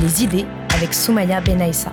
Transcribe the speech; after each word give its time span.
les 0.00 0.24
idées 0.24 0.46
avec 0.74 0.92
Soumaya 0.92 1.40
Benaïssa. 1.40 1.92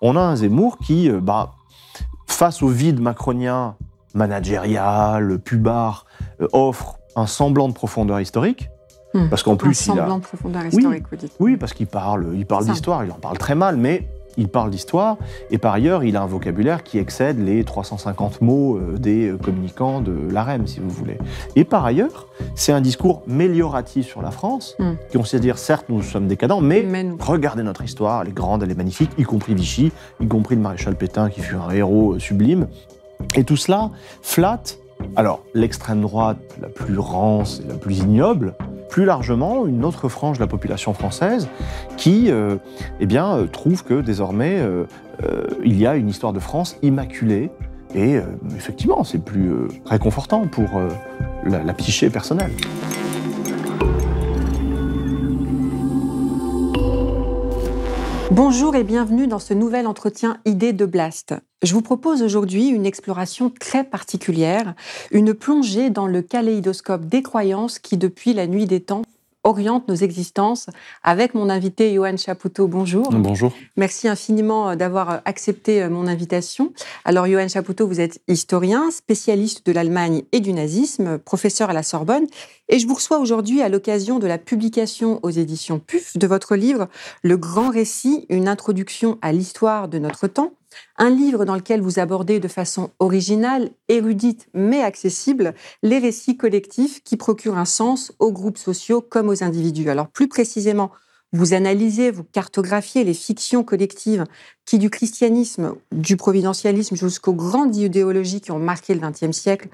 On 0.00 0.16
a 0.16 0.20
un 0.20 0.36
Zemmour 0.36 0.78
qui, 0.78 1.10
euh, 1.10 1.20
bah, 1.20 1.52
face 2.26 2.62
au 2.62 2.68
vide 2.68 3.00
macronien, 3.00 3.74
managérial, 4.14 5.38
pubard, 5.40 6.06
euh, 6.40 6.48
offre 6.52 6.98
un 7.16 7.26
semblant 7.26 7.68
de 7.68 7.74
profondeur 7.74 8.20
historique. 8.20 8.70
Hmm. 9.12 9.28
Parce 9.28 9.42
qu'en 9.42 9.56
plus, 9.56 9.70
un 9.70 9.94
semblant 9.94 10.18
de 10.18 10.22
profondeur 10.22 10.66
historique, 10.66 11.04
vous 11.10 11.16
dites. 11.16 11.32
Oui, 11.40 11.56
parce 11.56 11.72
qu'il 11.72 11.88
parle, 11.88 12.28
il 12.34 12.46
parle 12.46 12.66
d'histoire, 12.66 13.04
il 13.04 13.10
en 13.10 13.18
parle 13.18 13.38
très 13.38 13.54
mal, 13.54 13.76
mais 13.76 14.08
il 14.38 14.48
parle 14.48 14.70
d'histoire, 14.70 15.18
et 15.50 15.58
par 15.58 15.74
ailleurs, 15.74 16.04
il 16.04 16.16
a 16.16 16.22
un 16.22 16.26
vocabulaire 16.26 16.82
qui 16.82 16.98
excède 16.98 17.38
les 17.44 17.64
350 17.64 18.40
mots 18.40 18.76
euh, 18.76 18.96
des 18.96 19.34
communicants 19.42 20.00
de 20.00 20.16
l'AREM, 20.30 20.66
si 20.66 20.80
vous 20.80 20.88
voulez. 20.88 21.18
Et 21.56 21.64
par 21.64 21.84
ailleurs, 21.84 22.28
c'est 22.54 22.72
un 22.72 22.80
discours 22.80 23.22
mélioratif 23.26 24.06
sur 24.06 24.22
la 24.22 24.30
France, 24.30 24.76
hmm. 24.78 24.92
qui 25.10 25.18
on 25.18 25.24
sait 25.24 25.40
dire, 25.40 25.58
certes, 25.58 25.86
nous 25.88 26.02
sommes 26.02 26.28
décadents, 26.28 26.60
mais, 26.60 26.86
regardez 27.20 27.62
notre 27.62 27.82
histoire, 27.82 28.22
elle 28.22 28.28
est 28.28 28.32
grande, 28.32 28.62
elle 28.62 28.70
est 28.70 28.76
magnifique, 28.76 29.10
y 29.18 29.24
compris 29.24 29.54
Vichy, 29.54 29.92
y 30.20 30.28
compris 30.28 30.54
le 30.54 30.62
maréchal 30.62 30.94
Pétain, 30.94 31.28
qui 31.28 31.40
fut 31.40 31.56
un 31.56 31.70
héros 31.70 32.14
euh, 32.14 32.18
sublime. 32.18 32.68
Et 33.34 33.44
tout 33.44 33.56
cela 33.56 33.90
flatte, 34.22 34.78
alors, 35.16 35.42
l'extrême 35.54 36.00
droite 36.00 36.38
la 36.60 36.68
plus 36.68 36.98
rance 36.98 37.60
et 37.64 37.68
la 37.68 37.74
plus 37.74 37.98
ignoble, 37.98 38.54
plus 38.88 39.04
largement 39.04 39.66
une 39.66 39.84
autre 39.84 40.08
frange 40.08 40.38
de 40.38 40.42
la 40.42 40.46
population 40.46 40.94
française 40.94 41.48
qui 41.96 42.30
euh, 42.30 42.56
eh 43.00 43.06
bien, 43.06 43.36
euh, 43.36 43.46
trouve 43.46 43.84
que 43.84 44.00
désormais 44.00 44.58
euh, 44.58 44.84
il 45.64 45.76
y 45.76 45.86
a 45.86 45.96
une 45.96 46.08
histoire 46.08 46.32
de 46.32 46.38
France 46.38 46.76
immaculée 46.82 47.50
et 47.94 48.18
effectivement 48.54 49.02
c'est 49.02 49.18
plus 49.18 49.50
réconfortant 49.86 50.46
pour 50.46 50.68
la, 51.44 51.64
la 51.64 51.74
psyché 51.74 52.10
personnelle. 52.10 52.52
Bonjour 58.40 58.76
et 58.76 58.84
bienvenue 58.84 59.26
dans 59.26 59.40
ce 59.40 59.52
nouvel 59.52 59.88
entretien 59.88 60.38
Idée 60.44 60.72
de 60.72 60.86
Blast. 60.86 61.34
Je 61.64 61.74
vous 61.74 61.82
propose 61.82 62.22
aujourd'hui 62.22 62.68
une 62.68 62.86
exploration 62.86 63.50
très 63.50 63.82
particulière, 63.82 64.76
une 65.10 65.34
plongée 65.34 65.90
dans 65.90 66.06
le 66.06 66.22
kaléidoscope 66.22 67.06
des 67.06 67.24
croyances 67.24 67.80
qui, 67.80 67.96
depuis 67.96 68.34
la 68.34 68.46
nuit 68.46 68.66
des 68.66 68.78
temps, 68.78 69.02
oriente 69.44 69.88
nos 69.88 69.94
existences 69.94 70.66
avec 71.02 71.34
mon 71.34 71.48
invité 71.48 71.94
Johan 71.94 72.16
Chapoutot. 72.16 72.68
Bonjour. 72.68 73.10
Bonjour. 73.10 73.52
Merci 73.76 74.08
infiniment 74.08 74.70
euh, 74.70 74.76
d'avoir 74.76 75.10
euh, 75.10 75.16
accepté 75.24 75.82
euh, 75.82 75.90
mon 75.90 76.06
invitation. 76.06 76.72
Alors 77.04 77.26
Johan 77.26 77.48
Chapoutot, 77.48 77.86
vous 77.86 78.00
êtes 78.00 78.20
historien, 78.28 78.90
spécialiste 78.90 79.66
de 79.66 79.72
l'Allemagne 79.72 80.22
et 80.32 80.40
du 80.40 80.52
nazisme, 80.52 81.18
professeur 81.18 81.70
à 81.70 81.72
la 81.72 81.82
Sorbonne 81.82 82.26
et 82.68 82.78
je 82.78 82.86
vous 82.86 82.94
reçois 82.94 83.18
aujourd'hui 83.18 83.62
à 83.62 83.68
l'occasion 83.68 84.18
de 84.18 84.26
la 84.26 84.38
publication 84.38 85.20
aux 85.22 85.30
éditions 85.30 85.78
PUF 85.78 86.16
de 86.16 86.26
votre 86.26 86.54
livre 86.54 86.88
Le 87.22 87.36
grand 87.36 87.70
récit, 87.70 88.26
une 88.28 88.48
introduction 88.48 89.18
à 89.22 89.32
l'histoire 89.32 89.88
de 89.88 89.98
notre 89.98 90.26
temps, 90.26 90.52
un 90.96 91.10
livre 91.10 91.44
dans 91.44 91.54
lequel 91.54 91.80
vous 91.80 91.98
abordez 91.98 92.40
de 92.40 92.48
façon 92.48 92.90
originale, 92.98 93.70
érudite 93.88 94.48
mais 94.54 94.82
accessible 94.82 95.54
les 95.82 95.98
récits 95.98 96.36
collectifs 96.36 97.02
qui 97.02 97.16
procurent 97.16 97.58
un 97.58 97.64
sens 97.64 98.12
aux 98.18 98.32
groupes 98.32 98.58
sociaux 98.58 99.00
comme 99.00 99.28
aux 99.28 99.42
individus. 99.42 99.90
Alors 99.90 100.08
plus 100.08 100.28
précisément, 100.28 100.90
vous 101.32 101.52
analysez, 101.52 102.10
vous 102.10 102.24
cartographiez 102.24 103.04
les 103.04 103.14
fictions 103.14 103.62
collectives 103.62 104.24
qui, 104.64 104.78
du 104.78 104.88
christianisme, 104.88 105.74
du 105.92 106.16
providentialisme 106.16 106.96
jusqu'aux 106.96 107.34
grandes 107.34 107.76
idéologies 107.76 108.40
qui 108.40 108.50
ont 108.50 108.58
marqué 108.58 108.94
le 108.94 109.00
XXe 109.00 109.36
siècle, 109.36 109.68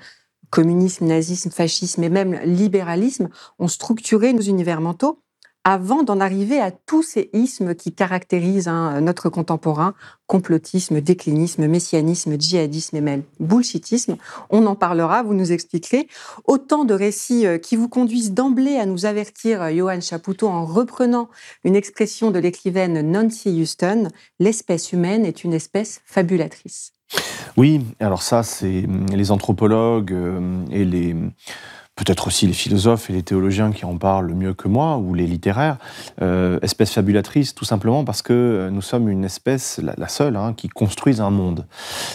communisme, 0.51 1.07
nazisme, 1.07 1.51
fascisme 1.51 2.03
et 2.03 2.09
même 2.09 2.41
libéralisme, 2.45 3.29
ont 3.59 3.69
structuré 3.69 4.33
nos 4.33 4.43
univers 4.43 4.81
mentaux 4.81 5.21
avant 5.65 6.03
d'en 6.03 6.21
arriver 6.21 6.61
à 6.61 6.71
tous 6.71 7.03
ces 7.03 7.31
ismes 7.33 7.75
qui 7.75 7.93
caractérisent 7.93 8.69
hein, 8.69 9.01
notre 9.01 9.31
contemporain, 9.31 9.95
complotisme, 10.27 11.01
déclinisme, 11.01 11.67
messianisme, 11.67 12.39
djihadisme 12.39 12.97
et 12.97 13.01
même 13.01 13.23
bullshitisme. 13.41 14.17
On 14.51 14.67
en 14.67 14.75
parlera, 14.75 15.23
vous 15.23 15.35
nous 15.35 15.53
expliquerez. 15.53 16.07
Autant 16.47 16.85
de 16.85 16.93
récits 16.95 17.47
euh, 17.47 17.59
qui 17.59 17.77
vous 17.77 17.89
conduisent 17.89 18.33
d'emblée 18.33 18.77
à 18.77 18.85
nous 18.85 19.07
avertir, 19.07 19.63
euh, 19.63 19.71
Johan 19.71 20.01
Chapoutot, 20.01 20.49
en 20.49 20.67
reprenant 20.67 21.31
une 21.65 21.77
expression 21.77 22.31
de 22.31 22.39
l'écrivaine 22.39 23.01
Nancy 23.11 23.49
Houston, 23.61 24.09
l'espèce 24.39 24.93
humaine 24.93 25.25
est 25.25 25.45
une 25.45 25.55
espèce 25.55 26.01
fabulatrice. 26.05 26.93
Oui, 27.57 27.85
alors 28.01 28.23
ça, 28.23 28.43
c'est 28.43 28.85
hum, 28.85 29.07
les 29.13 29.31
anthropologues 29.31 30.13
euh, 30.13 30.65
et 30.71 30.85
les 30.85 31.15
peut-être 31.97 32.27
aussi 32.27 32.47
les 32.47 32.53
philosophes 32.53 33.09
et 33.11 33.13
les 33.13 33.23
théologiens 33.23 33.71
qui 33.73 33.85
en 33.85 33.97
parlent 33.97 34.27
le 34.27 34.35
mieux 34.35 34.55
que 34.55 34.69
moi, 34.69 34.97
ou 34.97 35.15
les 35.15 35.27
littéraires, 35.27 35.77
euh, 36.23 36.59
espèce 36.63 36.93
fabulatrice, 36.93 37.55
tout 37.55 37.65
simplement 37.65 38.05
parce 38.05 38.23
que 38.23 38.33
euh, 38.33 38.71
nous 38.71 38.83
sommes 38.83 39.09
une 39.09 39.25
espèce, 39.25 39.81
la, 39.97 40.09
seule, 40.09 40.37
hein, 40.37 40.55
qui 40.57 40.69
construise 40.69 41.21
un 41.21 41.31
monde. 41.31 41.67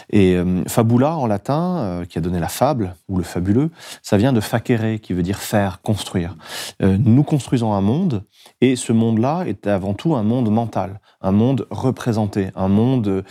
Et 0.10 0.36
euh, 0.36 0.64
fabula, 0.68 1.16
en 1.16 1.28
latin, 1.28 2.04
qui 2.10 2.18
a 2.18 2.22
donné 2.22 2.40
la 2.40 2.50
fable, 2.50 2.96
ou 3.08 3.18
le 3.18 3.24
fabuleux, 3.24 3.70
ça 4.02 4.18
vient 4.18 4.34
de 4.34 4.42
facere, 4.42 5.00
qui 5.02 5.14
veut 5.14 5.24
dire 5.24 5.40
faire, 5.40 5.82
construire. 5.82 6.36
nous 6.82 7.24
construisons 7.24 7.74
un 7.74 7.82
monde, 7.82 8.24
et 8.62 8.76
ce 8.76 8.94
monde-là 8.94 9.44
est 9.48 9.68
avant 9.68 9.94
tout 9.94 10.16
un 10.16 10.24
monde 10.24 10.50
mental, 10.50 11.00
un 11.22 11.32
monde 11.32 11.68
représenté, 11.70 12.50
un 12.56 12.68
monde 12.68 13.24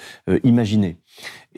imaginé 0.44 0.98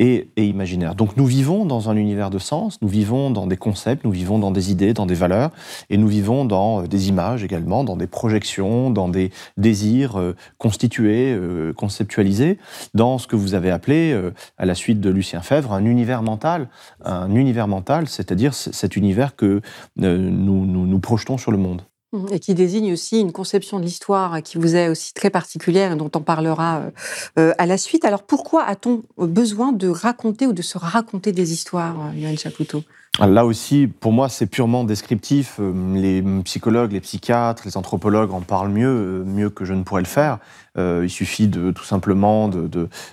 et, 0.00 0.30
imaginaire. 0.38 0.94
Donc 0.94 1.16
nous 1.18 1.26
vivons 1.26 1.66
dans 1.66 1.90
un 1.90 1.96
univers 1.96 2.30
de 2.30 2.38
sens, 2.38 2.78
nous 2.80 2.88
vivons 2.88 3.30
dans 3.30 3.46
des 3.46 3.58
concepts, 3.58 4.02
nous 4.04 4.10
vivons 4.10 4.38
dans 4.38 4.50
des 4.50 4.72
idées, 4.72 4.94
dans 4.94 5.04
des 5.04 5.14
valeurs, 5.14 5.50
et 5.90 5.98
nous 5.98 6.08
vivons 6.08 6.46
dans 6.46 6.82
euh, 6.82 6.86
des 6.86 7.08
images 7.10 7.44
également, 7.44 7.84
dans 7.84 7.96
des 7.96 8.06
projections, 8.06 8.90
dans 8.90 9.10
des 9.10 9.30
désirs 9.58 10.18
euh, 10.18 10.34
constitués, 10.56 11.34
euh, 11.34 11.74
conceptualisés, 11.74 12.58
dans 12.94 13.18
ce 13.18 13.26
que 13.26 13.36
vous 13.36 13.54
avez 13.54 13.70
appelé, 13.70 14.18
à 14.56 14.64
la 14.64 14.74
suite 14.74 15.00
de 15.00 15.10
Lucien 15.10 15.42
Fèvre, 15.42 15.72
un 15.72 15.84
univers 15.84 16.22
mental. 16.22 16.68
Un 17.04 17.34
univers 17.34 17.68
mental, 17.68 18.08
c'est-à-dire 18.08 18.54
cet 18.54 18.96
univers 18.96 19.36
que 19.36 19.60
nous, 19.96 20.66
nous 20.66 20.98
projetons 20.98 21.36
sur 21.36 21.50
le 21.50 21.58
monde. 21.58 21.82
Mmh, 22.12 22.26
et 22.32 22.40
qui 22.40 22.54
désigne 22.54 22.92
aussi 22.92 23.20
une 23.20 23.30
conception 23.30 23.78
de 23.78 23.84
l'histoire 23.84 24.42
qui 24.42 24.58
vous 24.58 24.74
est 24.74 24.88
aussi 24.88 25.14
très 25.14 25.30
particulière 25.30 25.92
et 25.92 25.96
dont 25.96 26.10
on 26.16 26.20
parlera 26.20 26.78
euh, 26.78 26.90
euh, 27.38 27.52
à 27.56 27.66
la 27.66 27.78
suite. 27.78 28.04
Alors 28.04 28.24
pourquoi 28.24 28.64
a-t-on 28.64 29.04
besoin 29.16 29.70
de 29.70 29.86
raconter 29.86 30.48
ou 30.48 30.52
de 30.52 30.62
se 30.62 30.76
raconter 30.76 31.30
des 31.30 31.52
histoires, 31.52 32.12
Yoann 32.16 32.34
euh, 32.34 32.36
Chapoutot 32.36 32.82
Là 33.20 33.44
aussi, 33.44 33.86
pour 33.86 34.10
moi, 34.10 34.28
c'est 34.28 34.46
purement 34.46 34.82
descriptif. 34.82 35.60
Les 35.94 36.22
psychologues, 36.44 36.92
les 36.92 37.00
psychiatres, 37.00 37.62
les 37.66 37.76
anthropologues 37.76 38.32
en 38.32 38.40
parlent 38.40 38.70
mieux 38.70 39.50
que 39.50 39.64
je 39.64 39.74
ne 39.74 39.82
pourrais 39.82 40.00
le 40.00 40.06
faire. 40.06 40.38
Euh, 40.78 41.00
il 41.02 41.10
suffit 41.10 41.48
de 41.48 41.72
tout 41.72 41.84
simplement 41.84 42.48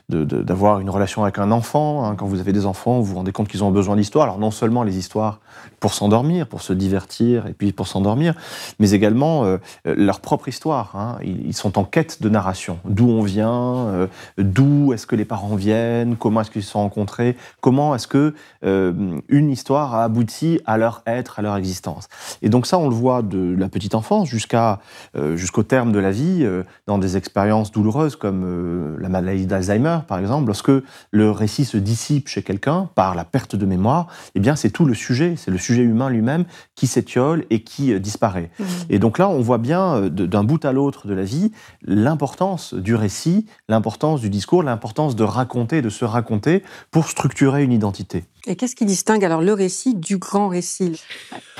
d'avoir 0.09 0.79
une 0.79 0.89
relation 0.89 1.23
avec 1.23 1.39
un 1.39 1.51
enfant. 1.51 2.05
Hein. 2.05 2.15
Quand 2.15 2.27
vous 2.27 2.39
avez 2.39 2.53
des 2.53 2.67
enfants, 2.67 2.99
vous 2.99 3.05
vous 3.05 3.15
rendez 3.15 3.31
compte 3.31 3.47
qu'ils 3.47 3.63
ont 3.63 3.71
besoin 3.71 3.95
d'histoire. 3.95 4.25
Alors 4.25 4.37
non 4.37 4.51
seulement 4.51 4.83
les 4.83 4.97
histoires 4.97 5.39
pour 5.79 5.93
s'endormir, 5.93 6.47
pour 6.47 6.61
se 6.61 6.73
divertir 6.73 7.47
et 7.47 7.53
puis 7.53 7.71
pour 7.71 7.87
s'endormir, 7.87 8.35
mais 8.79 8.91
également 8.91 9.43
euh, 9.45 9.57
leur 9.85 10.19
propre 10.19 10.47
histoire. 10.47 10.95
Hein. 10.95 11.17
Ils, 11.23 11.55
sont 11.57 11.79
en 11.79 11.83
quête 11.83 12.21
de 12.21 12.29
narration. 12.29 12.77
D'où 12.85 13.09
on 13.09 13.23
vient, 13.23 13.87
euh, 13.87 14.07
d'où 14.37 14.93
est-ce 14.93 15.07
que 15.07 15.15
les 15.15 15.25
parents 15.25 15.55
viennent, 15.55 16.15
comment 16.15 16.41
est-ce 16.41 16.51
qu'ils 16.51 16.63
se 16.63 16.71
sont 16.71 16.81
rencontrés, 16.81 17.35
comment 17.61 17.95
est-ce 17.95 18.07
que 18.07 18.35
une 18.61 19.49
histoire 19.49 19.95
a 19.95 20.03
abouti 20.03 20.59
à 20.65 20.77
leur 20.77 21.01
être, 21.07 21.39
à 21.39 21.41
leur 21.41 21.55
existence. 21.55 22.07
Et 22.41 22.49
donc 22.49 22.67
ça, 22.67 22.77
on 22.77 22.89
le 22.89 22.95
voit 22.95 23.21
de 23.21 23.55
la 23.57 23.69
petite 23.69 23.95
enfance 23.95 24.27
jusqu'au 24.29 25.63
terme 25.63 25.91
de 25.91 25.99
la 25.99 26.11
vie, 26.11 26.47
dans 26.85 26.97
des 26.97 27.17
expériences 27.17 27.46
douloureuse 27.71 28.15
comme 28.15 28.43
euh, 28.45 28.97
la 28.99 29.09
maladie 29.09 29.45
d'Alzheimer, 29.45 29.99
par 30.07 30.19
exemple, 30.19 30.47
lorsque 30.47 30.71
le 31.11 31.31
récit 31.31 31.65
se 31.65 31.77
dissipe 31.77 32.27
chez 32.27 32.43
quelqu'un 32.43 32.89
par 32.95 33.15
la 33.15 33.23
perte 33.23 33.55
de 33.55 33.65
mémoire, 33.65 34.07
eh 34.35 34.39
bien, 34.39 34.55
c'est 34.55 34.69
tout 34.69 34.85
le 34.85 34.93
sujet, 34.93 35.35
c'est 35.37 35.51
le 35.51 35.57
sujet 35.57 35.81
humain 35.81 36.09
lui-même 36.09 36.45
qui 36.75 36.87
s'étiole 36.87 37.45
et 37.49 37.63
qui 37.63 37.93
euh, 37.93 37.99
disparaît. 37.99 38.49
Mmh. 38.59 38.63
Et 38.89 38.99
donc 38.99 39.17
là, 39.17 39.29
on 39.29 39.41
voit 39.41 39.57
bien 39.57 39.95
euh, 39.95 40.09
d'un 40.09 40.43
bout 40.43 40.63
à 40.65 40.71
l'autre 40.71 41.07
de 41.07 41.13
la 41.13 41.23
vie 41.23 41.51
l'importance 41.83 42.73
du 42.73 42.95
récit, 42.95 43.45
l'importance 43.69 44.21
du 44.21 44.29
discours, 44.29 44.63
l'importance 44.63 45.15
de 45.15 45.23
raconter, 45.23 45.81
de 45.81 45.89
se 45.89 46.05
raconter 46.05 46.63
pour 46.91 47.07
structurer 47.07 47.63
une 47.63 47.71
identité. 47.71 48.25
Et 48.47 48.55
qu'est-ce 48.55 48.75
qui 48.75 48.85
distingue 48.85 49.25
alors 49.25 49.41
le 49.41 49.51
récit 49.51 49.93
du 49.93 50.17
grand 50.17 50.47
récit? 50.47 51.01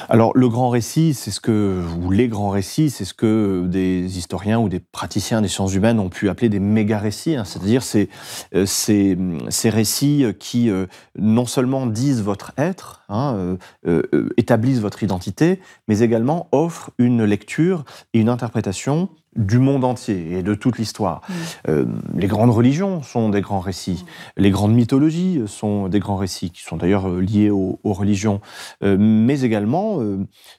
Alors 0.08 0.32
le 0.36 0.48
grand 0.48 0.70
récit, 0.70 1.14
c'est 1.14 1.32
ce 1.32 1.42
que, 1.42 1.84
ou 2.02 2.12
les 2.12 2.30
grands 2.30 2.50
récits, 2.50 2.90
c'est 2.90 3.04
ce 3.04 3.14
que 3.14 3.66
des 3.68 4.18
historiens 4.18 4.58
ou 4.60 4.70
des 4.70 4.80
praticiens 4.80 5.42
des 5.42 5.50
sciences 5.50 5.74
humaines 5.74 6.00
ont 6.00 6.08
pu 6.08 6.30
appeler 6.30 6.48
des 6.48 6.62
méga-récits, 6.62 7.36
hein. 7.36 7.44
c'est-à-dire 7.44 7.84
ces, 7.84 8.10
euh, 8.56 8.66
ces, 8.66 9.18
ces, 9.50 9.70
récits 9.70 10.26
qui 10.40 10.70
euh, 10.70 10.86
non 11.18 11.46
seulement 11.46 11.88
disent 11.88 12.22
votre 12.22 12.54
être, 12.58 13.04
hein, 13.10 13.58
euh, 13.86 14.30
établissent 14.38 14.80
votre 14.80 15.04
identité, 15.04 15.60
mais 15.90 16.00
également 16.00 16.48
offrent 16.54 16.92
une 16.98 17.26
lecture 17.26 17.84
et 18.14 18.20
une 18.22 18.30
interprétation 18.30 19.10
du 19.38 19.60
monde 19.60 19.84
entier 19.84 20.34
et 20.34 20.44
de 20.44 20.54
toute 20.56 20.78
l'histoire. 20.78 21.22
Mm. 21.28 21.34
Euh, 21.70 21.86
les 22.16 22.28
grandes 22.28 22.50
religions 22.50 23.02
sont 23.04 23.30
des 23.30 23.42
grands 23.42 23.60
récits. 23.60 24.04
Mm. 24.04 24.42
Les 24.42 24.50
grandes 24.50 24.74
mythologies 24.74 25.42
sont 25.46 25.88
des 25.88 26.00
grands 26.00 26.18
récits, 26.18 26.50
qui 26.50 26.64
sont 26.64 26.78
d'ailleurs 26.78 27.08
euh, 27.08 27.22
liés 27.22 27.50
aux, 27.50 27.78
religions. 27.84 28.42
Euh, 28.84 28.98
mais 29.00 29.42
également, 29.42 30.00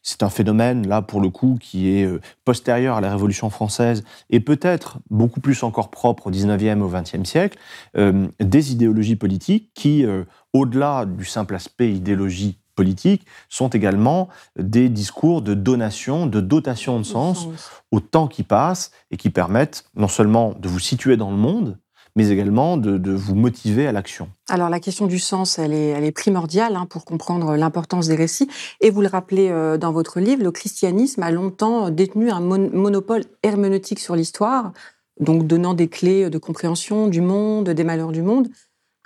c'est 0.03 0.23
un 0.23 0.31
phénomène, 0.31 0.89
là, 0.89 1.03
pour 1.03 1.21
le 1.21 1.29
coup, 1.29 1.59
qui 1.61 1.89
est 1.89 2.09
postérieur 2.45 2.97
à 2.97 3.01
la 3.01 3.11
Révolution 3.11 3.51
française 3.51 4.03
et 4.31 4.41
peut-être 4.41 4.99
beaucoup 5.11 5.41
plus 5.41 5.63
encore 5.63 5.91
propre 5.91 6.29
au 6.29 6.31
19e, 6.31 6.81
au 6.81 6.91
20e 6.91 7.25
siècle, 7.25 7.59
des 7.95 8.73
idéologies 8.73 9.17
politiques 9.17 9.71
qui, 9.75 10.07
au-delà 10.53 11.05
du 11.05 11.25
simple 11.25 11.55
aspect 11.55 11.93
idéologie 11.93 12.59
politiques 12.79 13.27
sont 13.49 13.71
également 13.71 14.29
des 14.57 14.89
discours 14.89 15.43
de 15.43 15.55
donation, 15.55 16.27
de 16.27 16.41
dotation 16.41 17.01
de 17.01 17.05
sens, 17.05 17.49
au 17.91 17.99
temps 17.99 18.29
qui 18.29 18.45
passe 18.45 18.93
et 19.11 19.17
qui 19.17 19.31
permettent 19.31 19.85
non 19.97 20.07
seulement 20.07 20.55
de 20.57 20.69
vous 20.69 20.79
situer 20.79 21.17
dans 21.17 21.33
le 21.33 21.37
monde, 21.37 21.77
mais 22.15 22.29
également 22.29 22.77
de, 22.77 23.13
vous 23.13 23.35
motiver 23.35 23.89
à 23.89 23.93
l'action. 23.93 24.29
Alors 24.49 24.71
la 24.71 24.79
question 24.79 25.07
du 25.07 25.19
sens, 25.19 25.59
elle 25.59 25.73
est, 25.73 25.89
elle 25.89 26.05
est 26.05 26.13
primordiale 26.13 26.77
hein, 26.77 26.87
pour 26.89 27.05
comprendre 27.05 27.57
l'importance 27.57 28.07
des 28.07 28.15
récits. 28.15 28.49
Et 28.81 28.91
vous 28.91 29.03
le 29.03 29.09
rappelez 29.09 29.49
euh, 29.51 29.77
dans 29.77 29.91
votre 29.91 30.21
livre, 30.21 30.45
le 30.45 30.53
christianisme 30.53 31.23
a 31.25 31.33
longtemps 31.33 31.91
détenu 31.91 32.31
un 32.31 32.41
monopole 32.41 33.25
herméneutique 33.43 33.99
sur 33.99 34.15
l'histoire, 34.15 34.73
donc 35.19 35.49
donnant 35.49 35.75
des 35.75 35.89
clés 35.89 36.31
de 36.31 36.39
compréhension 36.39 37.09
du 37.09 37.23
monde, 37.23 37.71
des 37.71 37.85
malheurs 37.85 38.13
du 38.13 38.23
monde. 38.23 38.49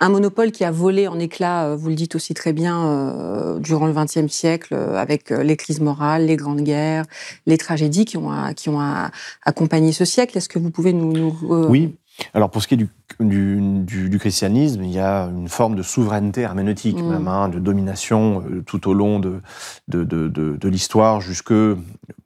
Un 0.03 0.09
monopole 0.09 0.51
qui 0.51 0.65
a 0.65 0.71
volé 0.71 1.07
en 1.07 1.17
éclats, 1.17 1.67
euh, 1.67 1.75
vous 1.77 1.87
le 1.87 1.95
dites 1.95 2.15
aussi 2.15 2.33
très 2.33 2.51
bien, 2.51 2.87
euh, 2.87 3.57
durant 3.59 3.87
le 3.87 3.93
XXe 3.93 4.27
siècle, 4.27 4.73
euh, 4.73 4.97
avec 4.97 5.29
les 5.29 5.55
crises 5.55 5.79
morales, 5.79 6.25
les 6.25 6.35
grandes 6.35 6.59
guerres, 6.59 7.05
les 7.45 7.57
tragédies 7.57 8.03
qui 8.03 8.17
ont, 8.17 8.53
qui 8.53 8.67
ont 8.67 8.81
accompagné 9.45 9.93
ce 9.93 10.03
siècle. 10.03 10.37
Est-ce 10.37 10.49
que 10.49 10.59
vous 10.59 10.71
pouvez 10.71 10.91
nous... 10.91 11.13
nous 11.13 11.37
oui. 11.69 11.95
Alors 12.33 12.51
pour 12.51 12.61
ce 12.61 12.67
qui 12.67 12.73
est 12.73 12.77
du 12.77 12.89
du, 13.19 14.17
christianisme, 14.19 14.83
il 14.83 14.91
y 14.91 14.99
a 14.99 15.23
une 15.25 15.47
forme 15.47 15.75
de 15.75 15.83
souveraineté 15.83 16.41
herméneutique, 16.41 16.99
mm. 16.99 17.09
même, 17.09 17.27
hein, 17.27 17.47
de 17.47 17.59
domination 17.59 18.43
tout 18.65 18.87
au 18.89 18.93
long 18.93 19.19
de, 19.19 19.39
de, 19.87 20.03
de, 20.03 20.27
de 20.27 20.69
l'histoire 20.69 21.21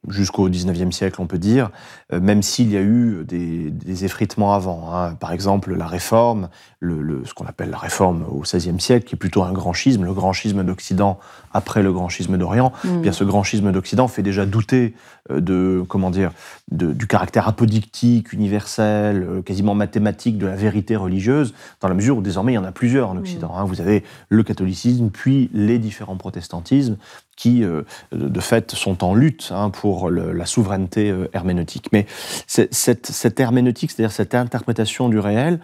jusqu'au 0.08 0.50
19e 0.50 0.92
siècle, 0.92 1.22
on 1.22 1.28
peut 1.28 1.38
dire, 1.38 1.70
euh, 2.14 2.20
même 2.20 2.42
s'il 2.42 2.72
y 2.72 2.78
a 2.78 2.82
eu 2.82 3.24
des, 3.26 3.70
des 3.70 4.06
effritements 4.06 4.54
avant. 4.54 4.94
Hein. 4.94 5.16
Par 5.16 5.32
exemple, 5.32 5.74
la 5.76 5.88
réforme, 5.88 6.50
le, 6.80 7.24
ce 7.26 7.34
qu'on 7.34 7.46
appelle 7.46 7.70
la 7.70 7.78
réforme 7.78 8.24
au 8.30 8.42
XVIe 8.42 8.80
siècle, 8.80 9.06
qui 9.06 9.16
est 9.16 9.18
plutôt 9.18 9.44
un 9.44 9.52
grand 9.52 9.74
schisme, 9.74 10.04
le 10.04 10.14
grand 10.14 10.34
schisme 10.34 10.64
d'Occident 10.64 11.20
après 11.54 11.84
le 11.84 11.92
grand 11.92 12.10
schisme 12.10 12.38
d'Orient. 12.38 12.72
Mm. 12.84 12.90
Eh 12.96 12.98
bien, 13.00 13.12
ce 13.12 13.24
grand 13.24 13.44
schisme 13.44 13.72
d'Occident 13.72 14.08
fait 14.08 14.24
déjà 14.24 14.46
douter 14.46 14.94
euh, 15.32 15.42
de, 15.42 15.84
comment 15.88 16.12
dire, 16.12 16.32
du 16.72 17.08
caractère 17.08 17.48
apodictique, 17.48 18.34
universel, 18.34 19.42
quasiment 19.46 19.74
mathématique 19.74 20.38
de 20.38 20.48
la 20.48 20.56
vérité 20.56 20.96
religieuse, 20.96 21.54
dans 21.80 21.88
la 21.88 21.94
mesure 21.94 22.18
où 22.18 22.22
désormais 22.22 22.52
il 22.52 22.56
y 22.56 22.60
en 22.60 22.66
a 22.66 22.74
plusieurs 22.74 23.10
en 23.10 23.18
Occident. 23.18 23.54
Hein. 23.56 23.64
Vous 23.64 23.80
avez 23.80 24.04
le 24.30 24.44
catholicisme, 24.44 25.10
puis 25.10 25.50
les 25.54 25.80
différents 25.80 26.18
protestantismes, 26.18 26.98
qui 27.38 27.64
euh, 27.64 27.84
de 28.12 28.40
fait 28.42 28.72
sont 28.72 29.06
en 29.06 29.16
lutte 29.16 29.50
hein, 29.54 29.70
pour 29.70 30.10
la 30.10 30.46
souveraineté 30.46 31.10
euh, 31.10 31.30
herméneutique. 31.32 31.88
Mais 31.94 32.06
cette, 32.48 33.06
cette 33.06 33.40
herméneutique, 33.40 33.92
c'est-à-dire 33.92 34.12
cette 34.12 34.36
interprétation 34.36 35.08
du 35.08 35.20
réel, 35.20 35.62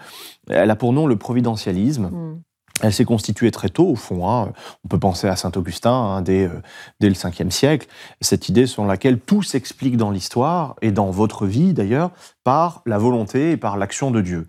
elle 0.49 0.71
a 0.71 0.75
pour 0.77 0.93
nom 0.93 1.07
le 1.07 1.17
providentialisme. 1.17 2.05
Mm. 2.05 2.41
Elle 2.81 2.93
s'est 2.93 3.05
constituée 3.05 3.51
très 3.51 3.69
tôt, 3.69 3.87
au 3.87 3.95
fond. 3.95 4.29
Hein. 4.29 4.51
On 4.83 4.87
peut 4.87 4.99
penser 4.99 5.27
à 5.27 5.35
saint 5.35 5.51
Augustin 5.55 5.91
hein, 5.93 6.21
dès, 6.21 6.45
euh, 6.45 6.61
dès, 6.99 7.07
le 7.07 7.15
5e 7.15 7.51
siècle. 7.51 7.87
Cette 8.19 8.49
idée 8.49 8.65
selon 8.65 8.87
laquelle 8.87 9.19
tout 9.19 9.43
s'explique 9.43 9.95
dans 9.95 10.09
l'histoire 10.09 10.75
et 10.81 10.91
dans 10.91 11.11
votre 11.11 11.45
vie 11.45 11.73
d'ailleurs 11.73 12.11
par 12.43 12.81
la 12.85 12.97
volonté 12.97 13.51
et 13.51 13.57
par 13.57 13.77
l'action 13.77 14.11
de 14.11 14.21
Dieu. 14.21 14.47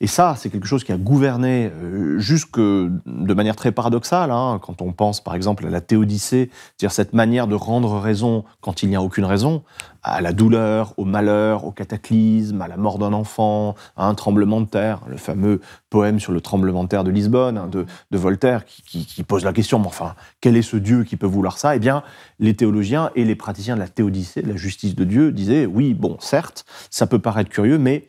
Et 0.00 0.06
ça, 0.06 0.34
c'est 0.38 0.50
quelque 0.50 0.66
chose 0.66 0.84
qui 0.84 0.92
a 0.92 0.96
gouverné 0.96 1.70
euh, 1.74 2.18
jusque 2.18 2.58
de 2.58 3.34
manière 3.34 3.56
très 3.56 3.72
paradoxale, 3.72 4.30
hein, 4.30 4.58
quand 4.62 4.80
on 4.80 4.92
pense 4.92 5.22
par 5.22 5.34
exemple 5.34 5.66
à 5.66 5.70
la 5.70 5.80
théodicée, 5.80 6.50
c'est-à-dire 6.76 6.92
cette 6.92 7.12
manière 7.12 7.46
de 7.46 7.54
rendre 7.54 7.98
raison 7.98 8.44
quand 8.60 8.82
il 8.82 8.88
n'y 8.88 8.96
a 8.96 9.02
aucune 9.02 9.24
raison, 9.26 9.62
à 10.04 10.20
la 10.20 10.32
douleur, 10.32 10.92
au 10.98 11.04
malheur, 11.04 11.64
au 11.64 11.72
cataclysme, 11.72 12.60
à 12.60 12.68
la 12.68 12.76
mort 12.76 12.98
d'un 12.98 13.14
enfant, 13.14 13.74
à 13.96 14.06
un 14.06 14.14
tremblement 14.14 14.60
de 14.60 14.66
terre, 14.66 15.00
le 15.08 15.16
fameux 15.16 15.60
poème 15.88 16.20
sur 16.20 16.32
le 16.32 16.42
tremblement 16.42 16.84
de 16.84 16.88
terre 16.88 17.04
de 17.04 17.10
Lisbonne, 17.10 17.56
hein, 17.56 17.68
de, 17.68 17.86
Voltaire, 18.12 18.64
qui, 18.64 19.22
pose 19.26 19.44
la 19.44 19.52
question, 19.52 19.78
mais 19.78 19.86
enfin, 19.86 20.14
quel 20.40 20.56
est 20.56 20.62
ce 20.62 20.76
Dieu 20.76 21.04
qui 21.04 21.16
peut 21.16 21.26
vouloir 21.26 21.58
ça? 21.58 21.74
Eh 21.74 21.78
bien, 21.78 22.02
les 22.38 22.54
théologiens 22.54 23.10
et 23.14 23.24
les 23.24 23.34
praticiens 23.34 23.74
de 23.74 23.80
la 23.80 23.88
théodicée, 23.88 24.42
de 24.42 24.48
la 24.48 24.56
justice 24.56 24.94
de 24.94 25.04
Dieu, 25.04 25.32
disaient, 25.32 25.66
oui, 25.66 25.94
bon, 25.94 26.16
certes, 26.20 26.64
ça 26.90 27.06
peut 27.06 27.18
paraître 27.18 27.33
curieux, 27.42 27.78
mais 27.78 28.08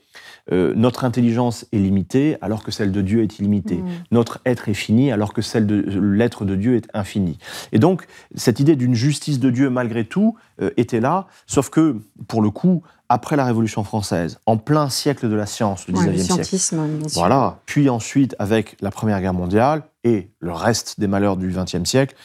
euh, 0.52 0.74
notre 0.76 1.06
intelligence 1.06 1.66
est 1.74 1.78
limitée 1.78 2.38
alors 2.42 2.64
que 2.64 2.70
celle 2.70 2.92
de 2.92 3.02
Dieu 3.02 3.24
est 3.24 3.40
illimitée. 3.40 3.78
Mm. 3.78 3.88
Notre 4.12 4.40
être 4.46 4.70
est 4.70 4.76
fini 4.76 5.12
alors 5.12 5.34
que 5.34 5.42
celle 5.42 5.66
de 5.66 6.00
l'être 6.00 6.46
de 6.46 6.56
Dieu 6.56 6.76
est 6.76 6.88
infini. 6.94 7.40
Et 7.72 7.80
donc, 7.80 8.06
cette 8.36 8.60
idée 8.60 8.76
d'une 8.76 8.94
justice 8.94 9.40
de 9.40 9.50
Dieu, 9.50 9.72
malgré 9.72 10.06
tout, 10.06 10.36
euh, 10.62 10.70
était 10.78 11.00
là, 11.00 11.26
sauf 11.48 11.70
que, 11.70 11.98
pour 12.28 12.44
le 12.44 12.52
coup, 12.52 12.84
après 13.10 13.36
la 13.36 13.46
Révolution 13.46 13.84
française, 13.84 14.40
en 14.46 14.58
plein 14.58 14.90
siècle 14.90 15.30
de 15.30 15.36
la 15.36 15.46
science, 15.46 15.88
le 15.88 15.96
19e 15.96 16.44
siècle. 16.44 16.76
Voilà. 17.14 17.60
Puis 17.66 17.90
ensuite, 17.90 18.36
avec 18.38 18.78
la 18.82 18.92
Première 18.92 19.22
Guerre 19.22 19.34
mondiale 19.34 19.84
et 20.04 20.30
le 20.40 20.52
reste 20.52 21.00
des 21.00 21.08
malheurs 21.08 21.38
du 21.38 21.48
XXe 21.48 21.84
siècle, 21.84 22.16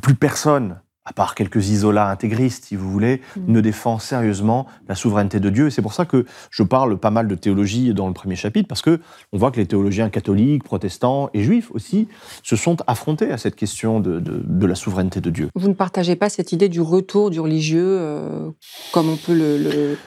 plus 0.00 0.14
personne 0.14 0.76
à 1.08 1.12
part 1.14 1.34
quelques 1.34 1.70
isolats 1.70 2.10
intégristes, 2.10 2.66
si 2.66 2.76
vous 2.76 2.90
voulez, 2.90 3.22
mm. 3.36 3.52
ne 3.52 3.60
défend 3.60 3.98
sérieusement 3.98 4.66
la 4.88 4.94
souveraineté 4.94 5.40
de 5.40 5.48
Dieu. 5.48 5.68
Et 5.68 5.70
c'est 5.70 5.82
pour 5.82 5.94
ça 5.94 6.04
que 6.04 6.26
je 6.50 6.62
parle 6.62 6.98
pas 6.98 7.10
mal 7.10 7.28
de 7.28 7.34
théologie 7.34 7.94
dans 7.94 8.08
le 8.08 8.12
premier 8.12 8.36
chapitre, 8.36 8.68
parce 8.68 8.82
que 8.82 9.00
on 9.32 9.38
voit 9.38 9.50
que 9.50 9.56
les 9.56 9.66
théologiens 9.66 10.10
catholiques, 10.10 10.64
protestants 10.64 11.30
et 11.32 11.42
juifs 11.42 11.70
aussi 11.72 12.08
se 12.42 12.56
sont 12.56 12.76
affrontés 12.86 13.32
à 13.32 13.38
cette 13.38 13.56
question 13.56 14.00
de, 14.00 14.20
de, 14.20 14.66
la 14.66 14.74
souveraineté 14.74 15.20
de 15.20 15.30
Dieu. 15.30 15.48
Vous 15.54 15.68
ne 15.68 15.74
partagez 15.74 16.14
pas 16.14 16.28
cette 16.28 16.52
idée 16.52 16.68
du 16.68 16.82
retour 16.82 17.30
du 17.30 17.40
religieux, 17.40 17.96
euh, 17.98 18.50
comme 18.92 19.08
on 19.08 19.16
peut 19.16 19.34
le, 19.34 19.56
le... 19.56 19.98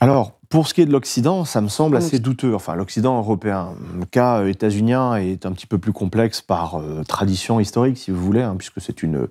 Alors, 0.00 0.39
pour 0.50 0.66
ce 0.66 0.74
qui 0.74 0.82
est 0.82 0.86
de 0.86 0.90
l'Occident, 0.90 1.44
ça 1.44 1.60
me 1.60 1.68
semble 1.68 1.96
assez 1.96 2.18
douteux. 2.18 2.56
Enfin, 2.56 2.74
l'Occident 2.74 3.16
européen. 3.16 3.68
Le 3.96 4.04
cas 4.04 4.40
euh, 4.40 4.48
états-unien 4.48 5.14
est 5.14 5.46
un 5.46 5.52
petit 5.52 5.68
peu 5.68 5.78
plus 5.78 5.92
complexe 5.92 6.40
par 6.40 6.74
euh, 6.74 7.04
tradition 7.06 7.60
historique, 7.60 7.96
si 7.96 8.10
vous 8.10 8.20
voulez, 8.20 8.42
hein, 8.42 8.56
puisque 8.58 8.80
c'est 8.80 9.04
une, 9.04 9.28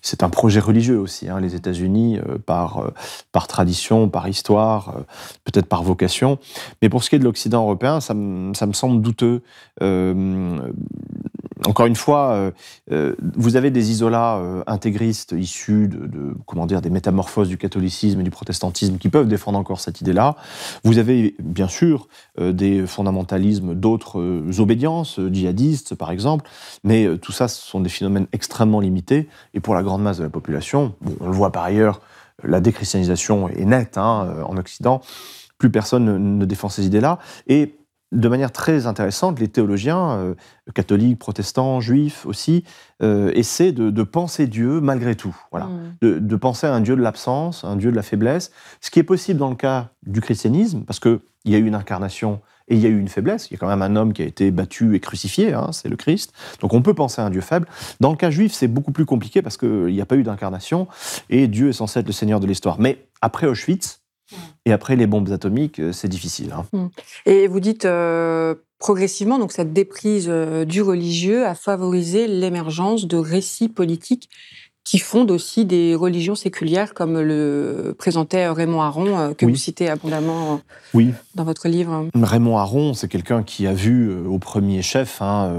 c'est 0.00 0.22
un 0.22 0.28
projet 0.28 0.60
religieux 0.60 1.00
aussi. 1.00 1.28
Hein, 1.28 1.40
les 1.40 1.56
États-Unis, 1.56 2.18
euh, 2.18 2.38
par 2.38 2.92
par 3.32 3.48
tradition, 3.48 4.08
par 4.08 4.28
histoire, 4.28 4.94
peut-être 5.44 5.66
par 5.66 5.82
vocation. 5.82 6.38
Mais 6.82 6.88
pour 6.88 7.02
ce 7.02 7.10
qui 7.10 7.16
est 7.16 7.18
de 7.18 7.24
l'Occident 7.24 7.62
européen, 7.62 8.00
ça, 8.00 8.14
ça 8.54 8.66
me 8.66 8.72
semble 8.72 9.02
douteux 9.02 9.42
encore 11.66 11.86
une 11.86 11.96
fois, 11.96 12.32
euh, 12.32 12.50
euh, 12.92 13.14
vous 13.36 13.56
avez 13.56 13.70
des 13.70 13.90
isolats 13.90 14.36
euh, 14.36 14.62
intégristes 14.66 15.34
issus 15.36 15.88
de, 15.88 16.34
comment 16.46 16.66
dire, 16.66 16.80
des 16.80 16.90
métamorphoses 16.90 17.48
du 17.48 17.58
catholicisme 17.58 18.20
et 18.20 18.22
du 18.22 18.30
protestantisme 18.30 18.98
qui 18.98 19.08
peuvent 19.08 19.28
défendre 19.28 19.58
encore 19.58 19.80
cette 19.80 20.00
idée-là. 20.00 20.36
Vous 20.84 20.98
avez 20.98 21.34
bien 21.38 21.68
sûr 21.68 22.08
des 22.38 22.86
fondamentalismes 22.86 23.74
d'autres 23.74 24.42
obédiences, 24.58 25.20
djihadistes 25.30 25.94
par 25.94 26.10
exemple, 26.10 26.48
mais 26.84 27.06
tout 27.18 27.32
ça, 27.32 27.48
ce 27.48 27.60
sont 27.60 27.80
des 27.80 27.88
phénomènes 27.88 28.26
extrêmement 28.32 28.80
limités. 28.80 29.28
Et 29.54 29.60
pour 29.60 29.74
la 29.74 29.82
grande 29.82 30.02
masse 30.02 30.18
de 30.18 30.24
la 30.24 30.30
population, 30.30 30.94
on 31.20 31.26
le 31.26 31.32
voit 31.32 31.52
par 31.52 31.64
ailleurs, 31.64 32.00
la 32.42 32.60
déchristianisation 32.60 33.48
est 33.48 33.64
nette 33.64 33.98
hein, 33.98 34.36
en 34.46 34.56
Occident. 34.56 35.00
Plus 35.58 35.70
personne 35.70 36.04
ne, 36.04 36.16
ne 36.16 36.44
défend 36.46 36.70
ces 36.70 36.86
idées-là. 36.86 37.18
Et 37.46 37.76
de 38.12 38.28
manière 38.28 38.50
très 38.50 38.86
intéressante, 38.86 39.38
les 39.38 39.48
théologiens, 39.48 40.10
euh, 40.10 40.34
catholiques, 40.74 41.18
protestants, 41.18 41.80
juifs 41.80 42.26
aussi, 42.26 42.64
euh, 43.02 43.30
essaient 43.34 43.72
de, 43.72 44.02
penser 44.02 44.46
Dieu 44.46 44.80
malgré 44.80 45.14
tout. 45.14 45.36
Voilà. 45.50 45.66
Mm. 45.66 46.18
De, 46.20 46.36
penser 46.36 46.66
à 46.66 46.74
un 46.74 46.80
Dieu 46.80 46.96
de 46.96 47.02
l'absence, 47.02 47.64
un 47.64 47.76
Dieu 47.76 47.90
de 47.90 47.96
la 47.96 48.02
faiblesse, 48.02 48.50
ce 48.80 48.90
qui 48.90 48.98
est 48.98 49.04
possible 49.04 49.38
dans 49.38 49.50
le 49.50 49.56
cas 49.56 49.90
du 50.04 50.20
christianisme, 50.20 50.82
parce 50.84 50.98
qu'il 50.98 51.20
y 51.44 51.54
a 51.54 51.58
eu 51.58 51.66
une 51.66 51.74
incarnation 51.74 52.40
et 52.68 52.76
il 52.76 52.80
y 52.80 52.86
a 52.86 52.88
eu 52.88 52.98
une 52.98 53.08
faiblesse. 53.08 53.48
Il 53.50 53.54
y 53.54 53.56
a 53.56 53.58
quand 53.58 53.68
même 53.68 53.82
un 53.82 53.96
homme 53.96 54.12
qui 54.12 54.22
a 54.22 54.24
été 54.24 54.50
battu 54.50 54.94
et 54.94 55.00
crucifié, 55.00 55.52
hein, 55.52 55.70
c'est 55.72 55.88
le 55.88 55.96
Christ. 55.96 56.32
Donc 56.60 56.72
on 56.72 56.82
peut 56.82 56.94
penser 56.94 57.20
à 57.20 57.26
un 57.26 57.30
Dieu 57.30 57.40
faible. 57.40 57.66
Dans 58.00 58.10
le 58.10 58.16
cas 58.16 58.30
juif, 58.30 58.52
c'est 58.52 58.68
beaucoup 58.68 58.92
plus 58.92 59.04
compliqué 59.04 59.42
parce 59.42 59.56
qu'il 59.56 59.86
n'y 59.86 60.00
a 60.00 60.06
pas 60.06 60.16
eu 60.16 60.22
d'incarnation 60.22 60.88
et 61.28 61.48
Dieu 61.48 61.68
est 61.68 61.74
censé 61.74 62.00
être 62.00 62.06
le 62.06 62.12
Seigneur 62.12 62.40
de 62.40 62.46
l'histoire. 62.46 62.78
Mais 62.78 63.04
après 63.20 63.46
Auschwitz, 63.46 63.99
Et 64.64 64.72
après, 64.72 64.96
les 64.96 65.06
bombes 65.06 65.30
atomiques, 65.30 65.80
c'est 65.92 66.08
difficile. 66.08 66.52
Hein. 66.52 66.66
Mmh. 66.72 66.86
Et 67.26 67.46
vous 67.48 67.60
dites 67.60 67.86
progressivement, 68.78 69.38
donc 69.38 69.52
cette 69.52 69.72
déprise 69.72 70.28
du 70.28 70.82
religieux 70.82 71.46
a 71.46 71.54
favorisé 71.54 72.26
l'émergence 72.26 73.06
de 73.06 73.16
récits 73.16 73.68
politiques 73.68 74.28
qui 74.90 74.98
fondent 74.98 75.30
aussi 75.30 75.66
des 75.66 75.94
religions 75.94 76.34
séculières, 76.34 76.94
comme 76.94 77.20
le 77.20 77.94
présentait 77.96 78.48
Raymond 78.48 78.82
Aron, 78.82 79.06
euh, 79.16 79.34
que 79.34 79.46
vous 79.46 79.54
citez 79.54 79.88
abondamment 79.88 80.54
euh, 80.54 80.56
oui. 80.94 81.12
dans 81.36 81.44
votre 81.44 81.68
livre. 81.68 82.08
Raymond 82.12 82.58
Aron, 82.58 82.92
c'est 82.92 83.06
quelqu'un 83.06 83.44
qui 83.44 83.68
a 83.68 83.72
vu 83.72 84.10
euh, 84.10 84.26
au 84.26 84.40
premier 84.40 84.82
chef 84.82 85.22
hein, 85.22 85.52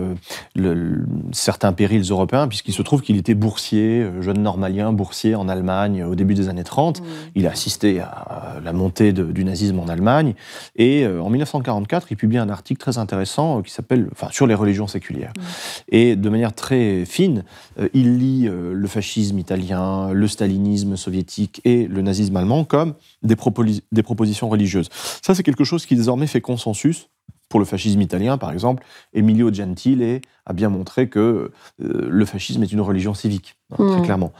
certains 1.31 1.71
périls 1.71 2.03
européens, 2.09 2.49
puisqu'il 2.49 2.73
se 2.73 2.81
trouve 2.81 3.01
qu'il 3.01 3.15
était 3.15 3.33
boursier, 3.33 4.05
jeune 4.19 4.39
normalien, 4.39 4.91
boursier 4.91 5.35
en 5.35 5.47
Allemagne 5.47 6.03
au 6.03 6.15
début 6.15 6.33
des 6.33 6.49
années 6.49 6.65
30. 6.65 6.99
Mmh. 6.99 7.05
Il 7.35 7.47
a 7.47 7.51
assisté 7.51 8.01
à 8.01 8.57
la 8.61 8.73
montée 8.73 9.13
du 9.13 9.45
nazisme 9.45 9.79
en 9.79 9.87
Allemagne. 9.87 10.33
Et 10.75 11.07
en 11.07 11.29
1944, 11.29 12.07
il 12.11 12.17
publie 12.17 12.37
un 12.37 12.49
article 12.49 12.81
très 12.81 12.97
intéressant 12.97 13.61
qui 13.61 13.71
s'appelle, 13.71 14.09
enfin, 14.11 14.27
sur 14.31 14.45
les 14.45 14.55
religions 14.55 14.87
séculières. 14.87 15.31
Mmh. 15.37 15.41
Et 15.89 16.15
de 16.17 16.29
manière 16.29 16.51
très 16.51 17.05
fine, 17.05 17.45
il 17.93 18.17
lit 18.17 18.49
le 18.49 18.87
fascisme 18.87 19.20
italien, 19.29 20.11
le 20.11 20.27
stalinisme 20.27 20.97
soviétique 20.97 21.61
et 21.65 21.87
le 21.87 22.01
nazisme 22.01 22.35
allemand 22.37 22.63
comme 22.63 22.93
des, 23.23 23.35
des 23.91 24.03
propositions 24.03 24.49
religieuses. 24.49 24.89
Ça, 25.21 25.35
c'est 25.35 25.43
quelque 25.43 25.63
chose 25.63 25.85
qui 25.85 25.95
désormais 25.95 26.27
fait 26.27 26.41
consensus. 26.41 27.09
Pour 27.49 27.59
le 27.59 27.65
fascisme 27.65 27.99
italien, 27.99 28.37
par 28.37 28.53
exemple, 28.53 28.81
Emilio 29.11 29.53
Gentile 29.53 30.21
a 30.45 30.53
bien 30.53 30.69
montré 30.69 31.09
que 31.09 31.19
euh, 31.19 32.07
le 32.09 32.25
fascisme 32.25 32.63
est 32.63 32.71
une 32.71 32.79
religion 32.79 33.13
civique, 33.13 33.57
hein, 33.71 33.75
très 33.75 33.99
mmh. 33.99 34.03
clairement. 34.03 34.31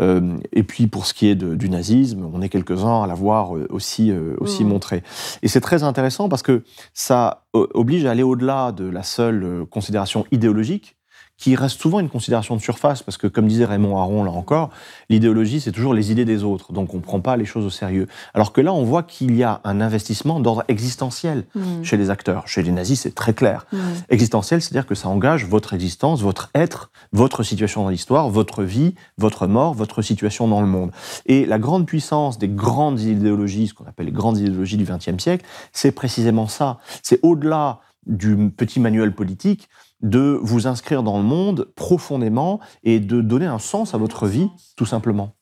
Euh, 0.00 0.36
et 0.52 0.62
puis 0.62 0.86
pour 0.86 1.06
ce 1.06 1.14
qui 1.14 1.28
est 1.28 1.34
du 1.34 1.70
nazisme, 1.70 2.28
on 2.30 2.42
est 2.42 2.50
quelques-uns 2.50 3.02
à 3.02 3.06
l'avoir 3.06 3.56
euh, 3.56 3.66
aussi, 3.70 4.12
aussi 4.36 4.64
mmh. 4.64 4.68
montré. 4.68 5.02
Et 5.40 5.48
c'est 5.48 5.62
très 5.62 5.82
intéressant 5.82 6.28
parce 6.28 6.42
que 6.42 6.62
ça 6.92 7.46
oblige 7.54 8.04
à 8.04 8.10
aller 8.10 8.22
au-delà 8.22 8.72
de 8.72 8.84
la 8.84 9.02
seule 9.02 9.64
considération 9.70 10.26
idéologique 10.30 10.97
qui 11.38 11.54
reste 11.54 11.80
souvent 11.80 12.00
une 12.00 12.08
considération 12.08 12.56
de 12.56 12.60
surface, 12.60 13.02
parce 13.02 13.16
que 13.16 13.28
comme 13.28 13.46
disait 13.46 13.64
Raymond 13.64 13.96
Aron 13.96 14.24
là 14.24 14.32
encore, 14.32 14.70
l'idéologie 15.08 15.60
c'est 15.60 15.72
toujours 15.72 15.94
les 15.94 16.10
idées 16.10 16.24
des 16.24 16.42
autres, 16.44 16.72
donc 16.72 16.92
on 16.92 16.98
ne 16.98 17.02
prend 17.02 17.20
pas 17.20 17.36
les 17.36 17.44
choses 17.44 17.64
au 17.64 17.70
sérieux. 17.70 18.08
Alors 18.34 18.52
que 18.52 18.60
là 18.60 18.72
on 18.72 18.82
voit 18.82 19.04
qu'il 19.04 19.36
y 19.36 19.44
a 19.44 19.60
un 19.64 19.80
investissement 19.80 20.40
d'ordre 20.40 20.64
existentiel 20.68 21.44
mmh. 21.54 21.84
chez 21.84 21.96
les 21.96 22.10
acteurs. 22.10 22.48
Chez 22.48 22.62
les 22.62 22.72
nazis 22.72 23.00
c'est 23.00 23.14
très 23.14 23.32
clair. 23.32 23.66
Mmh. 23.72 23.78
Existentiel, 24.10 24.60
c'est-à-dire 24.60 24.86
que 24.86 24.96
ça 24.96 25.08
engage 25.08 25.46
votre 25.46 25.74
existence, 25.74 26.20
votre 26.22 26.50
être, 26.54 26.90
votre 27.12 27.44
situation 27.44 27.84
dans 27.84 27.90
l'histoire, 27.90 28.28
votre 28.28 28.64
vie, 28.64 28.94
votre 29.16 29.46
mort, 29.46 29.74
votre 29.74 30.02
situation 30.02 30.48
dans 30.48 30.60
le 30.60 30.66
monde. 30.66 30.90
Et 31.26 31.46
la 31.46 31.58
grande 31.58 31.86
puissance 31.86 32.38
des 32.38 32.48
grandes 32.48 33.00
idéologies, 33.00 33.68
ce 33.68 33.74
qu'on 33.74 33.86
appelle 33.86 34.06
les 34.06 34.12
grandes 34.12 34.38
idéologies 34.38 34.76
du 34.76 34.84
XXe 34.84 35.22
siècle, 35.22 35.46
c'est 35.72 35.92
précisément 35.92 36.48
ça. 36.48 36.78
C'est 37.02 37.20
au-delà 37.22 37.80
du 38.08 38.50
petit 38.50 38.80
manuel 38.80 39.14
politique, 39.14 39.68
de 40.02 40.38
vous 40.42 40.66
inscrire 40.66 41.02
dans 41.02 41.18
le 41.18 41.24
monde 41.24 41.68
profondément 41.74 42.60
et 42.84 43.00
de 43.00 43.20
donner 43.20 43.46
un 43.46 43.58
sens 43.58 43.94
à 43.94 43.98
votre 43.98 44.26
vie, 44.26 44.48
tout 44.76 44.86
simplement. 44.86 45.34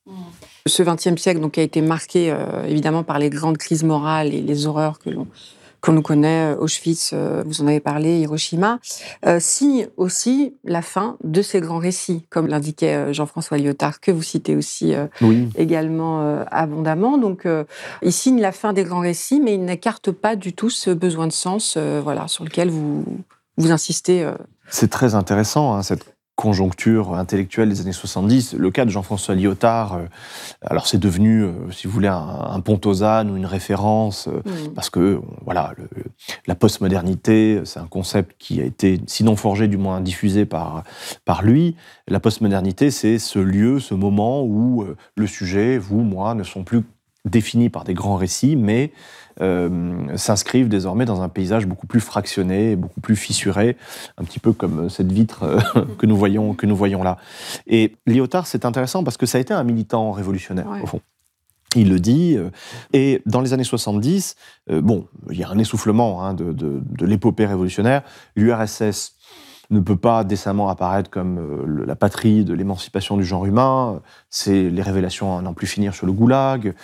Ce 0.66 0.82
XXe 0.82 1.20
siècle 1.20 1.40
donc, 1.40 1.58
a 1.58 1.62
été 1.62 1.80
marqué 1.80 2.30
euh, 2.30 2.64
évidemment 2.66 3.04
par 3.04 3.18
les 3.18 3.30
grandes 3.30 3.56
crises 3.56 3.84
morales 3.84 4.34
et 4.34 4.42
les 4.42 4.66
horreurs 4.66 4.98
que 4.98 5.10
l'on 5.10 5.26
qu'on 5.82 5.92
nous 5.92 6.02
connaît, 6.02 6.54
euh, 6.54 6.58
Auschwitz, 6.58 7.10
euh, 7.12 7.44
vous 7.46 7.60
en 7.60 7.68
avez 7.68 7.78
parlé, 7.78 8.18
Hiroshima, 8.18 8.80
signe 9.38 9.86
aussi 9.96 10.54
la 10.64 10.82
fin 10.82 11.16
de 11.22 11.42
ces 11.42 11.60
grands 11.60 11.78
récits, 11.78 12.24
comme 12.28 12.48
l'indiquait 12.48 13.12
Jean-François 13.12 13.58
Lyotard, 13.58 14.00
que 14.00 14.10
vous 14.10 14.22
citez 14.22 14.56
aussi 14.56 14.94
également 15.56 16.44
abondamment. 16.50 17.18
Donc, 17.18 17.46
il 18.02 18.12
signe 18.12 18.40
la 18.40 18.52
fin 18.52 18.72
des 18.72 18.82
grands 18.82 19.00
récits, 19.00 19.38
mais 19.38 19.54
il 19.54 19.64
n'écarte 19.64 20.10
pas 20.10 20.34
du 20.34 20.54
tout 20.54 20.70
ce 20.70 20.90
besoin 20.90 21.28
de 21.28 21.32
sens, 21.32 21.76
voilà, 21.76 22.26
sur 22.26 22.44
lequel 22.44 22.70
vous, 22.70 23.04
vous 23.56 23.72
insistez. 23.72 24.24
Euh. 24.24 24.34
C'est 24.68 24.90
très 24.90 25.14
intéressant, 25.14 25.74
hein, 25.74 25.82
cette 25.82 26.14
conjoncture 26.34 27.14
intellectuelle 27.14 27.70
des 27.70 27.80
années 27.80 27.92
70. 27.92 28.54
Le 28.58 28.70
cas 28.70 28.84
de 28.84 28.90
Jean-François 28.90 29.34
Lyotard, 29.34 29.94
euh, 29.94 30.04
alors 30.60 30.86
c'est 30.86 30.98
devenu, 30.98 31.44
euh, 31.44 31.52
si 31.70 31.86
vous 31.86 31.94
voulez, 31.94 32.08
un, 32.08 32.60
pont 32.60 32.78
aux 32.84 33.02
ânes 33.02 33.30
ou 33.30 33.36
une 33.36 33.46
référence, 33.46 34.28
parce 34.74 34.90
que 34.90 35.18
voilà, 35.44 35.72
la 36.46 36.54
postmodernité, 36.54 37.62
c'est 37.64 37.80
un 37.80 37.86
concept 37.86 38.34
qui 38.38 38.60
a 38.60 38.64
été, 38.64 39.00
sinon 39.06 39.34
forgé, 39.34 39.66
du 39.66 39.78
moins 39.78 40.02
diffusé 40.02 40.44
par, 40.44 40.84
par 41.24 41.42
lui. 41.42 41.74
La 42.06 42.20
postmodernité, 42.20 42.90
c'est 42.90 43.18
ce 43.18 43.38
lieu, 43.38 43.80
ce 43.80 43.94
moment 43.94 44.42
où 44.42 44.84
le 45.14 45.26
sujet, 45.26 45.78
vous, 45.78 46.00
moi, 46.00 46.34
ne 46.34 46.42
sont 46.42 46.64
plus 46.64 46.82
définis 47.24 47.70
par 47.70 47.84
des 47.84 47.94
grands 47.94 48.16
récits, 48.16 48.56
mais 48.56 48.92
euh, 49.40 50.16
s'inscrivent 50.16 50.68
désormais 50.68 51.04
dans 51.04 51.22
un 51.22 51.28
paysage 51.28 51.66
beaucoup 51.66 51.86
plus 51.86 52.00
fractionné, 52.00 52.76
beaucoup 52.76 53.00
plus 53.00 53.16
fissuré, 53.16 53.76
un 54.16 54.24
petit 54.24 54.38
peu 54.38 54.52
comme 54.52 54.88
cette 54.88 55.12
vitre 55.12 55.42
euh, 55.42 55.84
que, 55.98 56.06
nous 56.06 56.16
voyons, 56.16 56.54
que 56.54 56.66
nous 56.66 56.76
voyons 56.76 57.02
là. 57.02 57.18
Et 57.66 57.96
Lyotard, 58.06 58.46
c'est 58.46 58.64
intéressant 58.64 59.04
parce 59.04 59.16
que 59.16 59.26
ça 59.26 59.38
a 59.38 59.40
été 59.40 59.52
un 59.52 59.64
militant 59.64 60.12
révolutionnaire, 60.12 60.66
au 60.82 60.86
fond. 60.86 61.00
Il 61.74 61.90
le 61.90 62.00
dit. 62.00 62.36
Euh, 62.36 62.48
et 62.94 63.20
dans 63.26 63.40
les 63.40 63.52
années 63.52 63.64
70, 63.64 64.36
bon, 64.70 65.06
il 65.30 65.38
y 65.38 65.44
a 65.44 65.50
un 65.50 65.58
essoufflement 65.58 66.24
hein, 66.24 66.32
de, 66.32 66.52
de 66.52 67.06
l'épopée 67.06 67.44
révolutionnaire. 67.44 68.02
L'URSS 68.36 69.15
ne 69.70 69.80
peut 69.80 69.96
pas 69.96 70.24
décemment 70.24 70.68
apparaître 70.68 71.10
comme 71.10 71.38
euh, 71.38 71.84
la 71.86 71.96
patrie 71.96 72.44
de 72.44 72.54
l'émancipation 72.54 73.16
du 73.16 73.24
genre 73.24 73.46
humain. 73.46 74.00
C'est 74.30 74.70
les 74.70 74.82
révélations 74.82 75.36
à 75.36 75.42
n'en 75.42 75.54
plus 75.54 75.66
finir 75.66 75.94
sur 75.94 76.06
le 76.06 76.12
goulag. 76.12 76.74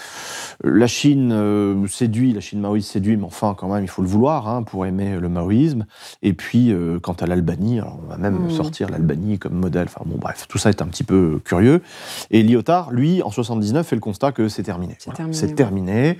La 0.64 0.86
Chine 0.86 1.32
euh, 1.32 1.86
séduit, 1.86 2.32
la 2.32 2.40
Chine 2.40 2.60
maoïste 2.60 2.90
séduit, 2.90 3.16
mais 3.16 3.24
enfin, 3.24 3.54
quand 3.56 3.72
même, 3.72 3.84
il 3.84 3.88
faut 3.88 4.02
le 4.02 4.08
vouloir 4.08 4.48
hein, 4.48 4.62
pour 4.62 4.86
aimer 4.86 5.18
le 5.18 5.28
maoïsme. 5.28 5.86
Et 6.22 6.32
puis, 6.32 6.72
euh, 6.72 6.98
quant 7.00 7.12
à 7.14 7.26
l'Albanie, 7.26 7.80
on 7.80 8.08
va 8.08 8.16
même 8.16 8.46
mmh. 8.46 8.50
sortir 8.50 8.88
l'Albanie 8.88 9.38
comme 9.38 9.54
modèle. 9.54 9.86
Enfin, 9.88 10.02
bon, 10.06 10.18
bref, 10.18 10.46
tout 10.48 10.58
ça 10.58 10.70
est 10.70 10.82
un 10.82 10.86
petit 10.86 11.04
peu 11.04 11.40
curieux. 11.44 11.82
Et 12.30 12.42
Lyotard, 12.42 12.90
lui, 12.90 13.22
en 13.22 13.30
79, 13.30 13.86
fait 13.86 13.96
le 13.96 14.00
constat 14.00 14.32
que 14.32 14.48
c'est 14.48 14.62
terminé. 14.62 14.96
C'est 15.32 15.54
terminé. 15.54 16.18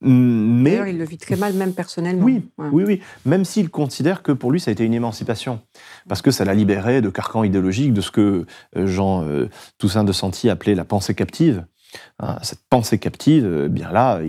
Mais 0.00 0.70
D'ailleurs, 0.70 0.86
il 0.86 0.98
le 0.98 1.04
vit 1.04 1.18
très 1.18 1.36
mal, 1.36 1.54
même 1.54 1.72
personnellement. 1.72 2.24
Oui, 2.24 2.48
oui, 2.58 2.84
oui. 2.86 3.00
Même 3.26 3.44
s'il 3.44 3.68
considère 3.68 4.22
que 4.22 4.30
pour 4.30 4.52
lui, 4.52 4.60
ça 4.60 4.70
a 4.70 4.72
été 4.72 4.84
une 4.84 4.94
émancipation, 4.94 5.60
parce 6.08 6.22
que 6.22 6.30
ça 6.30 6.44
l'a 6.44 6.54
libéré 6.54 7.00
de 7.00 7.10
carcans 7.10 7.42
idéologiques, 7.42 7.92
de 7.92 8.00
ce 8.00 8.10
que 8.10 8.46
euh, 8.76 8.86
Jean 8.86 9.24
euh, 9.24 9.48
Toussaint 9.78 10.04
de 10.04 10.12
Santi 10.12 10.50
appelait 10.50 10.76
la 10.76 10.84
pensée 10.84 11.14
captive. 11.14 11.64
Hein, 12.20 12.38
cette 12.42 12.60
pensée 12.70 12.98
captive, 12.98 13.44
euh, 13.44 13.68
bien 13.68 13.90
là, 13.90 14.20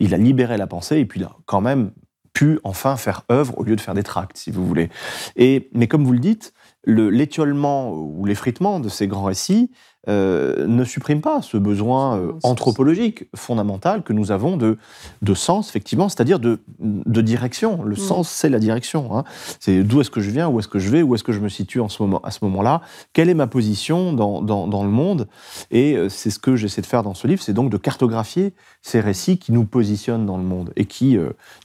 il, 0.00 0.14
a 0.14 0.16
libéré 0.16 0.56
la 0.56 0.66
pensée 0.66 0.98
et 0.98 1.04
puis 1.04 1.20
il 1.20 1.24
a 1.24 1.36
quand 1.46 1.60
même 1.60 1.92
pu 2.32 2.58
enfin 2.64 2.96
faire 2.96 3.22
œuvre 3.30 3.58
au 3.58 3.62
lieu 3.62 3.76
de 3.76 3.80
faire 3.80 3.94
des 3.94 4.02
tracts, 4.02 4.36
si 4.36 4.50
vous 4.50 4.66
voulez. 4.66 4.88
Et, 5.36 5.68
mais 5.72 5.86
comme 5.86 6.04
vous 6.04 6.12
le 6.12 6.18
dites, 6.18 6.52
l'étiolement 6.84 7.92
ou 7.94 8.24
l'effritement 8.24 8.80
de 8.80 8.88
ces 8.88 9.06
grands 9.06 9.24
récits 9.24 9.70
euh, 10.08 10.66
ne 10.66 10.82
supprime 10.84 11.20
pas 11.20 11.42
ce 11.42 11.56
besoin 11.56 12.18
euh, 12.18 12.32
anthropologique 12.42 13.28
fondamental 13.36 14.02
que 14.02 14.12
nous 14.12 14.32
avons 14.32 14.56
de, 14.56 14.76
de 15.22 15.34
sens, 15.34 15.68
effectivement, 15.68 16.08
c'est-à-dire 16.08 16.40
de, 16.40 16.58
de, 16.80 17.20
direction. 17.20 17.84
Le 17.84 17.94
mm. 17.94 17.98
sens, 17.98 18.28
c'est 18.28 18.48
la 18.48 18.58
direction. 18.58 19.16
Hein. 19.16 19.22
C'est 19.60 19.84
d'où 19.84 20.00
est-ce 20.00 20.10
que 20.10 20.20
je 20.20 20.30
viens, 20.30 20.48
où 20.48 20.58
est-ce 20.58 20.66
que 20.66 20.80
je 20.80 20.90
vais, 20.90 21.02
où 21.02 21.14
est-ce 21.14 21.22
que 21.22 21.30
je 21.30 21.38
me 21.38 21.48
situe 21.48 21.78
en 21.78 21.88
ce 21.88 22.02
moment, 22.02 22.20
à 22.24 22.32
ce 22.32 22.40
moment-là, 22.42 22.80
quelle 23.12 23.28
est 23.28 23.34
ma 23.34 23.46
position 23.46 24.12
dans, 24.12 24.42
dans, 24.42 24.66
dans 24.66 24.82
le 24.82 24.90
monde? 24.90 25.28
Et 25.70 25.96
euh, 25.96 26.08
c'est 26.08 26.30
ce 26.30 26.40
que 26.40 26.56
j'essaie 26.56 26.82
de 26.82 26.86
faire 26.86 27.04
dans 27.04 27.14
ce 27.14 27.28
livre, 27.28 27.40
c'est 27.40 27.52
donc 27.52 27.70
de 27.70 27.76
cartographier 27.76 28.54
ces 28.82 28.98
récits 28.98 29.38
qui 29.38 29.52
nous 29.52 29.64
positionnent 29.64 30.26
dans 30.26 30.36
le 30.36 30.42
monde 30.42 30.72
et 30.74 30.86
qui, 30.86 31.16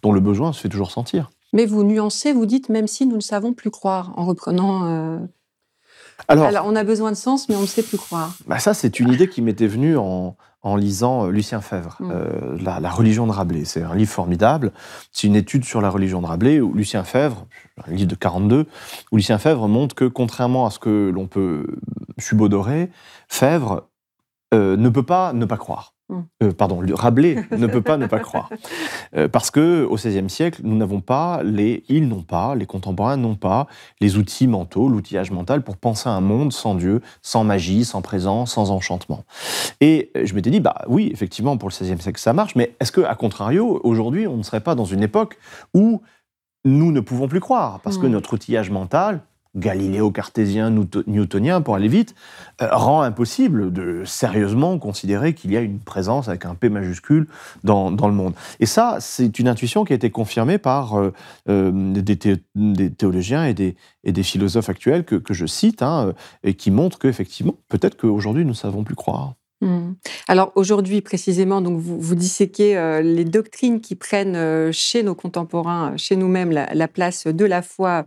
dont 0.03 0.11
le 0.11 0.19
besoin 0.19 0.53
se 0.53 0.61
fait 0.61 0.69
toujours 0.69 0.91
sentir. 0.91 1.31
Mais 1.53 1.65
vous 1.65 1.83
nuancez, 1.83 2.33
vous 2.33 2.45
dites, 2.45 2.69
même 2.69 2.87
si 2.87 3.05
nous 3.05 3.15
ne 3.15 3.21
savons 3.21 3.53
plus 3.53 3.71
croire, 3.71 4.13
en 4.17 4.25
reprenant 4.25 5.19
alors, 6.27 6.65
on 6.65 6.75
a 6.75 6.83
besoin 6.83 7.11
de 7.11 7.17
sens, 7.17 7.47
mais 7.47 7.55
on 7.55 7.61
ne 7.61 7.67
sait 7.67 7.83
plus 7.83 7.97
croire. 7.97 8.35
Bah 8.47 8.59
ça, 8.59 8.73
c'est 8.73 8.99
une 8.99 9.11
idée 9.11 9.29
qui 9.29 9.41
m'était 9.41 9.67
venue 9.67 9.97
en, 9.97 10.35
lisant 10.75 11.25
euh, 11.25 11.31
Lucien 11.31 11.61
Fèvre, 11.61 11.95
mm. 11.99 12.11
euh, 12.11 12.57
la, 12.59 12.89
religion 12.89 13.25
de 13.25 13.31
Rabelais. 13.31 13.63
C'est 13.63 13.83
un 13.83 13.95
livre 13.95 14.11
formidable. 14.11 14.73
C'est 15.13 15.27
une 15.27 15.35
étude 15.37 15.63
sur 15.63 15.79
la 15.79 15.89
religion 15.89 16.21
de 16.21 16.27
Rabelais 16.27 16.59
où 16.59 16.73
Lucien 16.73 17.05
Fèvre, 17.05 17.45
un 17.87 17.93
livre 17.93 18.09
de 18.09 18.15
42, 18.15 18.65
où 19.11 19.15
Lucien 19.15 19.37
Fèvre 19.37 19.69
montre 19.69 19.95
que 19.95 20.05
contrairement 20.05 20.65
à 20.65 20.71
ce 20.71 20.79
que 20.79 21.09
l'on 21.13 21.27
peut 21.27 21.65
subodorer, 22.17 22.89
Fèvre 23.29 23.87
euh, 24.53 24.75
ne 24.75 24.89
peut 24.89 25.03
pas 25.03 25.31
ne 25.31 25.45
pas 25.45 25.57
croire. 25.57 25.93
Hum. 26.09 26.25
Euh, 26.41 26.53
pardon, 26.53 26.81
Rabelais 26.93 27.35
ne 27.51 27.67
peut 27.67 27.81
pas 27.81 27.97
ne 27.97 28.05
pas 28.05 28.19
croire. 28.19 28.49
Euh, 29.15 29.27
parce 29.27 29.51
que 29.51 29.83
au 29.83 29.95
XVIe 29.95 30.29
siècle, 30.29 30.61
nous 30.63 30.77
n'avons 30.77 31.01
pas, 31.01 31.41
les, 31.43 31.83
ils 31.89 32.07
n'ont 32.07 32.21
pas, 32.21 32.55
les 32.55 32.65
contemporains 32.65 33.17
n'ont 33.17 33.35
pas 33.35 33.67
les 33.99 34.17
outils 34.17 34.47
mentaux, 34.47 34.87
l'outillage 34.87 35.31
mental 35.31 35.63
pour 35.63 35.75
penser 35.75 36.07
un 36.07 36.21
monde 36.21 36.53
sans 36.53 36.75
Dieu, 36.75 37.01
sans 37.21 37.43
magie, 37.43 37.83
sans 37.83 38.01
présence, 38.01 38.53
sans 38.53 38.71
enchantement. 38.71 39.25
Et 39.81 40.11
je 40.15 40.33
m'étais 40.33 40.49
dit, 40.49 40.61
bah 40.61 40.81
oui, 40.87 41.09
effectivement, 41.11 41.57
pour 41.57 41.69
le 41.69 41.73
XVIe 41.73 42.01
siècle, 42.01 42.19
ça 42.19 42.31
marche, 42.31 42.55
mais 42.55 42.75
est-ce 42.79 42.91
que, 42.91 43.01
à 43.01 43.15
contrario, 43.15 43.81
aujourd'hui, 43.83 44.27
on 44.27 44.37
ne 44.37 44.43
serait 44.43 44.61
pas 44.61 44.75
dans 44.75 44.85
une 44.85 45.03
époque 45.03 45.37
où 45.73 46.01
nous 46.63 46.91
ne 46.93 47.01
pouvons 47.01 47.27
plus 47.27 47.41
croire? 47.41 47.81
Parce 47.81 47.97
que 47.97 48.05
hum. 48.05 48.13
notre 48.13 48.33
outillage 48.33 48.69
mental, 48.69 49.21
galiléo-cartésien, 49.57 50.69
newtonien, 51.07 51.61
pour 51.61 51.75
aller 51.75 51.87
vite, 51.87 52.15
euh, 52.61 52.69
rend 52.71 53.01
impossible 53.01 53.73
de 53.73 54.03
sérieusement 54.05 54.77
considérer 54.79 55.33
qu'il 55.33 55.51
y 55.51 55.57
a 55.57 55.61
une 55.61 55.79
présence 55.79 56.27
avec 56.29 56.45
un 56.45 56.55
P 56.55 56.69
majuscule 56.69 57.27
dans, 57.63 57.89
le 57.89 58.13
monde. 58.13 58.33
Et 58.59 58.65
ça, 58.65 58.97
c'est 58.99 59.39
une 59.39 59.47
intuition 59.47 59.83
qui 59.83 59.93
a 59.93 59.95
été 59.95 60.09
confirmée 60.09 60.57
par 60.57 60.99
euh, 60.99 61.13
euh, 61.49 61.71
des, 61.93 62.15
théologiens 62.95 63.45
et 63.45 63.53
des, 63.53 64.23
philosophes 64.23 64.69
actuels 64.69 65.03
que, 65.03 65.33
je 65.33 65.45
cite, 65.45 65.81
hein, 65.81 66.13
et 66.43 66.53
qui 66.53 66.71
montrent 66.71 66.99
qu'effectivement, 66.99 67.55
peut-être 67.69 67.97
qu'aujourd'hui, 67.97 68.43
nous 68.43 68.51
ne 68.51 68.55
savons 68.55 68.83
plus 68.83 68.95
croire. 68.95 69.33
Mmh. 69.61 69.93
Alors 70.27 70.51
aujourd'hui 70.53 71.01
précisément, 71.01 71.61
donc 71.61 71.79
vous, 71.79 72.15
disséquez 72.15 72.77
euh, 72.77 73.01
les 73.01 73.25
doctrines 73.25 73.81
qui 73.81 73.95
prennent 73.95 74.35
euh, 74.35 74.71
chez 74.71 75.01
nos 75.01 75.15
contemporains, 75.15 75.97
chez 75.97 76.15
nous-mêmes, 76.15 76.51
la, 76.51 76.87
place 76.87 77.25
de 77.25 77.45
la 77.45 77.63
foi 77.63 78.05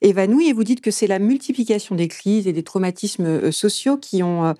évanouie, 0.00 0.48
et 0.48 0.52
vous 0.52 0.62
dites 0.62 0.80
que 0.80 0.92
c'est 0.92 1.08
la 1.08 1.18
multiplication 1.18 1.96
des 1.96 2.06
crises 2.06 2.46
et 2.46 2.52
des 2.52 2.62
traumatismes 2.62 3.26
euh, 3.26 3.50
sociaux 3.50 3.96
qui 3.96 4.22
ont 4.22 4.54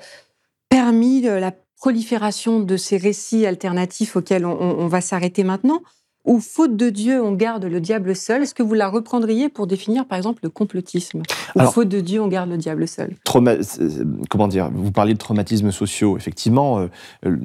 permis 0.69 1.21
la 1.21 1.53
prolifération 1.77 2.61
de 2.61 2.77
ces 2.77 2.97
récits 2.97 3.47
alternatifs 3.47 4.17
auxquels 4.17 4.47
on 4.47 4.87
va 4.87 5.01
s'arrêter 5.01 5.45
maintenant 5.45 5.83
ou 6.25 6.39
faute 6.39 6.77
de 6.77 6.89
Dieu, 6.89 7.21
on 7.21 7.33
garde 7.33 7.65
le 7.65 7.81
diable 7.81 8.15
seul. 8.15 8.43
Est-ce 8.43 8.55
que 8.55 8.63
vous 8.63 8.75
la 8.75 8.89
reprendriez 8.89 9.49
pour 9.49 9.67
définir, 9.67 10.07
par 10.07 10.17
exemple, 10.17 10.41
le 10.45 10.51
complotisme? 10.51 11.23
Ou 11.57 11.63
faute 11.63 11.89
de 11.89 12.01
Dieu, 12.01 12.23
on 12.23 12.29
garde 12.29 12.49
le 12.49 12.57
diable 12.57 12.87
seul? 12.87 13.17
Comment 13.25 14.49
dire 14.49 14.71
Vous 14.73 14.93
parliez 14.93 15.15
de 15.15 15.19
traumatismes 15.19 15.73
sociaux. 15.73 16.17
Effectivement, 16.17 16.79
euh, 16.79 16.87
euh, 17.27 17.37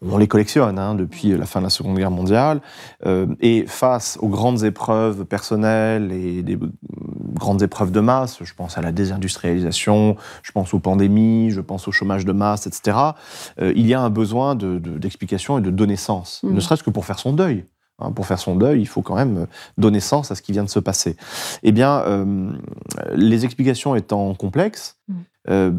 on 0.00 0.16
les 0.16 0.28
collectionne 0.28 0.78
hein, 0.78 0.94
depuis 0.94 1.36
la 1.36 1.44
fin 1.44 1.60
de 1.60 1.64
la 1.64 1.70
Seconde 1.70 1.96
Guerre 1.98 2.10
mondiale. 2.10 2.62
Euh, 3.04 3.26
et 3.40 3.66
face 3.66 4.18
aux 4.22 4.28
grandes 4.28 4.64
épreuves 4.64 5.26
personnelles 5.26 6.10
et 6.12 6.42
des 6.42 6.58
grandes 7.34 7.62
épreuves 7.62 7.92
de 7.92 8.00
masse, 8.00 8.38
je 8.42 8.54
pense 8.54 8.78
à 8.78 8.82
la 8.82 8.92
désindustrialisation, 8.92 10.16
je 10.42 10.52
pense 10.52 10.72
aux 10.72 10.80
pandémies, 10.80 11.50
je 11.50 11.60
pense 11.60 11.86
au 11.86 11.92
chômage 11.92 12.24
de 12.24 12.32
masse, 12.32 12.66
etc., 12.66 12.96
il 13.60 13.86
y 13.86 13.94
a 13.94 14.00
un 14.00 14.10
besoin 14.10 14.54
d'explication 14.54 15.56
de, 15.56 15.60
et 15.60 15.62
de 15.62 15.70
donner 15.70 15.96
sens, 15.96 16.40
mmh. 16.42 16.54
ne 16.54 16.60
serait-ce 16.60 16.82
que 16.82 16.90
pour 16.90 17.04
faire 17.04 17.18
son 17.18 17.32
deuil. 17.32 17.64
Hein, 18.00 18.12
pour 18.12 18.26
faire 18.26 18.38
son 18.38 18.54
deuil, 18.54 18.80
il 18.80 18.86
faut 18.86 19.02
quand 19.02 19.16
même 19.16 19.48
donner 19.76 19.98
sens 19.98 20.30
à 20.30 20.36
ce 20.36 20.42
qui 20.42 20.52
vient 20.52 20.62
de 20.62 20.68
se 20.68 20.78
passer. 20.78 21.16
Eh 21.64 21.72
bien, 21.72 21.98
euh, 22.02 22.52
les 23.12 23.44
explications 23.44 23.96
étant 23.96 24.34
complexes, 24.34 24.98
mm. 25.08 25.14
euh, 25.50 25.72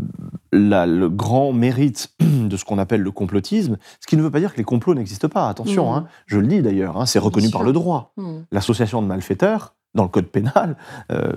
le 0.52 1.08
grand 1.08 1.54
mérite 1.54 2.12
de 2.20 2.58
ce 2.58 2.66
qu'on 2.66 2.78
appelle 2.78 3.02
le 3.02 3.12
complotisme, 3.12 3.78
ce 4.02 4.08
qui 4.08 4.18
ne 4.18 4.22
veut 4.22 4.32
pas 4.32 4.42
dire 4.42 4.52
que 4.52 4.58
les 4.58 4.66
complots 4.66 4.96
n'existent 4.96 5.30
pas, 5.30 5.48
attention, 5.48 5.94
mm. 5.94 5.96
hein, 5.96 6.08
je 6.26 6.40
le 6.40 6.48
dis 6.48 6.62
d'ailleurs, 6.62 6.98
hein, 6.98 7.06
c'est 7.06 7.20
reconnu 7.20 7.50
par 7.52 7.64
le 7.64 7.72
droit. 7.72 8.12
Mm. 8.18 8.40
L'association 8.52 9.02
de 9.02 9.08
malfaiteurs, 9.08 9.76
dans 9.96 10.04
le 10.04 10.10
code 10.10 10.28
pénal, 10.28 10.78
euh, 11.12 11.34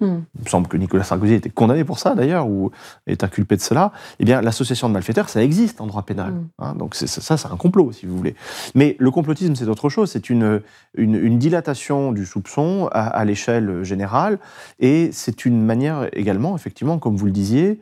Hmm. 0.00 0.20
Il 0.38 0.44
me 0.44 0.48
semble 0.48 0.66
que 0.66 0.78
Nicolas 0.78 1.04
Sarkozy 1.04 1.34
était 1.34 1.50
condamné 1.50 1.84
pour 1.84 1.98
ça 1.98 2.14
d'ailleurs, 2.14 2.48
ou 2.48 2.70
est 3.06 3.22
inculpé 3.22 3.56
de 3.56 3.60
cela. 3.60 3.92
Eh 4.18 4.24
bien, 4.24 4.40
l'association 4.40 4.88
de 4.88 4.94
malfaiteurs, 4.94 5.28
ça 5.28 5.42
existe 5.42 5.80
en 5.80 5.86
droit 5.86 6.02
pénal. 6.02 6.32
Hmm. 6.32 6.48
Hein. 6.58 6.74
donc 6.74 6.94
ça, 6.94 7.36
c'est 7.36 7.46
un 7.46 7.56
complot, 7.56 7.92
si 7.92 8.06
vous 8.06 8.16
voulez. 8.16 8.34
Mais 8.74 8.96
le 8.98 9.10
complotisme, 9.10 9.54
c'est 9.54 9.68
autre 9.68 9.88
chose. 9.90 10.10
C'est 10.10 10.30
une, 10.30 10.62
une, 10.96 11.38
dilatation 11.38 12.12
du 12.12 12.26
soupçon 12.26 12.88
à, 12.92 13.24
l'échelle 13.24 13.82
générale, 13.82 14.38
et 14.78 15.10
c'est 15.12 15.44
une 15.44 15.62
manière 15.62 16.08
également, 16.12 16.56
effectivement, 16.56 16.98
comme 16.98 17.16
vous 17.16 17.26
le 17.26 17.32
disiez, 17.32 17.80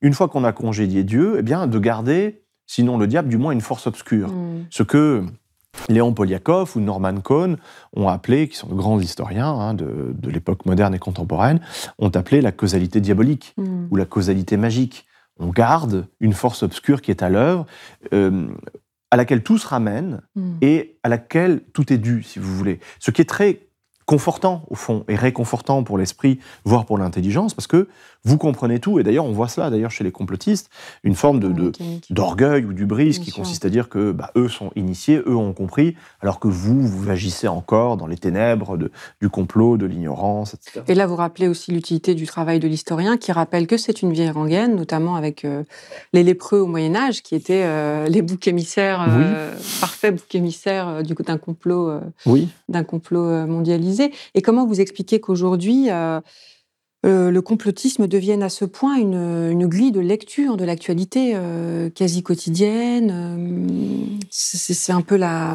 une 0.00 0.12
fois 0.12 0.28
qu'on 0.28 0.44
a 0.44 0.52
congédié 0.52 1.02
Dieu, 1.02 1.36
eh 1.38 1.42
bien, 1.42 1.66
de 1.66 1.78
garder, 1.78 2.42
sinon 2.66 2.98
le 2.98 3.06
diable, 3.06 3.28
du 3.28 3.38
moins 3.38 3.52
une 3.52 3.60
force 3.60 3.86
obscure. 3.86 4.28
Hmm. 4.28 4.64
Ce 4.70 4.82
que 4.82 5.24
Léon 5.88 6.12
Poliakov 6.12 6.76
ou 6.76 6.80
Norman 6.80 7.20
Cohn 7.20 7.56
ont 7.94 8.08
appelé, 8.08 8.48
qui 8.48 8.56
sont 8.56 8.68
de 8.68 8.74
grands 8.74 9.00
historiens 9.00 9.48
hein, 9.48 9.74
de, 9.74 10.14
l'époque 10.30 10.66
moderne 10.66 10.94
et 10.94 10.98
contemporaine, 10.98 11.60
ont 11.98 12.10
appelé 12.10 12.40
la 12.40 12.52
causalité 12.52 13.00
diabolique 13.00 13.54
hmm. 13.56 13.88
ou 13.90 13.96
la 13.96 14.04
causalité 14.04 14.56
magique. 14.56 15.06
On 15.38 15.48
garde 15.48 16.06
une 16.20 16.32
force 16.32 16.62
obscure 16.62 17.02
qui 17.02 17.10
est 17.10 17.22
à 17.22 17.28
l'œuvre, 17.28 17.66
euh, 18.12 18.48
à 19.10 19.16
laquelle 19.16 19.42
tout 19.42 19.58
se 19.58 19.66
ramène 19.66 20.22
hmm. 20.36 20.54
et 20.60 20.98
à 21.02 21.08
laquelle 21.08 21.60
tout 21.72 21.92
est 21.92 21.98
dû, 21.98 22.22
si 22.22 22.38
vous 22.38 22.54
voulez. 22.54 22.80
Ce 22.98 23.10
qui 23.10 23.20
est 23.20 23.28
très 23.28 23.60
confortant, 24.06 24.64
au 24.68 24.74
fond, 24.74 25.04
et 25.08 25.16
réconfortant 25.16 25.82
pour 25.82 25.98
l'esprit, 25.98 26.38
voire 26.64 26.84
pour 26.84 26.98
l'intelligence, 26.98 27.54
parce 27.54 27.66
que 27.66 27.88
vous 28.24 28.38
comprenez 28.38 28.80
tout. 28.80 28.98
Et 28.98 29.02
d'ailleurs, 29.02 29.26
on 29.26 29.32
voit 29.32 29.48
cela 29.48 29.70
d'ailleurs 29.70 29.90
chez 29.90 30.04
les 30.04 30.12
complotistes, 30.12 30.70
une 31.02 31.14
forme 31.14 31.40
de, 31.40 31.72
d'orgueil 32.10 32.64
ou 32.64 32.72
du 32.72 32.86
brise 32.86 33.18
qui 33.18 33.30
consiste 33.30 33.64
à 33.64 33.68
dire 33.68 33.88
que 33.88 34.12
bah, 34.12 34.30
eux 34.36 34.48
sont 34.48 34.70
initiés, 34.76 35.22
eux 35.26 35.36
ont 35.36 35.52
compris, 35.52 35.94
alors 36.20 36.40
que 36.40 36.48
vous, 36.48 36.80
vous 36.80 37.10
agissez 37.10 37.48
encore 37.48 37.96
dans 37.96 38.06
les 38.06 38.16
ténèbres 38.16 38.76
de, 38.76 38.90
du 39.20 39.28
complot, 39.28 39.76
de 39.76 39.86
l'ignorance, 39.86 40.54
etc. 40.54 40.80
Et 40.88 40.94
là, 40.94 41.06
vous 41.06 41.16
rappelez 41.16 41.48
aussi 41.48 41.70
l'utilité 41.72 42.14
du 42.14 42.26
travail 42.26 42.60
de 42.60 42.68
l'historien, 42.68 43.16
qui 43.16 43.32
rappelle 43.32 43.66
que 43.66 43.76
c'est 43.76 44.02
une 44.02 44.12
vieille 44.12 44.30
rengaine, 44.30 44.74
notamment 44.74 45.16
avec 45.16 45.44
euh, 45.44 45.62
les 46.12 46.22
lépreux 46.22 46.60
au 46.60 46.66
Moyen 46.66 46.96
Âge, 46.96 47.22
qui 47.22 47.34
étaient 47.34 47.64
euh, 47.64 48.08
les 48.08 48.22
boucs 48.22 48.48
émissaires, 48.48 49.06
euh, 49.06 49.54
parfaits 49.80 50.14
boucs 50.14 50.34
émissaires 50.34 51.02
du 51.02 51.14
coup 51.14 51.22
d'un 51.22 51.38
complot, 51.38 52.00
oui. 52.26 52.48
d'un 52.68 52.84
complot 52.84 53.46
mondialisé. 53.46 53.93
Et 54.34 54.42
comment 54.42 54.66
vous 54.66 54.80
expliquez 54.80 55.20
qu'aujourd'hui 55.20 55.90
euh, 57.04 57.30
le 57.30 57.42
complotisme 57.42 58.06
devienne 58.06 58.42
à 58.42 58.48
ce 58.48 58.64
point 58.64 58.96
une, 58.96 59.66
grille 59.66 59.92
de 59.92 60.00
lecture 60.00 60.56
de 60.56 60.64
l'actualité 60.64 61.32
euh, 61.34 61.90
quasi 61.90 62.22
quotidienne. 62.22 63.10
Euh, 63.12 64.18
c'est 64.30 64.92
un 64.92 65.02
peu 65.02 65.16
la, 65.16 65.52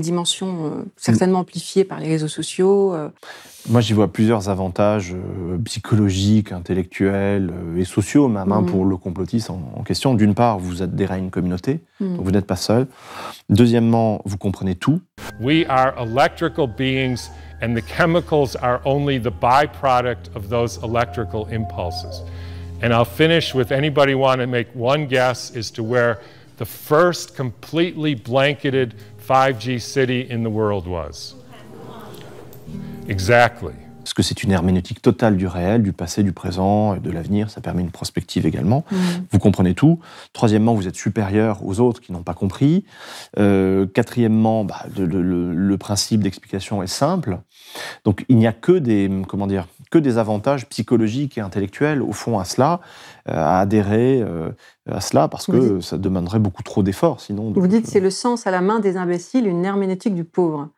dimension 0.00 0.84
certainement 0.96 1.40
amplifiée 1.40 1.84
par 1.84 1.98
les 1.98 2.08
réseaux 2.08 2.28
sociaux. 2.28 2.94
Moi, 3.68 3.80
j'y 3.80 3.92
vois 3.92 4.08
plusieurs 4.08 4.48
avantages 4.48 5.14
psychologiques, 5.64 6.52
intellectuels 6.52 7.52
et 7.76 7.84
sociaux, 7.84 8.28
même 8.28 8.50
hein, 8.50 8.62
mm. 8.62 8.66
pour 8.66 8.84
le 8.84 8.96
complotisme 8.96 9.54
en, 9.76 9.82
question. 9.82 10.14
D'une 10.14 10.34
part, 10.34 10.58
vous 10.58 10.82
adhérez 10.82 11.14
à 11.14 11.18
une 11.18 11.30
communauté, 11.30 11.80
mm. 12.00 12.16
donc 12.16 12.24
vous 12.24 12.30
n'êtes 12.32 12.46
pas 12.46 12.56
seul. 12.56 12.86
Deuxièmement, 13.48 14.20
vous 14.24 14.36
comprenez 14.36 14.74
tout. 14.74 15.00
We 15.40 15.64
are 15.68 15.94
electrical 15.98 16.66
beings 16.66 17.30
and 17.62 17.76
the 17.76 17.82
chemicals 17.82 18.56
are 18.56 18.82
only 18.84 19.18
the 19.18 19.30
byproduct 19.30 20.34
of 20.34 20.48
those 20.48 20.82
electrical 20.82 21.46
impulses. 21.46 22.20
And 22.82 22.92
I'll 22.92 23.04
finish 23.04 23.54
with 23.54 23.70
anybody 23.70 24.16
want 24.16 24.40
to 24.40 24.48
make 24.48 24.66
one 24.74 25.06
guess 25.06 25.54
as 25.54 25.70
to 25.72 25.84
where 25.84 26.20
the 26.56 26.66
first 26.66 27.36
completely 27.36 28.14
blanketed 28.14 28.96
5G 29.26 29.80
city 29.80 30.28
in 30.28 30.42
the 30.42 30.50
world 30.50 30.88
was. 30.88 31.36
Exactly. 33.06 33.76
Parce 34.02 34.14
que 34.14 34.22
c'est 34.22 34.42
une 34.42 34.50
herméneutique 34.50 35.00
totale 35.00 35.36
du 35.36 35.46
réel, 35.46 35.82
du 35.82 35.92
passé, 35.92 36.22
du 36.22 36.32
présent 36.32 36.94
et 36.94 37.00
de 37.00 37.10
l'avenir. 37.10 37.50
Ça 37.50 37.60
permet 37.60 37.82
une 37.82 37.90
prospective 37.90 38.46
également. 38.46 38.84
Mmh. 38.90 38.96
Vous 39.30 39.38
comprenez 39.38 39.74
tout. 39.74 40.00
Troisièmement, 40.32 40.74
vous 40.74 40.88
êtes 40.88 40.96
supérieur 40.96 41.64
aux 41.64 41.80
autres 41.80 42.00
qui 42.00 42.12
n'ont 42.12 42.22
pas 42.22 42.34
compris. 42.34 42.84
Euh, 43.38 43.86
quatrièmement, 43.86 44.64
bah, 44.64 44.84
le, 44.96 45.76
principe 45.78 46.22
d'explication 46.22 46.82
est 46.82 46.88
simple. 46.88 47.38
Donc 48.04 48.24
il 48.28 48.36
n'y 48.36 48.46
a 48.46 48.52
que 48.52 48.72
des, 48.72 49.10
comment 49.26 49.46
dire, 49.46 49.66
que 49.90 49.98
des 49.98 50.18
avantages 50.18 50.68
psychologiques 50.68 51.38
et 51.38 51.40
intellectuels 51.40 52.02
au 52.02 52.12
fond 52.12 52.38
à 52.38 52.44
cela, 52.44 52.80
euh, 53.28 53.32
à 53.34 53.60
adhérer 53.60 54.20
euh, 54.22 54.50
à 54.90 55.00
cela, 55.00 55.28
parce 55.28 55.46
que 55.46 55.80
ça 55.80 55.98
demanderait 55.98 56.38
beaucoup 56.38 56.62
trop 56.62 56.82
d'efforts 56.82 57.20
sinon. 57.20 57.52
vous 57.54 57.66
dites 57.66 57.86
c'est 57.86 58.00
le 58.00 58.10
sens 58.10 58.46
à 58.46 58.50
la 58.50 58.60
main 58.60 58.80
des 58.80 58.96
imbéciles, 58.96 59.46
une 59.46 59.64
herméneutique 59.64 60.14
du 60.14 60.24
pauvre. 60.24 60.68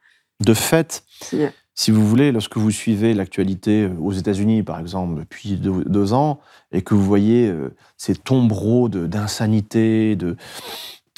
De 0.40 0.54
fait, 0.54 1.04
si 1.22 1.42
vous 1.90 2.06
voulez, 2.06 2.32
lorsque 2.32 2.56
vous 2.56 2.70
suivez 2.70 3.14
l'actualité 3.14 3.84
euh, 3.84 3.94
aux 4.00 4.12
États-Unis, 4.12 4.62
par 4.62 4.78
exemple, 4.78 5.18
depuis 5.18 5.56
deux, 5.56 6.12
ans, 6.12 6.40
et 6.72 6.82
que 6.82 6.94
vous 6.94 7.04
voyez 7.04 7.48
euh, 7.48 7.74
ces 7.96 8.14
tombereaux 8.14 8.88
d'insanité, 8.88 10.16
de, 10.16 10.36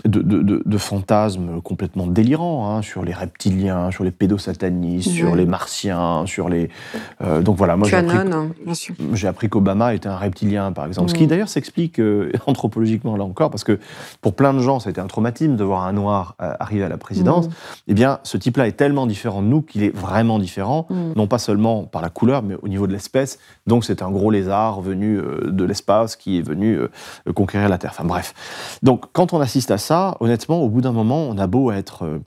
de, 0.05 0.79
fantasmes 0.79 1.61
complètement 1.63 2.07
délirants 2.07 2.71
hein, 2.71 2.83
sur 2.83 3.03
les 3.03 3.15
reptiliens, 3.15 3.91
sur 3.91 4.05
les 4.05 4.11
pédosatanistes, 4.11 5.11
sur 5.11 5.35
les 5.35 5.47
martiens, 5.47 6.25
sur 6.27 6.49
les. 6.49 6.69
Euh, 7.23 7.41
donc 7.41 7.57
voilà, 7.57 7.77
moi 7.77 7.89
j'ai 7.89 9.27
appris, 9.27 9.49
qu'Obama 9.49 9.95
était 9.95 10.09
un 10.09 10.17
reptilien, 10.17 10.73
par 10.73 10.87
exemple. 10.87 11.11
Ce 11.11 11.15
qui 11.15 11.27
d'ailleurs 11.27 11.49
s'explique 11.49 11.99
euh, 11.99 12.31
anthropologiquement 12.47 13.17
là 13.17 13.25
encore, 13.25 13.51
parce 13.51 13.65
que 13.65 13.79
pour 14.21 14.35
plein 14.35 14.53
de 14.53 14.61
gens, 14.61 14.81
ça 14.81 14.89
a 14.89 14.91
été 14.91 15.01
un 15.01 15.07
traumatisme 15.07 15.57
de 15.57 15.65
voir 15.65 15.85
un 15.85 15.93
noir 15.93 16.37
euh, 16.43 16.53
arriver 16.61 16.85
à 16.85 16.89
la 16.89 16.99
présidence. 16.99 17.49
Eh 17.89 17.95
bien, 17.95 18.19
ce 18.23 18.37
type-là 18.37 18.69
est 18.69 18.73
tellement 18.73 19.07
différent 19.07 19.43
de 19.43 19.49
nous 19.49 19.63
qu'il 19.63 19.83
est 19.83 19.97
vraiment 19.97 20.39
différent, 20.39 20.87
non 20.91 21.27
pas 21.27 21.39
seulement 21.39 21.85
par 21.85 22.03
la 22.03 22.11
couleur, 22.11 22.43
mais 22.43 22.57
au 22.63 22.69
niveau 22.69 22.87
de 22.87 22.93
l'espèce. 22.93 23.39
Donc 23.67 23.85
c'est 23.85 24.03
un 24.03 24.11
gros 24.11 24.31
lézard 24.31 24.81
venu 24.81 25.21
de 25.45 25.65
l'espace 25.65 26.17
qui 26.17 26.39
est 26.39 26.43
venu 26.43 26.79
conquérir 27.35 27.69
la 27.69 27.79
Terre. 27.79 27.93
Enfin 27.93 28.05
bref. 28.05 28.35
Donc 28.83 29.07
quand 29.13 29.33
on 29.33 29.41
assiste 29.41 29.71
à 29.71 29.79
ça, 29.79 29.86
ça, 29.87 30.17
honnêtement, 30.21 30.61
au 30.63 30.69
bout 30.69 30.81
d'un 30.81 30.93
moment, 30.93 31.23
on 31.23 31.39
a 31.39 31.47
beau 31.47 31.71
être, 31.71 32.05
euh, 32.05 32.19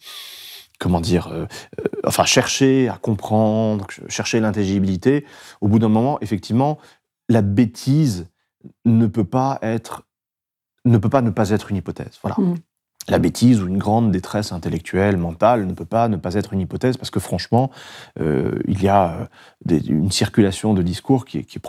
comment 0.80 1.02
dire, 1.02 1.28
euh, 1.28 1.46
euh, 1.80 1.86
enfin, 2.06 2.24
chercher 2.24 2.88
à 2.88 2.98
comprendre, 2.98 3.86
chercher 4.08 4.40
l'intelligibilité, 4.40 5.26
au 5.62 5.68
bout 5.68 5.80
d'un 5.80 5.90
moment, 5.90 6.18
effectivement, 6.22 6.80
la 7.28 7.42
bêtise 7.42 8.28
ne 8.86 9.08
peut 9.08 9.26
pas 9.26 9.60
être, 9.62 10.04
ne 10.86 10.98
peut 10.98 11.10
pas 11.10 11.22
ne 11.22 11.30
pas 11.32 11.50
être 11.50 11.70
une 11.70 11.78
hypothèse. 11.78 12.18
Voilà. 12.24 12.38
Mmh. 12.40 12.56
La 13.10 13.20
bêtise 13.20 13.62
ou 13.62 13.68
une 13.68 13.78
grande 13.78 14.12
détresse 14.12 14.52
intellectuelle, 14.52 15.18
mentale, 15.18 15.66
ne 15.66 15.74
peut 15.74 15.86
pas 15.86 16.08
ne 16.08 16.18
pas 16.18 16.36
être 16.36 16.54
une 16.54 16.62
hypothèse, 16.62 16.98
parce 16.98 17.10
que 17.10 17.20
franchement, 17.20 17.72
euh, 18.20 18.60
il 18.68 18.82
y 18.82 18.88
a 18.88 19.30
euh, 19.70 19.80
une 19.88 20.12
circulation 20.12 20.74
de 20.74 20.82
discours 20.82 21.26
qui 21.26 21.40
est, 21.40 21.44
qui 21.44 21.60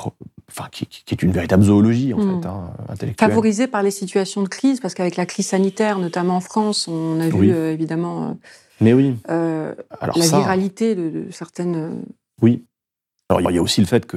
enfin, 0.49 0.69
qui, 0.71 0.87
est 1.11 1.23
une 1.23 1.33
véritable 1.33 1.65
zoologie, 1.65 2.15
en 2.15 2.19
hmm. 2.19 2.41
fait, 2.41 2.47
hein, 2.47 2.71
intellectuelle. 2.89 3.31
Favorisée 3.31 3.67
par 3.67 3.83
les 3.83 3.91
situations 3.91 4.43
de 4.43 4.49
crise, 4.49 4.81
parce 4.81 4.95
qu'avec 4.95 5.17
la 5.17 5.27
crise 5.27 5.49
sanitaire, 5.49 5.99
notamment 5.99 6.37
en 6.37 6.41
France, 6.41 6.89
on 6.89 7.21
a 7.21 7.29
vu 7.29 7.53
euh, 7.53 7.73
évidemment 7.73 8.37
Mais 8.81 8.93
oui. 8.93 9.17
la 9.29 9.73
viralité 10.17 10.95
de, 10.95 11.11
de 11.11 11.27
certaines... 11.31 12.03
Oui, 12.43 12.65
alors, 13.31 13.53
il 13.53 13.55
y 13.55 13.59
a 13.59 13.63
aussi 13.63 13.81
le 13.81 13.87
fait 13.87 14.07
que 14.07 14.17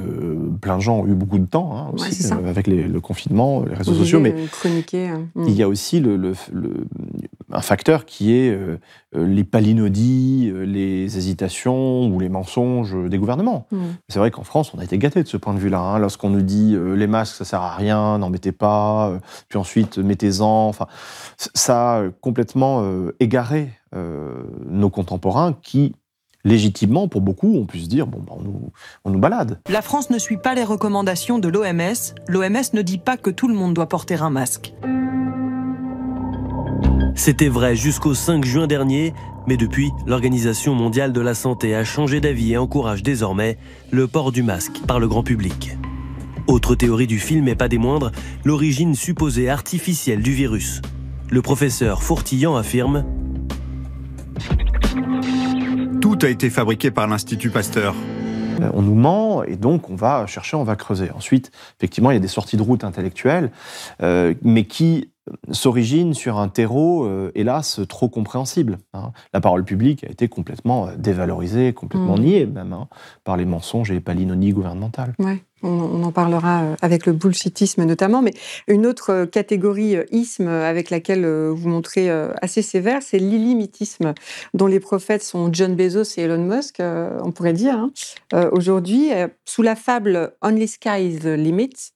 plein 0.60 0.76
de 0.76 0.82
gens 0.82 0.98
ont 0.98 1.06
eu 1.06 1.14
beaucoup 1.14 1.38
de 1.38 1.46
temps 1.46 1.76
hein, 1.76 1.90
aussi, 1.92 2.32
euh, 2.32 2.48
avec 2.48 2.66
le 2.66 3.00
confinement, 3.00 3.62
les 3.64 3.76
réseaux 3.76 3.94
sociaux, 3.94 4.18
mais 4.18 4.34
euh, 4.34 5.20
il 5.46 5.52
y 5.52 5.62
a 5.62 5.68
aussi 5.68 6.00
le, 6.00 6.32
un 7.52 7.60
facteur 7.60 8.06
qui 8.06 8.34
est 8.34 8.50
euh, 8.50 8.76
les 9.14 9.44
palinodies, 9.44 10.52
les 10.66 11.16
hésitations 11.16 12.08
ou 12.08 12.18
les 12.18 12.28
mensonges 12.28 12.96
des 13.08 13.16
gouvernements. 13.18 13.68
Mm. 13.70 13.78
C'est 14.08 14.18
vrai 14.18 14.32
qu'en 14.32 14.42
France, 14.42 14.74
on 14.74 14.80
a 14.80 14.84
été 14.84 14.98
gâtés 14.98 15.22
de 15.22 15.28
ce 15.28 15.36
point 15.36 15.54
de 15.54 15.60
vue-là. 15.60 15.78
Hein, 15.78 16.00
lorsqu'on 16.00 16.30
nous 16.30 16.42
dit 16.42 16.76
les 16.76 17.06
masques, 17.06 17.36
ça 17.36 17.44
sert 17.44 17.60
à 17.60 17.76
rien, 17.76 18.18
n'en 18.18 18.30
mettez 18.30 18.50
pas, 18.50 19.16
puis 19.48 19.60
ensuite 19.60 19.98
mettez-en. 19.98 20.66
Enfin, 20.66 20.88
ça 21.36 21.98
a 21.98 22.08
complètement 22.20 22.84
égaré 23.20 23.70
nos 24.66 24.90
contemporains 24.90 25.56
qui 25.62 25.94
légitimement, 26.44 27.08
pour 27.08 27.20
beaucoup, 27.20 27.56
on 27.56 27.66
puisse 27.66 27.88
dire 27.88 28.06
bon, 28.06 28.20
bah, 28.20 28.34
on, 28.38 28.42
nous, 28.42 28.72
on 29.04 29.10
nous 29.10 29.18
balade. 29.18 29.60
La 29.68 29.82
France 29.82 30.10
ne 30.10 30.18
suit 30.18 30.36
pas 30.36 30.54
les 30.54 30.64
recommandations 30.64 31.38
de 31.38 31.48
l'OMS. 31.48 32.14
L'OMS 32.28 32.72
ne 32.72 32.82
dit 32.82 32.98
pas 32.98 33.16
que 33.16 33.30
tout 33.30 33.48
le 33.48 33.54
monde 33.54 33.74
doit 33.74 33.88
porter 33.88 34.16
un 34.16 34.30
masque. 34.30 34.74
C'était 37.16 37.48
vrai 37.48 37.76
jusqu'au 37.76 38.14
5 38.14 38.44
juin 38.44 38.66
dernier, 38.66 39.14
mais 39.46 39.56
depuis, 39.56 39.92
l'Organisation 40.06 40.74
mondiale 40.74 41.12
de 41.12 41.20
la 41.20 41.34
santé 41.34 41.74
a 41.74 41.84
changé 41.84 42.20
d'avis 42.20 42.52
et 42.52 42.56
encourage 42.58 43.02
désormais 43.02 43.56
le 43.90 44.08
port 44.08 44.32
du 44.32 44.42
masque 44.42 44.80
par 44.86 44.98
le 44.98 45.06
grand 45.06 45.22
public. 45.22 45.76
Autre 46.46 46.74
théorie 46.74 47.06
du 47.06 47.18
film, 47.18 47.48
et 47.48 47.54
pas 47.54 47.68
des 47.68 47.78
moindres, 47.78 48.10
l'origine 48.44 48.94
supposée 48.94 49.48
artificielle 49.48 50.22
du 50.22 50.32
virus. 50.32 50.82
Le 51.30 51.40
professeur 51.40 52.02
Fourtillan 52.02 52.56
affirme 52.56 53.04
tout 56.04 56.18
a 56.20 56.28
été 56.28 56.50
fabriqué 56.50 56.90
par 56.90 57.06
l'Institut 57.06 57.48
Pasteur. 57.48 57.94
Euh, 58.60 58.70
on 58.74 58.82
nous 58.82 58.94
ment 58.94 59.42
et 59.42 59.56
donc 59.56 59.88
on 59.88 59.94
va 59.94 60.26
chercher, 60.26 60.54
on 60.54 60.62
va 60.62 60.76
creuser. 60.76 61.10
Ensuite, 61.12 61.50
effectivement, 61.78 62.10
il 62.10 62.14
y 62.14 62.16
a 62.18 62.20
des 62.20 62.28
sorties 62.28 62.58
de 62.58 62.62
route 62.62 62.84
intellectuelles, 62.84 63.50
euh, 64.02 64.34
mais 64.42 64.66
qui 64.66 65.08
s'originent 65.50 66.12
sur 66.12 66.38
un 66.38 66.48
terreau, 66.48 67.06
euh, 67.06 67.32
hélas, 67.34 67.80
trop 67.88 68.10
compréhensible. 68.10 68.76
Hein. 68.92 69.12
La 69.32 69.40
parole 69.40 69.64
publique 69.64 70.04
a 70.04 70.10
été 70.10 70.28
complètement 70.28 70.90
dévalorisée, 70.98 71.72
complètement 71.72 72.18
mmh. 72.18 72.20
niée 72.20 72.44
même, 72.44 72.74
hein, 72.74 72.88
par 73.24 73.38
les 73.38 73.46
mensonges 73.46 73.90
et 73.90 73.94
les 73.94 74.00
palinonies 74.00 74.52
gouvernementales. 74.52 75.14
Ouais 75.18 75.42
on, 75.64 76.02
en 76.02 76.12
parlera 76.12 76.62
euh, 76.62 76.76
avec 76.82 77.06
le 77.06 77.12
bullshitisme 77.12 77.84
notamment, 77.84 78.22
mais 78.22 78.34
une 78.68 78.86
autre 78.86 79.10
euh, 79.10 79.26
catégorie 79.26 79.96
euh, 79.96 80.04
isme 80.10 80.48
avec 80.48 80.90
laquelle 80.90 81.26
vous 81.26 81.68
montrez 81.68 82.10
assez 82.42 82.62
sévère, 82.62 83.02
c'est 83.02 83.18
l'illimitisme, 83.18 84.14
dont 84.52 84.66
les 84.66 84.80
prophètes 84.80 85.22
sont 85.22 85.52
John 85.52 85.74
Bezos 85.74 86.18
et 86.18 86.22
Elon 86.22 86.44
Musk, 86.44 86.80
on 86.80 87.32
pourrait 87.32 87.52
dire. 87.52 87.76
Hein. 87.76 88.48
Aujourd'hui, 88.52 89.10
sous 89.44 89.62
la 89.62 89.76
fable 89.76 90.34
Only 90.42 90.68
Sky 90.68 91.06
is 91.06 91.18
the 91.20 91.36
limit, 91.36 91.92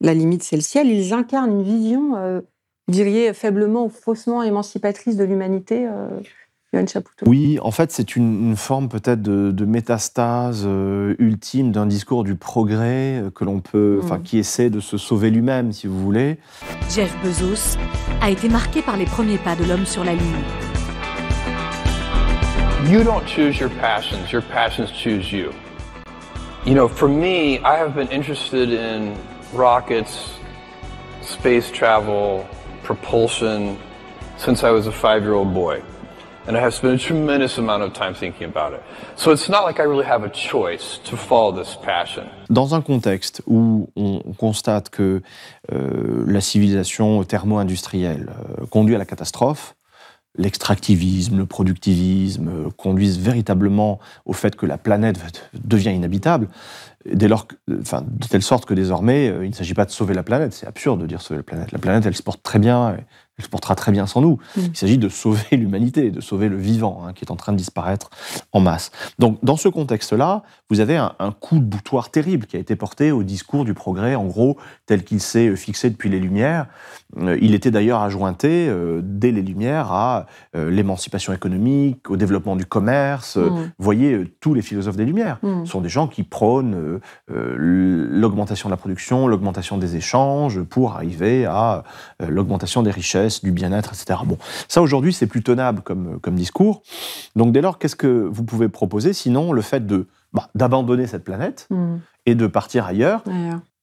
la 0.00 0.14
limite 0.14 0.42
c'est 0.42 0.56
le 0.56 0.62
ciel, 0.62 0.88
ils 0.88 1.12
incarnent 1.12 1.52
une 1.52 1.62
vision, 1.62 2.42
vous 2.88 2.92
diriez, 2.92 3.32
faiblement 3.32 3.86
ou 3.86 3.88
faussement 3.88 4.42
émancipatrice 4.42 5.16
de 5.16 5.24
l'humanité 5.24 5.88
oui, 7.26 7.58
en 7.60 7.72
fait, 7.72 7.90
c'est 7.90 8.14
une, 8.14 8.54
forme 8.56 8.88
peut-être 8.88 9.22
de, 9.22 9.64
métastase 9.64 10.64
euh, 10.66 11.16
ultime 11.18 11.72
d'un 11.72 11.86
discours 11.86 12.22
du 12.22 12.36
progrès 12.36 13.18
euh, 13.18 13.30
que 13.30 13.44
l'on 13.44 13.60
peut, 13.60 14.00
enfin, 14.02 14.18
mm. 14.18 14.22
qui 14.22 14.38
essaie 14.38 14.70
de 14.70 14.78
se 14.78 14.96
sauver 14.96 15.30
lui-même, 15.30 15.72
si 15.72 15.88
vous 15.88 15.98
voulez. 15.98 16.38
Jeff 16.88 17.12
Bezos 17.24 17.76
a 18.20 18.30
été 18.30 18.48
marqué 18.48 18.82
par 18.82 18.96
les 18.96 19.04
premiers 19.04 19.38
pas 19.38 19.56
de 19.56 19.64
l'homme 19.64 19.84
sur 19.84 20.04
la 20.04 20.12
Lune. 20.12 20.44
You 22.88 23.02
don't 23.02 23.26
choose 23.26 23.58
your 23.58 23.70
passions, 23.80 24.30
your 24.32 24.42
passions 24.42 24.90
choose 24.92 25.32
you. 25.32 25.50
You 26.64 26.74
know, 26.74 26.88
for 26.88 27.08
me, 27.08 27.58
I 27.58 27.76
have 27.78 27.94
been 27.94 28.08
interested 28.08 28.70
in 28.70 29.14
rockets, 29.52 30.38
space 31.20 31.70
travel, 31.72 32.46
propulsion 32.84 33.76
since 34.36 34.62
I 34.62 34.70
was 34.70 34.86
a 34.86 34.92
five-year-old 34.92 35.52
boy. 35.52 35.82
And 36.46 36.56
I 36.56 36.60
have 36.60 36.72
spent 36.72 36.94
a 36.94 36.98
tremendous 36.98 37.58
amount 37.58 37.82
of 37.82 37.92
time 37.92 38.14
thinking 38.14 38.46
about 38.46 38.72
it. 38.72 38.80
So 39.16 39.32
it's 39.32 39.48
not 39.48 39.64
like 39.64 39.78
I 39.78 39.84
really 39.84 40.06
have 40.06 40.24
a 40.24 40.30
choice 40.30 40.98
to 41.04 41.16
follow 41.16 41.52
this 41.52 41.76
passion. 41.76 42.24
Dans 42.48 42.74
un 42.74 42.80
contexte 42.80 43.42
où 43.46 43.90
on 43.96 44.20
constate 44.38 44.90
que 44.90 45.22
euh, 45.72 46.24
la 46.26 46.40
civilisation 46.40 47.22
thermo-industrielle 47.24 48.30
euh, 48.30 48.66
conduit 48.66 48.94
à 48.94 48.98
la 48.98 49.04
catastrophe, 49.04 49.76
l'extractivisme, 50.36 51.38
le 51.38 51.46
productivisme 51.46 52.48
euh, 52.48 52.70
conduisent 52.76 53.18
véritablement 53.18 53.98
au 54.24 54.32
fait 54.32 54.56
que 54.56 54.66
la 54.66 54.78
planète 54.78 55.48
devient 55.64 55.90
inhabitable, 55.90 56.48
de 57.06 57.28
telle 58.28 58.42
sorte 58.42 58.66
que 58.66 58.74
désormais, 58.74 59.26
il 59.42 59.48
ne 59.48 59.54
s'agit 59.54 59.74
pas 59.74 59.86
de 59.86 59.90
sauver 59.90 60.12
la 60.14 60.22
planète, 60.22 60.52
c'est 60.52 60.66
absurde 60.66 61.00
de 61.00 61.06
dire 61.06 61.22
sauver 61.22 61.38
la 61.38 61.42
planète. 61.42 61.72
La 61.72 61.78
planète, 61.78 62.04
elle 62.04 62.14
se 62.14 62.22
porte 62.22 62.42
très 62.42 62.58
bien, 62.58 62.98
elle 63.40 63.44
se 63.44 63.50
portera 63.50 63.74
très 63.74 63.92
bien 63.92 64.06
sans 64.06 64.20
nous. 64.20 64.38
Mm. 64.56 64.60
Il 64.60 64.76
s'agit 64.76 64.98
de 64.98 65.08
sauver 65.08 65.44
l'humanité, 65.52 66.10
de 66.10 66.20
sauver 66.20 66.48
le 66.48 66.56
vivant, 66.56 67.02
hein, 67.04 67.12
qui 67.12 67.24
est 67.24 67.30
en 67.30 67.36
train 67.36 67.52
de 67.52 67.58
disparaître 67.58 68.10
en 68.52 68.60
masse. 68.60 68.92
Donc, 69.18 69.38
dans 69.42 69.56
ce 69.56 69.68
contexte-là, 69.68 70.42
vous 70.68 70.80
avez 70.80 70.96
un, 70.96 71.12
coup 71.40 71.58
de 71.58 71.64
boutoir 71.64 72.10
terrible 72.10 72.46
qui 72.46 72.56
a 72.56 72.60
été 72.60 72.76
porté 72.76 73.12
au 73.12 73.22
discours 73.22 73.64
du 73.64 73.74
progrès, 73.74 74.14
en 74.14 74.24
gros, 74.24 74.56
tel 74.86 75.04
qu'il 75.04 75.20
s'est 75.20 75.56
fixé 75.56 75.90
depuis 75.90 76.08
les 76.08 76.20
Lumières. 76.20 76.66
Euh, 77.18 77.38
il 77.40 77.54
était 77.54 77.70
d'ailleurs 77.70 78.00
adjointé, 78.02 78.68
euh, 78.68 79.00
dès 79.02 79.32
les 79.32 79.42
Lumières, 79.42 79.92
à 79.92 80.26
l'émancipation 80.54 81.32
économique, 81.32 82.10
au 82.10 82.16
développement 82.16 82.56
du 82.56 82.66
commerce. 82.66 83.36
Mm. 83.36 83.48
Vous 83.48 83.84
voyez, 83.84 84.34
tous 84.40 84.54
les 84.54 84.62
philosophes 84.62 84.96
des 84.96 85.04
Lumières 85.04 85.38
mm. 85.42 85.66
sont 85.66 85.80
des 85.80 85.88
gens 85.88 86.06
qui 86.06 86.22
prônent 86.22 87.00
euh, 87.30 87.54
l'augmentation 87.56 88.68
de 88.68 88.72
la 88.72 88.76
production, 88.76 89.28
l'augmentation 89.28 89.78
des 89.78 89.96
échanges, 89.96 90.60
pour 90.62 90.92
arriver 90.92 91.46
à 91.46 91.84
euh, 92.22 92.26
l'augmentation 92.28 92.82
des 92.82 92.90
richesses, 92.90 93.29
du 93.42 93.52
bien-être, 93.52 93.92
etc. 93.94 94.20
Bon, 94.24 94.38
ça 94.68 94.82
aujourd'hui 94.82 95.12
c'est 95.12 95.26
plus 95.26 95.42
tenable 95.42 95.82
comme, 95.82 96.18
comme 96.20 96.34
discours. 96.34 96.82
Donc 97.36 97.52
dès 97.52 97.60
lors, 97.60 97.78
qu'est-ce 97.78 97.96
que 97.96 98.28
vous 98.30 98.44
pouvez 98.44 98.68
proposer? 98.68 99.12
Sinon 99.12 99.52
le 99.52 99.62
fait 99.62 99.86
de 99.86 100.06
bah, 100.32 100.48
d'abandonner 100.54 101.06
cette 101.06 101.24
planète 101.24 101.66
hmm. 101.70 101.96
et 102.26 102.34
de 102.34 102.46
partir 102.46 102.86
ailleurs 102.86 103.24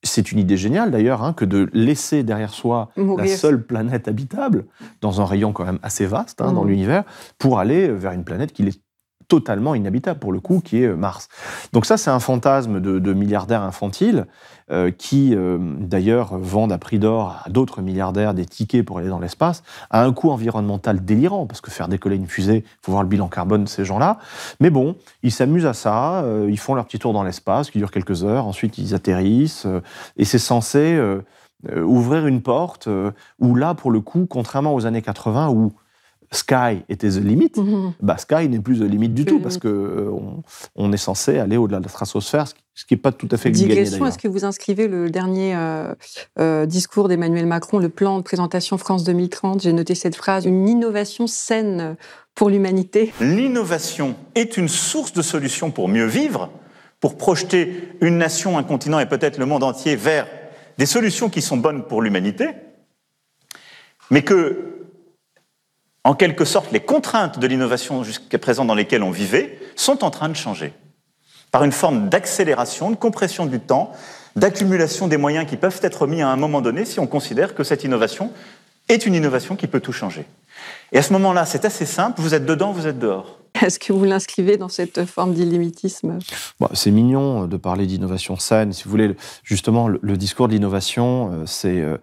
C'est 0.03 0.31
une 0.31 0.39
idée 0.39 0.55
géniale 0.55 0.91
d'ailleurs 0.91 1.23
hein, 1.23 1.33
que 1.33 1.43
de 1.43 1.69
laisser 1.73 2.23
derrière 2.23 2.53
soi 2.53 2.89
la 2.95 3.27
seule 3.27 3.65
planète 3.65 4.07
habitable 4.07 4.65
dans 5.01 5.19
un 5.19 5.25
rayon 5.25 5.51
quand 5.51 5.65
même 5.65 5.79
assez 5.83 6.05
vaste 6.05 6.41
hein, 6.41 6.53
dans 6.53 6.63
hmm. 6.63 6.69
l'univers 6.69 7.03
pour 7.38 7.60
aller 7.60 7.89
vers 7.89 8.13
une 8.13 8.23
planète 8.23 8.53
qui 8.53 8.63
est 8.63 8.81
totalement 9.27 9.75
inhabitable 9.75 10.19
pour 10.19 10.31
le 10.31 10.39
coup, 10.39 10.61
qui 10.63 10.81
est 10.83 10.87
euh, 10.87 10.95
Mars. 10.95 11.27
Donc 11.73 11.85
ça, 11.85 11.97
c'est 11.97 12.09
un 12.09 12.19
fantasme 12.19 12.79
de, 12.79 13.13
milliardaires 13.13 13.61
infantiles 13.61 14.25
euh, 14.71 14.91
qui, 14.91 15.33
euh, 15.35 15.57
d'ailleurs, 15.59 16.37
vendent 16.37 16.71
à 16.71 16.77
prix 16.77 16.99
d'or 16.99 17.41
à 17.43 17.49
d'autres 17.49 17.81
milliardaires 17.81 18.33
des 18.33 18.45
tickets 18.45 18.85
pour 18.85 18.99
aller 18.99 19.09
dans 19.09 19.19
l'espace, 19.19 19.63
à 19.89 20.03
un 20.03 20.13
coût 20.13 20.29
environnemental 20.29 21.03
délirant, 21.03 21.45
parce 21.45 21.61
que 21.61 21.71
faire 21.71 21.87
décoller 21.87 22.15
une 22.15 22.27
fusée, 22.27 22.63
il 22.65 22.85
faut 22.85 22.91
voir 22.91 23.03
le 23.03 23.09
bilan 23.09 23.27
carbone 23.27 23.63
de 23.63 23.69
ces 23.69 23.85
gens-là. 23.85 24.17
Mais 24.59 24.69
bon, 24.69 24.95
ils 25.23 25.31
s'amusent 25.31 25.65
à 25.65 25.73
ça, 25.73 26.23
ils 26.47 26.59
font 26.59 26.75
leur 26.75 26.85
petit 26.85 26.99
tour 26.99 27.13
dans 27.13 27.23
l'espace 27.23 27.69
qui 27.69 27.77
dure 27.77 27.91
quelques 27.91 28.23
heures, 28.23 28.45
ensuite 28.45 28.77
ils 28.77 28.93
atterrissent, 28.93 29.67
et 30.17 30.25
c'est 30.25 30.39
censé 30.39 30.99
ouvrir 31.75 32.27
une 32.27 32.41
porte 32.41 32.89
où 33.39 33.55
là, 33.55 33.73
pour 33.73 33.91
le 33.91 34.01
coup, 34.01 34.27
contrairement 34.29 34.73
aux 34.73 34.85
années 34.85 35.01
80, 35.01 35.49
où 35.49 35.73
Sky 36.31 36.83
était 36.89 37.09
the 37.09 37.23
limit, 37.23 37.51
mhm. 37.55 37.93
bah 38.01 38.17
Sky 38.17 38.49
n'est 38.49 38.59
plus 38.59 38.79
the 38.79 38.83
limit 38.83 39.09
du 39.09 39.23
tout 39.23 39.39
parce 39.39 39.57
que 39.57 39.67
euh, 39.67 40.11
on, 40.75 40.91
est 40.91 40.97
censé 40.97 41.39
aller 41.39 41.55
au-delà 41.55 41.79
de 41.79 41.85
la 41.85 41.89
stratosphère, 41.89 42.47
ce 42.73 42.85
qui 42.85 42.93
n'est 42.93 42.99
pas 42.99 43.13
tout 43.13 43.29
à 43.31 43.37
fait 43.37 43.49
Digression, 43.49 44.05
est-ce 44.05 44.17
que 44.17 44.27
vous 44.27 44.43
inscrivez 44.43 44.87
le 44.87 45.09
dernier 45.09 45.55
euh, 45.55 45.93
euh, 46.39 46.65
discours 46.65 47.07
d'Emmanuel 47.07 47.45
Macron, 47.45 47.79
le 47.79 47.87
plan 47.87 48.17
de 48.17 48.23
présentation 48.23 48.77
France 48.77 49.05
2030 49.05 49.61
J'ai 49.61 49.71
noté 49.71 49.95
cette 49.95 50.15
phrase 50.15 50.45
une 50.45 50.67
innovation 50.67 51.27
saine 51.27 51.95
pour 52.35 52.49
l'humanité. 52.49 53.13
L'innovation 53.21 54.15
est 54.35 54.57
une 54.57 54.67
source 54.67 55.13
de 55.13 55.21
solutions 55.21 55.71
pour 55.71 55.87
mieux 55.87 56.05
vivre, 56.05 56.51
pour 56.99 57.15
projeter 57.15 57.89
une 58.01 58.17
nation, 58.17 58.57
un 58.57 58.63
continent 58.63 58.99
et 58.99 59.05
peut-être 59.05 59.37
le 59.37 59.45
monde 59.45 59.63
entier 59.63 59.95
vers 59.95 60.27
des 60.77 60.85
solutions 60.85 61.29
qui 61.29 61.41
sont 61.41 61.57
bonnes 61.57 61.83
pour 61.83 62.01
l'humanité, 62.01 62.49
mais 64.11 64.23
que 64.23 64.76
en 66.03 66.15
quelque 66.15 66.45
sorte, 66.45 66.71
les 66.71 66.79
contraintes 66.79 67.39
de 67.39 67.47
l'innovation 67.47 68.03
jusqu'à 68.03 68.39
présent 68.39 68.65
dans 68.65 68.75
lesquelles 68.75 69.03
on 69.03 69.12
vivait 69.12 69.60
sont 69.75 70.03
en 70.03 70.10
train 70.10 70.29
de 70.29 70.36
changer. 70.36 70.73
Par 71.51 71.63
une 71.63 71.71
forme 71.71 72.10
d'accélération, 72.10 72.91
de 72.91 72.95
compression 72.95 73.45
du 73.45 73.60
temps, 73.60 73.91
d'accumulation 74.36 75.07
des 75.07 75.17
moyens 75.17 75.47
qui 75.47 75.57
peuvent 75.57 75.79
être 75.81 76.07
mis 76.07 76.21
à 76.21 76.29
un 76.29 76.36
moment 76.36 76.62
donné 76.62 76.86
si 76.86 76.99
on 76.99 77.07
considère 77.07 77.55
que 77.55 77.63
cette 77.63 77.83
innovation 77.83 78.31
est 78.89 79.05
une 79.05 79.15
innovation 79.15 79.55
qui 79.55 79.67
peut 79.67 79.79
tout 79.79 79.91
changer. 79.91 80.25
Et 80.91 80.97
à 80.97 81.01
ce 81.01 81.13
moment-là, 81.13 81.45
c'est 81.45 81.65
assez 81.65 81.86
simple, 81.86 82.21
vous 82.21 82.33
êtes 82.33 82.45
dedans, 82.45 82.71
vous 82.71 82.88
êtes 82.88 82.99
dehors. 82.99 83.39
Est-ce 83.61 83.79
que 83.79 83.93
vous 83.93 84.03
l'inscrivez 84.03 84.57
dans 84.57 84.69
cette 84.69 85.05
forme 85.05 85.33
d'illimitisme 85.33 86.19
Bon, 86.59 86.67
c'est 86.73 86.91
mignon 86.91 87.45
de 87.47 87.57
parler 87.57 87.85
d'innovation 87.85 88.37
saine. 88.37 88.73
Si 88.73 88.83
vous 88.83 88.89
voulez, 88.89 89.15
justement, 89.43 89.87
le, 89.87 89.99
le 90.01 90.17
discours 90.17 90.47
d'innovation, 90.47 91.31
euh, 91.33 91.43
c'est 91.45 91.79
euh, 91.81 91.97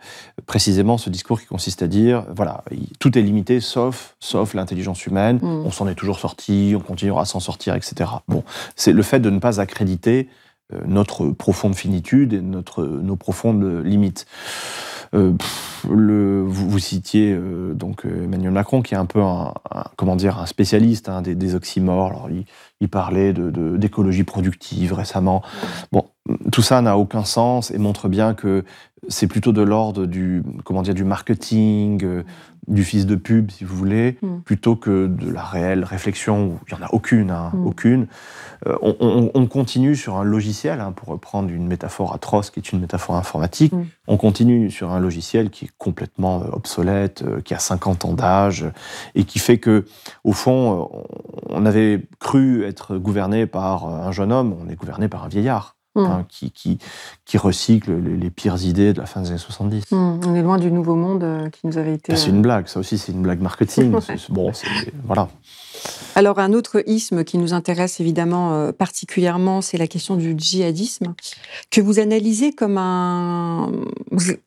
précisément 0.46 0.98
ce 0.98 1.10
discours 1.10 1.40
qui 1.40 1.46
consiste 1.46 1.82
à 1.82 1.86
dire, 1.86 2.24
voilà, 2.34 2.64
il- 2.70 2.88
tout 2.98 3.16
est 3.18 3.22
limité 3.22 3.60
sauf, 3.60 4.16
sauf 4.20 4.54
l'intelligence 4.54 5.06
humaine. 5.06 5.38
Mm. 5.42 5.66
On 5.66 5.70
s'en 5.70 5.88
est 5.88 5.94
toujours 5.94 6.18
sorti, 6.18 6.74
on 6.76 6.80
continuera 6.80 7.22
à 7.22 7.24
s'en 7.24 7.40
sortir, 7.40 7.74
etc. 7.74 8.10
Bon, 8.28 8.44
c'est 8.76 8.92
le 8.92 9.02
fait 9.02 9.20
de 9.20 9.30
ne 9.30 9.38
pas 9.38 9.60
accréditer 9.60 10.28
notre 10.86 11.28
profonde 11.28 11.74
finitude 11.74 12.32
et 12.32 12.40
notre, 12.40 12.84
nos 12.84 13.16
profondes 13.16 13.82
limites. 13.84 14.26
Euh, 15.14 15.32
vous, 15.84 16.78
citiez 16.78 17.32
euh, 17.32 17.72
donc 17.74 18.04
euh, 18.04 18.24
Emmanuel 18.24 18.50
Macron, 18.50 18.82
qui 18.82 18.94
est 18.94 18.96
un 18.96 19.06
peu 19.06 19.20
un, 19.20 19.54
comment 19.96 20.16
un 20.16 20.46
spécialiste 20.46 21.08
hein, 21.08 21.22
des, 21.22 21.54
oxymores. 21.54 22.28
Il 22.80 22.88
parlait 22.88 23.32
de- 23.32 23.50
de- 23.50 23.76
d'écologie 23.76 24.24
productive 24.24 24.92
récemment. 24.92 25.42
Bon, 25.92 26.04
tout 26.52 26.62
ça 26.62 26.80
n'a 26.82 26.96
aucun 26.98 27.24
sens 27.24 27.70
et 27.70 27.78
montre 27.78 28.08
bien 28.08 28.34
que 28.34 28.64
c'est 29.08 29.26
plutôt 29.26 29.52
de 29.52 29.62
l'ordre 29.62 30.06
du 30.06 30.42
comment 30.64 30.82
dire 30.82 30.94
du 30.94 31.04
marketing, 31.04 32.02
euh, 32.04 32.22
du 32.66 32.82
fils 32.82 33.04
de 33.04 33.14
pub, 33.14 33.50
si 33.50 33.62
vous 33.64 33.76
voulez, 33.76 34.16
Mm. 34.22 34.38
plutôt 34.42 34.74
que 34.74 35.06
de 35.06 35.30
la 35.30 35.42
réelle 35.44 35.84
réflexion. 35.84 36.46
où 36.46 36.58
Il 36.66 36.74
n'y 36.74 36.82
en 36.82 36.86
a 36.86 36.88
aucune, 36.94 37.30
hein, 37.30 37.50
Mm. 37.52 37.66
aucune. 37.66 38.06
Euh, 38.66 38.74
on, 38.80 38.96
on- 39.00 39.30
on 39.34 39.46
continue 39.46 39.94
sur 39.94 40.16
un 40.16 40.24
logiciel, 40.24 40.80
hein, 40.80 40.92
pour 40.92 41.08
reprendre 41.08 41.50
une 41.50 41.66
métaphore 41.66 42.14
atroce 42.14 42.48
qui 42.48 42.60
est 42.60 42.72
une 42.72 42.80
métaphore 42.80 43.16
informatique. 43.16 43.74
Mm. 43.74 43.84
On 44.08 44.16
continue 44.16 44.70
sur 44.70 44.92
un 44.92 44.98
logiciel 45.00 45.50
qui 45.50 45.66
est 45.66 45.70
complètement 45.76 46.42
euh, 46.42 46.46
obsolète, 46.54 47.22
qui 47.44 47.52
a 47.52 47.58
50 47.58 48.06
ans 48.06 48.14
d'âge, 48.14 48.64
et 49.14 49.24
qui 49.24 49.38
fait 49.40 49.58
que, 49.58 49.84
au 50.24 50.32
fond, 50.32 50.88
on 51.50 51.66
avait 51.66 52.06
cru 52.18 52.64
gouverné 52.90 53.46
par 53.46 53.86
euh, 53.86 54.08
un 54.08 54.12
jeune 54.12 54.32
homme, 54.32 54.54
on 54.60 54.68
est 54.68 54.76
gouverné 54.76 55.08
par 55.08 55.24
un 55.24 55.28
vieillard. 55.28 55.76
Mm. 55.96 56.00
hein, 56.00 56.26
qui, 56.28 56.50
qui, 56.50 56.78
qui 57.24 57.38
recycle 57.38 57.92
les, 57.92 58.16
les 58.16 58.30
pires 58.30 58.60
idées 58.64 58.92
de 58.92 58.98
la 58.98 59.06
fin 59.06 59.20
des 59.20 59.28
années 59.28 59.38
70. 59.38 59.92
Hmm, 59.92 60.18
On 60.26 60.34
est 60.34 60.42
loin 60.42 60.58
du 60.58 60.72
nouveau 60.72 60.96
monde 60.96 61.22
euh, 61.22 61.48
qui 61.50 61.68
nous 61.68 61.78
avait 61.78 61.94
été. 61.94 62.12
Ah, 62.12 62.16
C'est 62.16 62.30
une 62.30 62.42
blague, 62.42 62.66
ça 62.66 62.80
aussi, 62.80 62.98
c'est 62.98 63.12
une 63.12 63.22
blague 63.22 63.40
marketing. 63.40 63.94
Bon, 64.30 64.50
voilà. 65.04 65.28
Alors 66.16 66.40
un 66.40 66.52
autre 66.52 66.82
isme 66.86 67.22
qui 67.22 67.38
nous 67.38 67.52
intéresse 67.52 68.00
évidemment 68.00 68.54
euh, 68.54 68.72
particulièrement, 68.72 69.60
c'est 69.60 69.78
la 69.78 69.86
question 69.86 70.16
du 70.16 70.34
djihadisme, 70.36 71.14
que 71.70 71.80
vous 71.80 72.00
analysez 72.00 72.52
comme 72.52 72.78
un, 72.78 73.70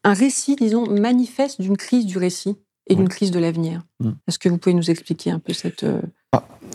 un 0.04 0.14
récit, 0.14 0.58
disons, 0.58 0.90
manifeste 0.90 1.62
d'une 1.62 1.78
crise 1.78 2.06
du 2.06 2.18
récit 2.18 2.58
et 2.88 2.96
d'une 2.96 3.10
crise 3.10 3.32
de 3.32 3.40
l'avenir. 3.40 3.84
Mm. 4.02 4.12
Est-ce 4.28 4.40
que 4.40 4.50
vous 4.50 4.58
pouvez 4.58 4.74
nous 4.74 4.90
expliquer 4.92 5.32
un 5.32 5.40
peu 5.40 5.54
cette... 5.54 5.86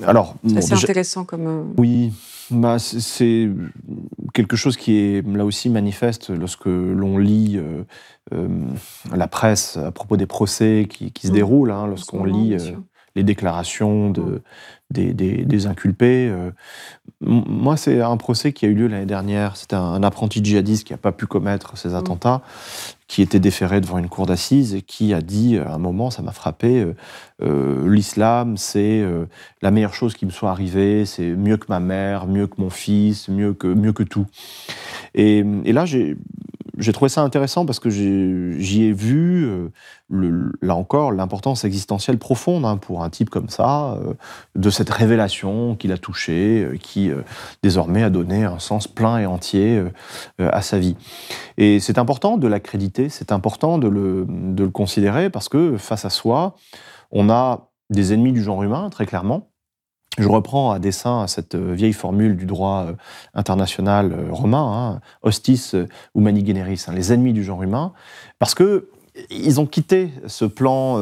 Alors, 0.07 0.37
c'est 0.47 0.55
bon, 0.55 0.61
déjà- 0.61 0.77
intéressant 0.77 1.25
comme... 1.25 1.47
euh, 1.47 1.63
Oui, 1.79 2.13
bah, 2.51 2.79
c'est- 2.79 3.49
quelque 4.35 4.57
chose 4.57 4.77
qui 4.77 4.97
est 4.99 5.27
là 5.27 5.45
aussi 5.45 5.69
manifeste 5.71 6.31
lorsque 6.31 6.67
l'on 6.67 7.19
lit 7.19 7.57
euh, 7.57 7.83
euh, 8.35 8.49
la 9.15 9.29
presse 9.29 9.77
à 9.77 9.91
propos 9.93 10.17
des 10.17 10.27
procès 10.27 10.87
qui, 10.89 11.13
qui 11.13 11.27
se 11.27 11.33
Mm. 11.33 11.35
déroulent, 11.35 11.71
hein, 11.71 11.87
lorsqu'on 11.87 12.25
lit 12.25 12.55
euh. 12.55 12.73
Les 13.15 13.23
déclarations 13.25 14.11
de, 14.11 14.21
Mm. 14.23 14.41
des, 14.91 15.15
des- 15.15 15.45
des 15.45 15.67
inculpés. 15.67 16.29
euh. 16.31 16.51
Moi, 17.21 17.77
c'est 17.77 18.01
un 18.01 18.17
procès 18.17 18.53
qui 18.53 18.67
a 18.67 18.69
eu 18.69 18.75
lieu 18.75 18.89
l'année 18.89 19.07
dernière. 19.07 19.57
C'était 19.57 19.77
un, 19.77 20.03
apprenti 20.03 20.45
djihadiste 20.45 20.85
qui 20.87 20.93
n'a 20.93 20.97
pas 20.99 21.13
pu 21.13 21.27
commettre 21.27 21.77
ces 21.79 21.95
attentats, 21.95 22.43
qui 23.07 23.23
était 23.23 23.39
déféré 23.41 23.81
devant 23.81 23.99
une 23.99 24.09
cour 24.09 24.27
d'assises 24.27 24.75
et 24.75 24.83
qui 24.83 25.15
a 25.15 25.21
dit 25.21 25.57
à 25.59 25.73
un 25.73 25.79
moment, 25.79 26.11
ça 26.11 26.23
m'a 26.23 26.33
frappé, 26.33 26.81
euh, 26.83 26.95
euh, 27.43 27.89
l'islam, 27.93 28.57
c'est 28.57 29.01
euh, 29.01 29.27
la 29.63 29.71
meilleure 29.71 29.95
chose 29.95 30.15
qui 30.15 30.27
me 30.27 30.31
soit 30.31 30.51
arrivée, 30.51 31.07
c'est 31.07 31.31
mieux 31.31 31.57
que 31.57 31.67
ma 31.69 31.81
mère, 31.81 32.27
mieux 32.27 32.47
que 32.49 32.61
mon 32.61 32.71
fils, 32.71 33.29
mieux 33.29 33.55
que, 33.55 33.69
mieux 33.69 33.93
que 33.93 34.03
tout. 34.03 34.27
Et, 35.15 35.45
et 35.65 35.73
là, 35.73 35.85
j'ai 35.85 36.17
j'ai 36.79 36.93
trouvé 36.93 37.09
ça 37.09 37.23
intéressant 37.23 37.67
parce 37.67 37.81
que 37.81 37.91
j'y 37.91 38.85
ai 38.85 38.93
vu, 38.93 39.45
euh, 39.45 39.69
là 40.63 40.75
encore, 40.75 41.13
l'importance 41.13 41.65
existentielle 41.65 42.19
profonde 42.19 42.65
hein, 42.65 42.77
pour 42.77 43.03
un 43.03 43.11
type 43.11 43.31
comme 43.31 43.49
ça, 43.49 43.95
euh, 43.95 44.15
de 44.55 44.71
cette 44.71 44.91
révélation 44.91 45.77
qu'il 45.77 45.93
a 45.93 45.99
touchée, 45.99 46.65
euh, 46.65 46.77
qui 46.77 47.11
euh, 47.11 47.23
désormais 47.63 48.03
a 48.03 48.11
donné 48.11 48.45
un 48.45 48.59
sens 48.59 48.89
plein 48.89 49.19
et 49.19 49.27
entier 49.27 49.83
à 50.39 50.63
sa 50.63 50.79
vie. 50.79 50.97
Et 51.59 51.81
c'est 51.81 51.99
important 51.99 52.37
de 52.37 52.49
l'accréditer, 52.49 53.09
c'est 53.09 53.33
important 53.33 53.79
de 53.79 53.89
le, 53.89 54.27
de 54.29 54.65
le 54.65 54.71
considérer 54.71 55.31
parce 55.31 55.49
que 55.49 55.77
face 55.77 56.05
à 56.05 56.11
soi, 56.11 56.57
on 57.11 57.31
a 57.31 57.69
des 57.91 58.13
ennemis 58.13 58.33
du 58.33 58.43
genre 58.43 58.63
humain, 58.63 58.89
très 58.91 59.07
clairement. 59.07 59.52
Je 60.19 60.29
reprends 60.29 60.73
à 60.73 60.79
dessein 60.79 61.27
cette 61.27 61.55
euh, 61.55 61.73
vieille 61.73 61.95
formule 61.95 62.37
du 62.37 62.45
droit 62.45 62.85
euh, 62.87 62.93
international 63.33 64.13
euh, 64.13 64.31
romain, 64.31 64.93
hein, 64.95 65.01
hostis 65.23 65.75
humani 66.15 66.47
generis, 66.47 66.85
hein, 66.87 66.93
les 66.95 67.13
ennemis 67.15 67.33
du 67.33 67.43
genre 67.43 67.63
humain, 67.63 67.93
parce 68.39 68.55
que 68.55 68.89
ils 69.31 69.61
ont 69.61 69.67
quitté 69.67 70.11
ce 70.27 70.47
plan 70.47 70.99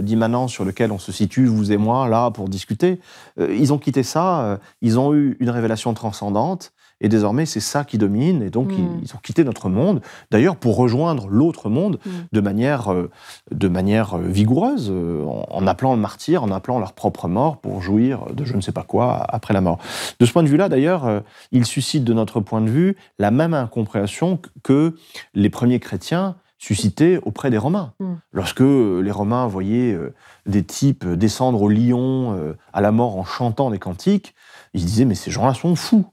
d'immanence 0.00 0.50
sur 0.50 0.64
lequel 0.64 0.90
on 0.90 0.98
se 0.98 1.12
situe, 1.12 1.46
vous 1.46 1.70
et 1.70 1.76
moi, 1.76 2.08
là, 2.08 2.32
pour 2.32 2.48
discuter. 2.48 2.98
Ils 3.38 3.72
ont 3.72 3.78
quitté 3.78 4.02
ça, 4.02 4.58
ils 4.80 4.98
ont 4.98 5.14
eu 5.14 5.36
une 5.38 5.48
révélation 5.48 5.94
transcendante, 5.94 6.72
et 7.02 7.08
désormais, 7.10 7.44
c'est 7.44 7.60
ça 7.60 7.84
qui 7.84 7.98
domine, 7.98 8.42
et 8.42 8.48
donc 8.48 8.68
Mm. 8.68 8.74
ils, 9.02 9.04
ils 9.04 9.14
ont 9.14 9.18
quitté 9.22 9.44
notre 9.44 9.68
monde, 9.68 10.00
d'ailleurs, 10.30 10.56
pour 10.56 10.76
rejoindre 10.76 11.26
l'autre 11.28 11.68
monde 11.68 11.98
Mm. 12.06 12.10
de 12.32 12.40
manière, 12.40 12.92
euh, 12.92 13.10
de 13.50 13.68
manière 13.68 14.14
euh, 14.16 14.22
vigoureuse, 14.22 14.88
euh, 14.90 15.22
en, 15.24 15.44
en 15.50 15.66
appelant 15.66 15.94
le 15.94 16.00
martyr, 16.00 16.42
en 16.42 16.50
appelant 16.50 16.78
leur 16.78 16.94
propre 16.94 17.28
mort 17.28 17.58
pour 17.58 17.82
jouir 17.82 18.26
de 18.32 18.44
je 18.44 18.56
ne 18.56 18.60
sais 18.62 18.72
pas 18.72 18.84
quoi 18.84 19.14
après 19.28 19.52
la 19.52 19.60
mort. 19.60 19.78
De 20.20 20.24
ce 20.26 20.32
point 20.32 20.42
de 20.42 20.48
vue-là, 20.48 20.68
d'ailleurs, 20.70 21.04
euh, 21.06 21.20
il 21.50 21.66
suscite 21.66 22.04
de 22.04 22.12
notre 22.14 22.40
point 22.40 22.60
de 22.62 22.70
vue 22.70 22.96
la 23.18 23.30
même 23.30 23.52
incompréhension 23.52 24.38
que- 24.62 24.94
les 25.34 25.50
premiers 25.50 25.80
chrétiens 25.80 26.36
suscitaient 26.58 27.18
auprès 27.24 27.50
des 27.50 27.58
Romains. 27.58 27.92
Mm. 27.98 28.12
Lorsque 28.32 28.60
les 28.60 29.10
Romains 29.10 29.48
voyaient 29.48 29.98
des 30.46 30.62
types 30.62 31.04
descendre 31.06 31.60
au 31.60 31.68
lion 31.68 32.54
à 32.72 32.80
la 32.80 32.92
mort 32.92 33.16
en 33.18 33.24
chantant 33.24 33.70
des 33.70 33.80
cantiques, 33.80 34.34
ils 34.72 34.80
se 34.80 34.86
disaient 34.86 35.04
mais 35.04 35.16
ces 35.16 35.32
gens-là 35.32 35.54
sont 35.54 35.74
fous. 35.74 36.04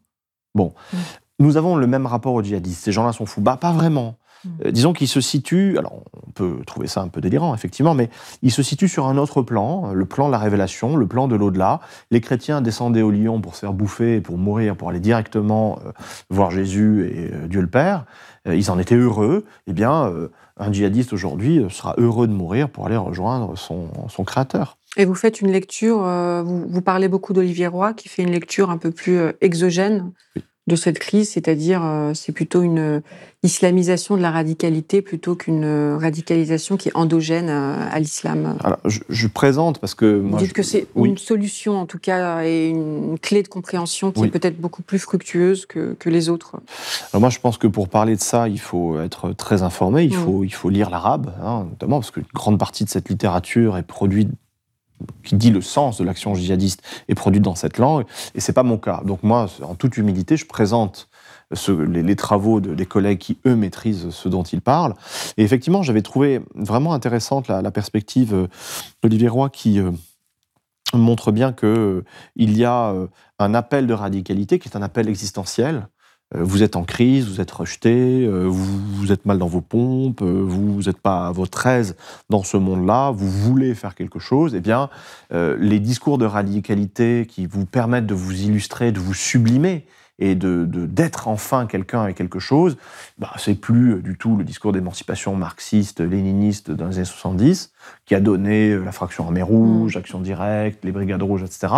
Bon, 0.56 0.74
Mm. 0.94 0.98
nous 1.40 1.58
avons 1.58 1.76
le 1.76 1.88
même 1.88 2.06
rapport 2.06 2.34
aux 2.34 2.42
djihadistes. 2.44 2.84
Ces 2.84 2.92
gens-là 2.92 3.14
sont 3.14 3.26
fous. 3.26 3.42
Bah 3.42 3.58
pas 3.58 3.72
vraiment. 3.72 4.16
Mm. 4.44 4.50
Euh, 4.66 4.72
disons 4.72 4.94
qu'ils 4.94 5.08
se 5.10 5.20
situent, 5.22 5.78
alors 5.78 6.04
on 6.28 6.32
peut 6.32 6.62
trouver 6.66 6.88
ça 6.88 7.02
un 7.02 7.10
peu 7.10 7.20
délirant 7.22 7.54
effectivement, 7.54 7.94
mais 7.94 8.10
ils 8.42 8.52
se 8.52 8.64
situent 8.64 8.88
sur 8.88 9.08
un 9.08 9.18
autre 9.18 9.42
plan, 9.42 9.90
euh, 9.90 9.94
le 9.94 10.06
plan 10.06 10.28
de 10.28 10.32
la 10.32 10.38
révélation, 10.38 10.96
le 10.96 11.08
plan 11.08 11.28
de 11.28 11.36
l'au-delà. 11.36 11.82
Les 12.10 12.22
chrétiens 12.22 12.62
descendaient 12.62 13.02
au 13.02 13.12
lion 13.12 13.42
pour 13.42 13.56
se 13.56 13.62
faire 13.62 13.74
bouffer, 13.74 14.16
et 14.16 14.22
pour 14.22 14.38
mourir, 14.38 14.76
pour 14.78 14.90
aller 14.90 15.02
directement 15.02 15.80
euh, 15.86 15.92
voir 16.30 16.52
Jésus 16.52 17.12
et 17.14 17.34
euh, 17.34 17.48
Dieu 17.48 17.62
le 17.62 17.70
Père. 17.70 18.06
Ils 18.50 18.72
en 18.72 18.80
étaient 18.80 18.96
heureux. 18.96 19.46
Eh 19.68 19.74
bien, 19.74 20.12
un 20.58 20.72
djihadiste 20.72 21.12
aujourd'hui 21.14 21.64
sera 21.70 21.94
heureux 21.98 22.26
de 22.26 22.34
mourir 22.34 22.70
pour 22.70 22.88
aller 22.88 22.96
rejoindre 22.96 23.56
son, 23.58 23.90
son 24.08 24.24
créateur. 24.24 24.79
Et 24.98 25.06
vous 25.06 25.16
faites 25.16 25.42
une 25.42 25.52
lecture, 25.52 26.04
euh, 26.06 26.42
vous, 26.44 26.66
vous 26.68 26.82
parlez 26.82 27.08
beaucoup 27.08 27.34
d'Olivier 27.34 27.68
Roy, 27.68 27.94
qui 27.94 28.10
fait 28.10 28.24
une 28.24 28.32
lecture 28.32 28.70
un 28.72 28.78
peu 28.78 28.92
plus 28.92 29.18
euh, 29.18 29.32
exogène 29.40 30.12
Oui. 30.36 30.44
de 30.68 30.76
cette 30.76 30.98
crise, 31.00 31.30
c'est-à-dire 31.30 31.82
euh, 31.86 32.14
c'est 32.16 32.32
plutôt 32.32 32.64
une 32.64 33.02
islamisation 33.44 34.18
de 34.18 34.22
la 34.22 34.32
radicalité 34.32 35.02
plutôt 35.02 35.36
qu'une 35.36 35.96
radicalisation 36.00 36.76
qui 36.76 36.90
est 36.90 36.96
endogène 36.96 37.50
à 37.50 37.98
l'islam. 38.00 38.58
Alors, 38.64 38.80
je, 38.86 39.00
je 39.10 39.28
présente 39.28 39.80
parce 39.80 39.94
que 39.96 40.18
Vous 40.18 40.28
moi, 40.28 40.40
dites 40.40 40.50
je- 40.50 40.54
que 40.56 40.64
c'est 40.64 40.88
oui. 40.96 41.10
une 41.10 41.18
solution, 41.18 41.78
en 41.80 41.86
tout 41.86 42.00
cas, 42.00 42.44
et 42.44 42.68
une 42.68 43.18
clé 43.20 43.42
de 43.44 43.48
compréhension 43.48 44.12
qui 44.12 44.22
Oui. 44.22 44.28
est 44.28 44.32
peut-être 44.32 44.60
beaucoup 44.60 44.82
plus 44.82 45.00
fructueuse 45.00 45.66
que, 45.68 45.94
que 46.00 46.10
les 46.10 46.30
autres. 46.30 46.58
Alors 47.14 47.22
moi, 47.22 47.30
je 47.30 47.40
pense 47.40 47.58
que 47.60 47.68
pour 47.68 47.88
parler 47.90 48.16
de 48.16 48.22
ça, 48.22 48.50
il 48.50 48.60
faut 48.60 49.00
être 49.00 49.32
très 49.34 49.62
informé, 49.62 50.04
il, 50.04 50.14
faut, 50.16 50.44
il 50.44 50.54
faut 50.54 50.70
lire 50.70 50.90
l'arabe, 50.90 51.32
hein, 51.42 51.68
notamment 51.70 52.00
parce 52.00 52.12
qu'une 52.12 52.26
grande 52.34 52.58
partie 52.60 52.84
de 52.84 52.90
cette 52.90 53.08
littérature 53.10 53.78
est 53.78 53.84
produite 53.84 54.30
qui 55.24 55.36
dit 55.36 55.52
le 55.52 55.62
sens 55.62 55.98
de 55.98 56.04
l'action 56.04 56.36
djihadiste 56.36 56.82
est 57.08 57.16
produite 57.16 57.44
dans 57.44 57.56
cette 57.56 57.78
langue, 57.78 58.06
et 58.36 58.40
c'est 58.40 58.54
pas 58.54 58.64
mon 58.64 58.78
cas. 58.78 59.02
Donc 59.06 59.24
moi, 59.24 59.48
en 59.62 59.76
toute 59.76 59.98
humilité, 59.98 60.38
je 60.38 60.46
présente 60.46 61.10
les, 61.68 62.16
travaux 62.16 62.62
de- 62.62 62.76
des 62.76 62.86
collègues 62.86 63.18
qui, 63.18 63.38
eux, 63.46 63.56
maîtrisent 63.56 64.10
ce 64.12 64.30
dont 64.30 64.44
ils 64.44 64.62
parlent. 64.62 64.94
Et 65.38 65.44
effectivement, 65.44 65.82
j'avais 65.84 66.02
trouvé 66.02 66.42
vraiment 66.56 66.94
intéressante 66.94 67.48
la, 67.48 67.72
perspective 67.72 68.34
euh, 68.34 68.48
d'Olivier 69.02 69.30
Roy 69.30 69.50
qui 69.50 69.80
euh, 69.80 69.92
montre 70.94 71.32
bien 71.32 71.52
que 71.52 71.66
euh, 71.66 72.04
y 72.36 72.66
a 72.66 72.94
un 73.40 73.54
appel 73.54 73.88
de 73.88 73.94
radicalité 73.94 74.60
qui 74.60 74.70
est 74.70 74.78
un 74.78 74.82
appel 74.82 75.08
existentiel. 75.10 75.88
Euh, 76.36 76.44
Vous 76.44 76.62
êtes 76.62 76.76
en 76.76 76.84
crise, 76.84 77.28
vous 77.28 77.42
êtes 77.42 77.52
rejeté, 77.52 78.26
euh, 78.26 78.46
vous, 78.46 79.12
êtes 79.12 79.26
mal 79.26 79.40
dans 79.40 79.48
vos 79.48 79.62
pompes, 79.62 80.22
euh, 80.22 80.44
vous 80.46 80.84
n'êtes 80.84 81.00
pas 81.00 81.28
à 81.28 81.32
votre 81.32 81.66
aise 81.66 81.96
dans 82.30 82.44
ce 82.44 82.58
monde-là, 82.58 83.12
vous 83.12 83.30
voulez 83.30 83.74
faire 83.74 83.96
quelque 83.96 84.20
chose, 84.20 84.54
eh 84.56 84.60
bien, 84.60 84.90
les 85.32 85.80
discours 85.80 86.18
de 86.18 86.26
radicalité 86.26 87.26
qui 87.28 87.46
vous 87.46 87.66
permettent 87.66 88.06
de 88.06 88.14
vous 88.14 88.42
illustrer, 88.42 88.92
de 88.92 89.00
vous 89.00 89.14
sublimer, 89.14 89.86
et 90.20 90.36
de 90.36 90.66
d'être 90.66 91.28
enfin 91.28 91.66
quelqu'un 91.66 92.08
et 92.08 92.14
quelque 92.14 92.40
chose, 92.40 92.78
bah, 93.18 93.32
c'est 93.38 93.56
plus 93.56 94.02
du 94.02 94.18
tout 94.18 94.36
le 94.36 94.44
discours 94.44 94.72
d'émancipation 94.72 95.36
marxiste, 95.36 96.02
léniniste 96.02 96.72
dans 96.72 96.88
les 96.88 96.98
années 96.98 97.06
70, 97.06 97.72
qui 98.06 98.16
a 98.16 98.20
donné 98.20 98.78
la 98.78 98.92
fraction 98.92 99.26
armée 99.26 99.42
rouge, 99.42 99.96
mm. 99.96 100.00
action 100.00 100.20
directe, 100.20 100.84
les 100.84 100.92
brigades 100.92 101.24
rouges, 101.24 101.44
etc. 101.44 101.74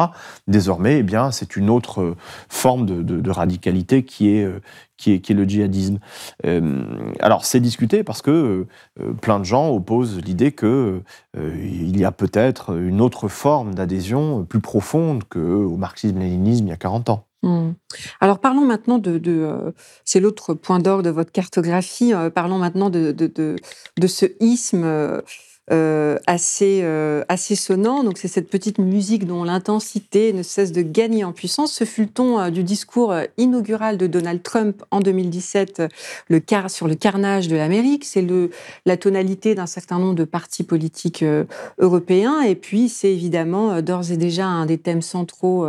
Désormais, 0.48 1.00
eh 1.00 1.04
bien, 1.04 1.32
c'est 1.32 1.56
une 1.56 1.70
autre 1.70 2.16
forme 2.50 2.86
de, 2.86 3.02
de, 3.02 3.22
de 3.22 3.32
radicalité 3.32 4.04
qui 4.04 4.30
est, 4.30 4.48
qui 5.02 5.14
est, 5.14 5.20
qui 5.20 5.32
est 5.32 5.36
le 5.36 5.46
djihadisme. 5.46 6.00
Euh, 6.46 6.84
alors, 7.20 7.44
c'est 7.44 7.60
discuté 7.60 8.04
parce 8.04 8.22
que 8.22 8.68
euh, 9.00 9.14
plein 9.14 9.40
de 9.40 9.46
gens 9.46 9.70
opposent 9.70 10.22
l'idée 10.24 10.52
qu'il 10.52 10.68
euh, 10.70 11.02
y 11.36 12.06
a 12.06 12.12
peut-être 12.12 12.78
une 12.78 13.02
autre 13.02 13.28
forme 13.28 13.74
d'adhésion 13.74 14.46
plus 14.46 14.62
profonde 14.62 15.24
qu'au 15.26 15.76
marxisme-léninisme 15.76 16.68
il 16.68 16.70
y 16.70 16.74
a 16.74 16.78
40 16.78 17.10
ans. 17.10 17.26
Hmm. 17.44 17.72
Alors 18.20 18.40
parlons 18.40 18.66
maintenant 18.66 19.00
de, 19.00 19.74
c'est 20.06 20.20
l'autre 20.20 20.54
point 20.54 20.80
d'orgue 20.80 21.04
de 21.04 21.10
votre 21.10 21.32
cartographie, 21.32 22.14
parlons 22.36 22.60
maintenant 22.60 22.90
de, 22.90 23.12
de, 23.12 24.08
ce 24.08 24.26
isme 24.40 25.24
euh, 25.72 26.18
assez, 26.28 26.82
euh, 26.84 27.24
assez 27.30 27.56
sonnant. 27.56 28.04
Donc 28.04 28.18
c'est 28.18 28.28
cette 28.28 28.50
petite 28.50 28.78
musique 28.78 29.26
dont 29.26 29.46
l'intensité 29.46 30.34
ne 30.34 30.44
cesse 30.44 30.74
de 30.74 30.82
gagner 30.82 31.24
en 31.24 31.32
puissance. 31.32 31.72
Ce 31.72 31.86
fut 31.86 32.02
le 32.02 32.10
ton 32.10 32.40
euh, 32.40 32.50
du 32.50 32.64
discours 32.64 33.16
inaugural 33.38 33.98
de 33.98 34.06
Donald 34.06 34.44
Trump 34.44 34.84
en 34.92 35.00
2017 35.00 35.84
le 36.28 36.40
car 36.42 36.70
sur 36.70 36.90
le 36.90 36.96
carnage 36.96 37.48
de 37.48 37.56
l'Amérique. 37.56 38.04
C'est 38.04 38.26
la 38.86 38.98
tonalité 38.98 39.56
d'un 39.56 39.66
certain 39.66 39.98
nombre 39.98 40.16
de 40.16 40.26
partis 40.26 40.64
politiques 40.64 41.24
européens. 41.78 42.42
Et 42.42 42.56
puis 42.56 42.90
c'est 42.90 43.14
évidemment 43.14 43.82
d'ores 43.82 44.12
et 44.12 44.18
déjà 44.18 44.48
un 44.48 44.66
des 44.66 44.78
thèmes 44.78 45.02
centraux 45.02 45.66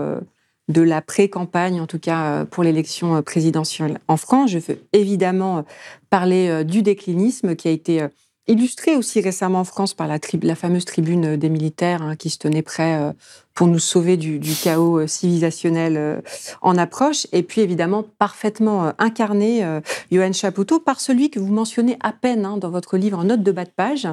de 0.72 0.82
la 0.82 1.02
pré-campagne, 1.02 1.80
en 1.80 1.87
tout 1.87 1.98
cas 1.98 2.44
pour 2.46 2.64
l'élection 2.64 3.22
présidentielle 3.22 3.98
en 4.08 4.16
France. 4.16 4.50
Je 4.50 4.58
veux 4.58 4.78
évidemment 4.92 5.64
parler 6.11 6.64
du 6.64 6.82
déclinisme 6.82 7.54
qui 7.54 7.68
a 7.68 7.70
été 7.70 8.08
illustré 8.48 8.96
aussi 8.96 9.20
récemment 9.20 9.61
en 9.61 9.64
France 9.64 9.94
par 9.94 10.08
la, 10.08 10.18
fameuse 10.54 10.85
tribune 10.85 11.37
des 11.37 11.48
militaires 11.48 12.02
hein, 12.02 12.16
qui 12.16 12.30
se 12.30 12.38
tenait 12.38 12.62
prêt 12.62 13.00
euh, 13.00 13.12
pour 13.54 13.68
nous 13.68 13.78
sauver 13.78 14.16
du, 14.16 14.40
chaos 14.62 15.00
euh, 15.00 15.06
civilisationnel 15.06 15.96
euh, 15.96 16.20
en 16.61 16.76
approche, 16.76 17.26
et 17.32 17.42
puis 17.42 17.61
évidemment 17.61 18.04
parfaitement 18.18 18.92
incarné, 18.98 19.64
Johan 20.11 20.32
Chapoutot, 20.32 20.80
par 20.80 21.00
celui 21.00 21.30
que 21.30 21.38
vous 21.38 21.52
mentionnez 21.52 21.96
à 22.00 22.12
peine 22.12 22.44
hein, 22.44 22.56
dans 22.56 22.70
votre 22.70 22.96
livre 22.96 23.18
en 23.18 23.24
note 23.24 23.42
de 23.42 23.52
bas 23.52 23.64
de 23.64 23.70
page, 23.70 24.08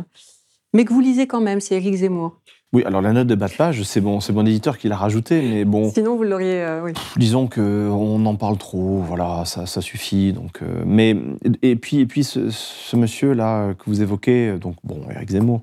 mais 0.74 0.86
que 0.86 0.94
vous 0.94 1.02
lisez 1.02 1.28
quand 1.28 1.42
même, 1.42 1.60
c'est 1.60 1.76
Éric 1.76 1.96
Zemmour. 1.96 2.40
Oui, 2.72 2.84
alors 2.86 3.02
la 3.02 3.14
note 3.14 3.26
de 3.26 3.34
bas 3.34 3.48
de 3.48 3.54
page, 3.54 3.82
c'est 3.82 4.00
bon, 4.00 4.20
c'est 4.20 4.32
mon 4.32 4.46
éditeur 4.46 4.78
qui 4.78 4.90
l'a 4.90 4.96
rajouté, 4.96 5.42
mais 5.42 5.66
bon. 5.66 5.90
Sinon, 5.92 6.16
vous 6.16 6.24
l'auriez. 6.24 6.62
Euh, 6.62 6.84
oui. 6.84 6.92
Disons 7.18 7.48
que 7.48 7.90
on 7.90 8.24
en 8.28 8.36
parle 8.36 8.58
trop, 8.58 9.00
voilà, 9.00 9.44
ça, 9.46 9.66
ça 9.66 9.82
suffit. 9.82 10.34
Donc, 10.34 10.62
euh, 10.62 10.84
mais 10.86 11.18
et 11.64 11.76
puis 11.76 12.00
et 12.00 12.06
puis 12.06 12.24
ce, 12.24 12.96
monsieur 12.96 13.34
là 13.34 13.74
que 13.74 13.86
vous 13.88 14.04
évoquez, 14.04 14.60
donc 14.60 14.76
bon, 14.84 15.02
Eric 15.10 15.32
Zemmour, 15.32 15.62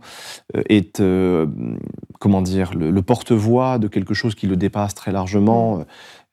euh, 0.56 0.62
est 0.68 1.00
comment 2.18 2.42
dire 2.42 2.74
le, 2.74 3.02
porte-voix 3.02 3.78
de 3.78 3.86
quelque 3.86 4.14
chose 4.14 4.34
qui 4.34 4.48
le 4.48 4.56
dépasse 4.56 4.94
très 4.94 5.12
largement. 5.12 5.84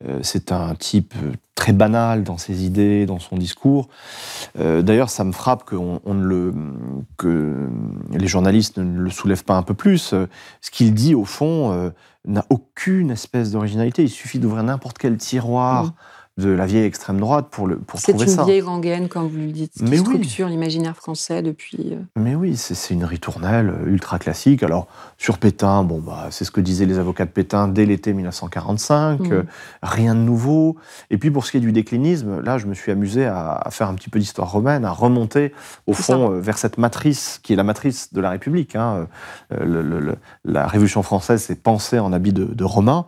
Euh, 0.06 0.20
c'est 0.22 0.52
un 0.52 0.76
type 0.76 1.14
très 1.56 1.74
banal 1.74 2.24
dans 2.24 2.38
ses 2.38 2.66
idées, 2.66 3.06
dans 3.06 3.20
son 3.20 3.38
discours. 3.38 3.88
Euh, 4.60 4.82
d'ailleurs, 4.82 5.10
ça 5.10 5.24
me 5.24 5.32
frappe 5.32 5.64
que 5.66 5.78
les 8.12 8.28
journalistes 8.28 8.78
ne 8.78 9.00
le 9.00 9.10
soulèvent 9.10 9.46
pas 9.46 9.56
un 9.56 9.64
peu 9.64 9.74
plus. 9.74 10.14
Ce 10.62 10.72
qu'il 10.72 10.94
dit, 10.94 11.16
au 11.16 11.26
fond, 11.26 11.72
euh, 11.72 11.90
n'a 12.26 12.46
aucune 12.50 13.12
espèce 13.12 13.52
d'originalité. 13.52 14.04
Il 14.04 14.10
suffit 14.10 14.40
d'ouvrir 14.40 14.64
n'importe 14.64 14.98
quel 14.98 15.18
tiroir 15.18 15.94
de 16.38 16.50
la 16.50 16.66
vieille 16.66 16.86
extrême 16.86 17.20
droite 17.20 17.48
pour, 17.52 17.68
le, 17.68 17.78
pour 17.78 18.02
trouver 18.02 18.26
ça. 18.26 18.34
C'est 18.34 18.40
une 18.40 18.46
vieille 18.46 18.62
rengaine, 18.62 19.08
comme 19.08 19.28
vous 19.28 19.38
le 19.38 19.52
dites, 19.52 19.74
qui 19.74 19.84
Mais 19.84 19.98
structure 19.98 20.48
l'imaginaire 20.48 20.96
français 20.96 21.44
depuis... 21.44 21.94
Euh, 21.94 22.00
Mais 22.16 22.34
oui, 22.34 22.58
c'est 22.58 22.92
une 22.92 23.06
ritournelle 23.06 23.70
euh, 23.70 23.86
ultra 23.86 24.18
classique. 24.18 24.64
Alors, 24.64 24.88
sur 25.20 25.38
Pétain, 25.38 25.84
bon, 25.84 26.00
bah, 26.00 26.30
c'est 26.32 26.44
ce 26.44 26.50
que 26.50 26.60
disaient 26.60 26.88
les 26.88 26.98
avocats 26.98 27.26
de 27.26 27.30
Pétain 27.30 27.68
dès 27.68 27.86
l'été 27.86 28.14
1945, 28.14 29.20
mm. 29.20 29.32
euh, 29.32 29.44
rien 29.84 30.16
de 30.16 30.22
nouveau. 30.22 30.76
Et 31.12 31.20
puis, 31.20 31.30
pour 31.30 31.46
ce 31.46 31.52
qui 31.52 31.58
est 31.58 31.62
du 31.62 31.72
déclinisme, 31.72 32.42
là, 32.42 32.58
je 32.58 32.66
me 32.66 32.74
suis 32.74 32.92
amusé 32.92 33.26
à, 33.28 33.68
faire 33.70 33.90
un 33.90 33.94
petit 33.94 34.10
peu 34.10 34.18
d'histoire 34.18 34.52
romaine, 34.52 34.86
à 34.86 34.92
remonter, 34.92 35.54
au 35.86 35.94
fond, 35.94 36.30
vers 36.40 36.58
cette 36.58 36.80
matrice, 36.80 37.40
qui 37.44 37.54
est 37.54 37.56
la 37.56 37.64
matrice 37.64 38.12
de 38.12 38.22
la 38.22 38.32
République. 38.32 38.76
Hein. 38.76 39.08
la 39.52 40.68
Révolution 40.68 41.04
française 41.04 41.44
s'est 41.44 41.56
pensée 41.56 42.00
en 42.00 42.12
habit 42.12 42.34
de, 42.34 42.46
de 42.46 42.64
Romain. 42.64 43.06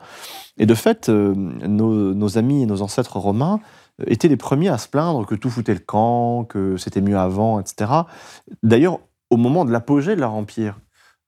Et 0.58 0.66
de 0.66 0.74
fait, 0.74 1.10
euh, 1.10 1.34
nos, 1.36 2.38
amis 2.38 2.64
et 2.64 2.66
nos 2.66 2.82
ancêtres 2.82 3.18
romains 3.18 3.60
euh, 4.02 4.06
étaient 4.08 4.28
les 4.28 4.38
premiers 4.38 4.70
à 4.70 4.78
se 4.78 4.88
plaindre 4.88 5.26
que 5.26 5.36
tout 5.36 5.50
foutait 5.50 5.74
le 5.74 5.80
camp, 5.80 6.46
que 6.46 6.78
c'était 6.78 7.02
mieux 7.02 7.18
avant, 7.18 7.60
etc. 7.60 7.92
D'ailleurs, 8.64 9.00
au 9.30 9.38
moment 9.38 9.66
de 9.66 9.72
l'apogée 9.72 10.16
de 10.16 10.22
leur 10.22 10.34
empire, 10.34 10.80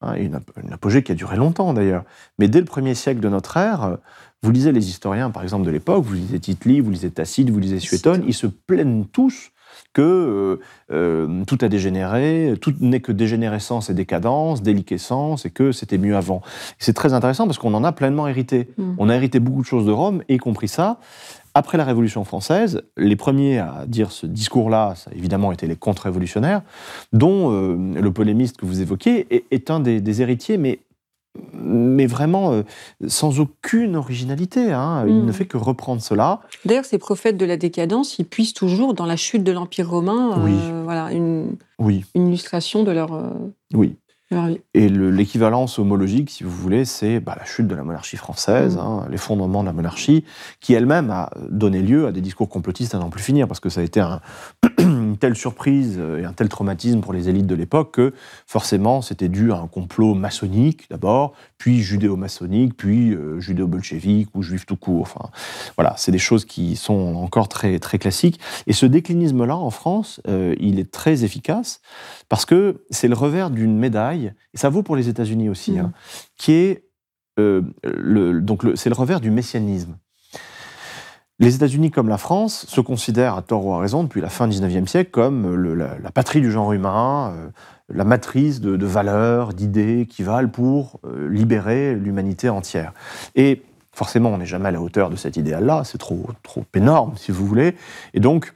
hein, 0.01 0.13
une, 0.15 0.39
apogée 0.71 1.03
qui 1.03 1.11
a 1.11 1.15
duré 1.15 1.35
longtemps 1.35 1.73
d'ailleurs, 1.73 2.03
mais 2.39 2.47
dès 2.47 2.59
le 2.59 2.65
premier 2.65 2.95
siècle 2.95 3.19
de 3.19 3.29
notre 3.29 3.57
ère, 3.57 3.97
vous 4.43 4.51
lisez 4.51 4.71
les 4.71 4.87
historiens, 4.89 5.29
par 5.31 5.43
exemple, 5.43 5.65
de 5.65 5.71
l'époque, 5.71 6.03
vous 6.03 6.13
lisez 6.13 6.39
tite 6.39 6.65
vous 6.65 6.91
lisez 6.91 7.11
Tacite, 7.11 7.49
vous 7.49 7.59
lisez 7.59 7.79
Suétone, 7.79 8.23
ils 8.25 8.33
se 8.33 8.47
plaignent 8.47 9.05
tous 9.05 9.51
que 9.97 10.03
euh, 10.03 10.59
euh, 10.91 11.43
tout 11.47 11.57
a 11.61 11.69
dégénéré, 11.69 12.53
tout 12.61 12.71
n'est 12.81 12.99
que 12.99 13.11
dégénérescence 13.11 13.89
et 13.89 13.95
décadence, 13.95 14.61
déliquescence, 14.61 15.47
et 15.47 15.49
que 15.49 15.71
c'était 15.71 15.97
mieux 15.97 16.15
avant. 16.15 16.43
C'est 16.77 16.93
très 16.93 17.13
intéressant 17.13 17.47
parce 17.47 17.57
qu'on 17.57 17.73
en 17.73 17.83
a 17.83 17.91
pleinement 17.91 18.27
hérité. 18.27 18.69
Mm. 18.77 18.93
On 18.99 19.09
a 19.09 19.15
hérité 19.15 19.39
beaucoup 19.39 19.61
de 19.61 19.65
choses 19.65 19.87
de 19.87 19.91
Rome, 19.91 20.21
y 20.29 20.37
compris 20.37 20.67
ça. 20.67 20.99
Après 21.55 21.79
la 21.79 21.83
Révolution 21.83 22.23
française, 22.25 22.83
les 22.95 23.15
premiers 23.15 23.57
à 23.57 23.85
dire 23.87 24.11
ce 24.11 24.27
discours-là, 24.27 24.93
ça 24.93 25.09
a 25.09 25.15
évidemment 25.15 25.51
été 25.51 25.65
les 25.65 25.75
contre-révolutionnaires, 25.75 26.61
dont 27.11 27.51
euh, 27.51 27.99
le 27.99 28.11
polémiste 28.11 28.57
que 28.57 28.67
vous 28.67 28.81
évoquez 28.81 29.25
est, 29.49 29.71
un 29.71 29.79
des, 29.79 29.99
des 29.99 30.21
héritiers, 30.21 30.57
mais 30.57 30.77
mais 31.53 32.05
vraiment 32.05 32.53
euh, 32.53 32.63
sans 33.07 33.39
aucune 33.39 33.95
originalité. 33.95 34.71
Hein. 34.71 35.05
Il 35.07 35.25
ne 35.25 35.29
hmm. 35.29 35.33
fait 35.33 35.45
que 35.45 35.57
reprendre 35.57 36.01
cela. 36.01 36.41
D'ailleurs, 36.65 36.85
ces 36.85 36.97
prophètes 36.97 37.37
de 37.37 37.45
la 37.45 37.57
décadence, 37.57 38.19
ils 38.19 38.25
puissent 38.25 38.53
toujours 38.53 38.93
dans 38.93 39.05
la 39.05 39.15
chute 39.15 39.43
de 39.43 39.51
l'Empire 39.51 39.89
romain, 39.89 40.39
euh, 40.39 40.81
voilà, 40.83 41.11
une, 41.11 41.55
oui. 41.79 42.05
une 42.15 42.27
illustration 42.27 42.83
de 42.83 42.91
leur, 42.91 43.13
euh, 43.13 43.29
oui. 43.73 43.95
Et 44.73 44.89
l'équivalence 44.89 45.79
homologique, 45.79 46.29
si 46.29 46.43
vous 46.43 46.51
voulez, 46.51 46.83
c'est 46.83 47.21
bah, 47.21 47.35
la 47.39 47.45
chute 47.45 47.65
de 47.65 47.75
la 47.75 47.83
monarchie 47.83 48.17
française, 48.17 48.75
mm. 48.75 48.79
hein, 48.79 49.05
l'effondrement 49.09 49.61
de 49.61 49.67
la 49.67 49.73
monarchie, 49.73 50.25
qui 50.59 50.73
elle-même 50.73 51.09
a 51.11 51.29
donné 51.49 51.81
lieu 51.81 52.07
à 52.07 52.11
des 52.11 52.19
discours 52.19 52.49
complotistes 52.49 52.93
à 52.93 52.99
n'en 52.99 53.09
plus 53.09 53.23
finir, 53.23 53.47
parce 53.47 53.61
que 53.61 53.69
ça 53.69 53.79
a 53.79 53.83
été 53.85 54.03
une 55.17 55.19
telle 55.19 55.35
surprise 55.35 55.97
et 55.97 56.25
un 56.25 56.33
tel 56.33 56.47
traumatisme 56.47 57.01
pour 57.01 57.11
les 57.11 57.27
élites 57.27 57.47
de 57.47 57.55
l'époque 57.55 57.95
que 57.95 58.13
forcément 58.45 59.01
c'était 59.01 59.29
dû 59.29 59.51
à 59.51 59.57
un 59.57 59.67
complot 59.67 60.13
maçonnique 60.13 60.85
d'abord, 60.91 61.33
puis 61.57 61.81
judéo-maçonnique, 61.81 62.77
puis 62.77 63.13
euh, 63.13 63.39
judéo-bolchevique 63.39 64.29
ou 64.35 64.43
juif 64.43 64.65
tout 64.67 64.75
court. 64.75 65.01
Enfin, 65.01 65.29
voilà, 65.75 65.95
c'est 65.97 66.11
des 66.11 66.19
choses 66.19 66.45
qui 66.45 66.75
sont 66.75 67.15
encore 67.15 67.47
très, 67.47 67.79
très 67.79 67.97
classiques. 67.97 68.39
Et 68.67 68.73
ce 68.73 68.85
déclinisme-là, 68.85 69.57
en 69.57 69.71
France, 69.71 70.21
euh, 70.27 70.55
il 70.59 70.77
est 70.79 70.91
très 70.91 71.23
efficace 71.23 71.81
parce 72.29 72.45
que 72.45 72.83
c'est 72.91 73.07
le 73.07 73.15
revers 73.15 73.49
d'une 73.49 73.77
médaille, 73.77 74.33
et 74.53 74.57
ça 74.57 74.69
vaut 74.69 74.83
pour 74.83 74.95
les 74.95 75.09
États-Unis 75.09 75.49
aussi, 75.49 75.79
hein, 75.79 75.87
mmh. 75.87 75.93
qui 76.37 76.51
est 76.51 76.83
euh, 77.39 77.61
le, 77.83 78.41
donc 78.41 78.63
c'est 78.75 78.89
le 78.89 78.95
revers 78.95 79.19
du 79.19 79.31
messianisme. 79.31 79.97
Les 81.39 81.55
États-Unis, 81.55 81.91
comme 81.91 82.09
la 82.09 82.17
France, 82.17 82.65
se 82.67 82.81
considèrent, 82.81 83.35
à 83.35 83.43
tort 83.43 83.65
ou 83.65 83.73
à 83.73 83.79
raison, 83.79 84.03
depuis 84.03 84.21
la 84.21 84.29
fin 84.29 84.47
du 84.47 84.59
XIXe 84.59 84.89
siècle, 84.89 85.11
comme 85.11 85.55
la, 85.75 86.11
patrie 86.11 86.41
du 86.41 86.51
genre 86.51 86.73
humain, 86.73 87.33
euh, 87.35 87.49
la 87.89 88.03
matrice 88.03 88.59
de, 88.59 88.85
valeurs, 88.85 89.53
d'idées 89.53 90.07
qui 90.09 90.23
valent 90.23 90.49
pour 90.49 90.99
euh, 91.05 91.29
libérer 91.29 91.93
l'humanité 91.93 92.49
entière. 92.49 92.91
Et 93.35 93.61
forcément, 93.93 94.29
on 94.29 94.39
n'est 94.39 94.47
jamais 94.47 94.69
à 94.69 94.71
la 94.71 94.81
hauteur 94.81 95.11
de 95.11 95.15
cet 95.15 95.37
idéal-là, 95.37 95.83
c'est 95.83 95.99
trop, 95.99 96.27
trop 96.41 96.65
énorme, 96.73 97.13
si 97.17 97.31
vous 97.31 97.45
voulez. 97.45 97.75
Et 98.15 98.19
donc, 98.19 98.55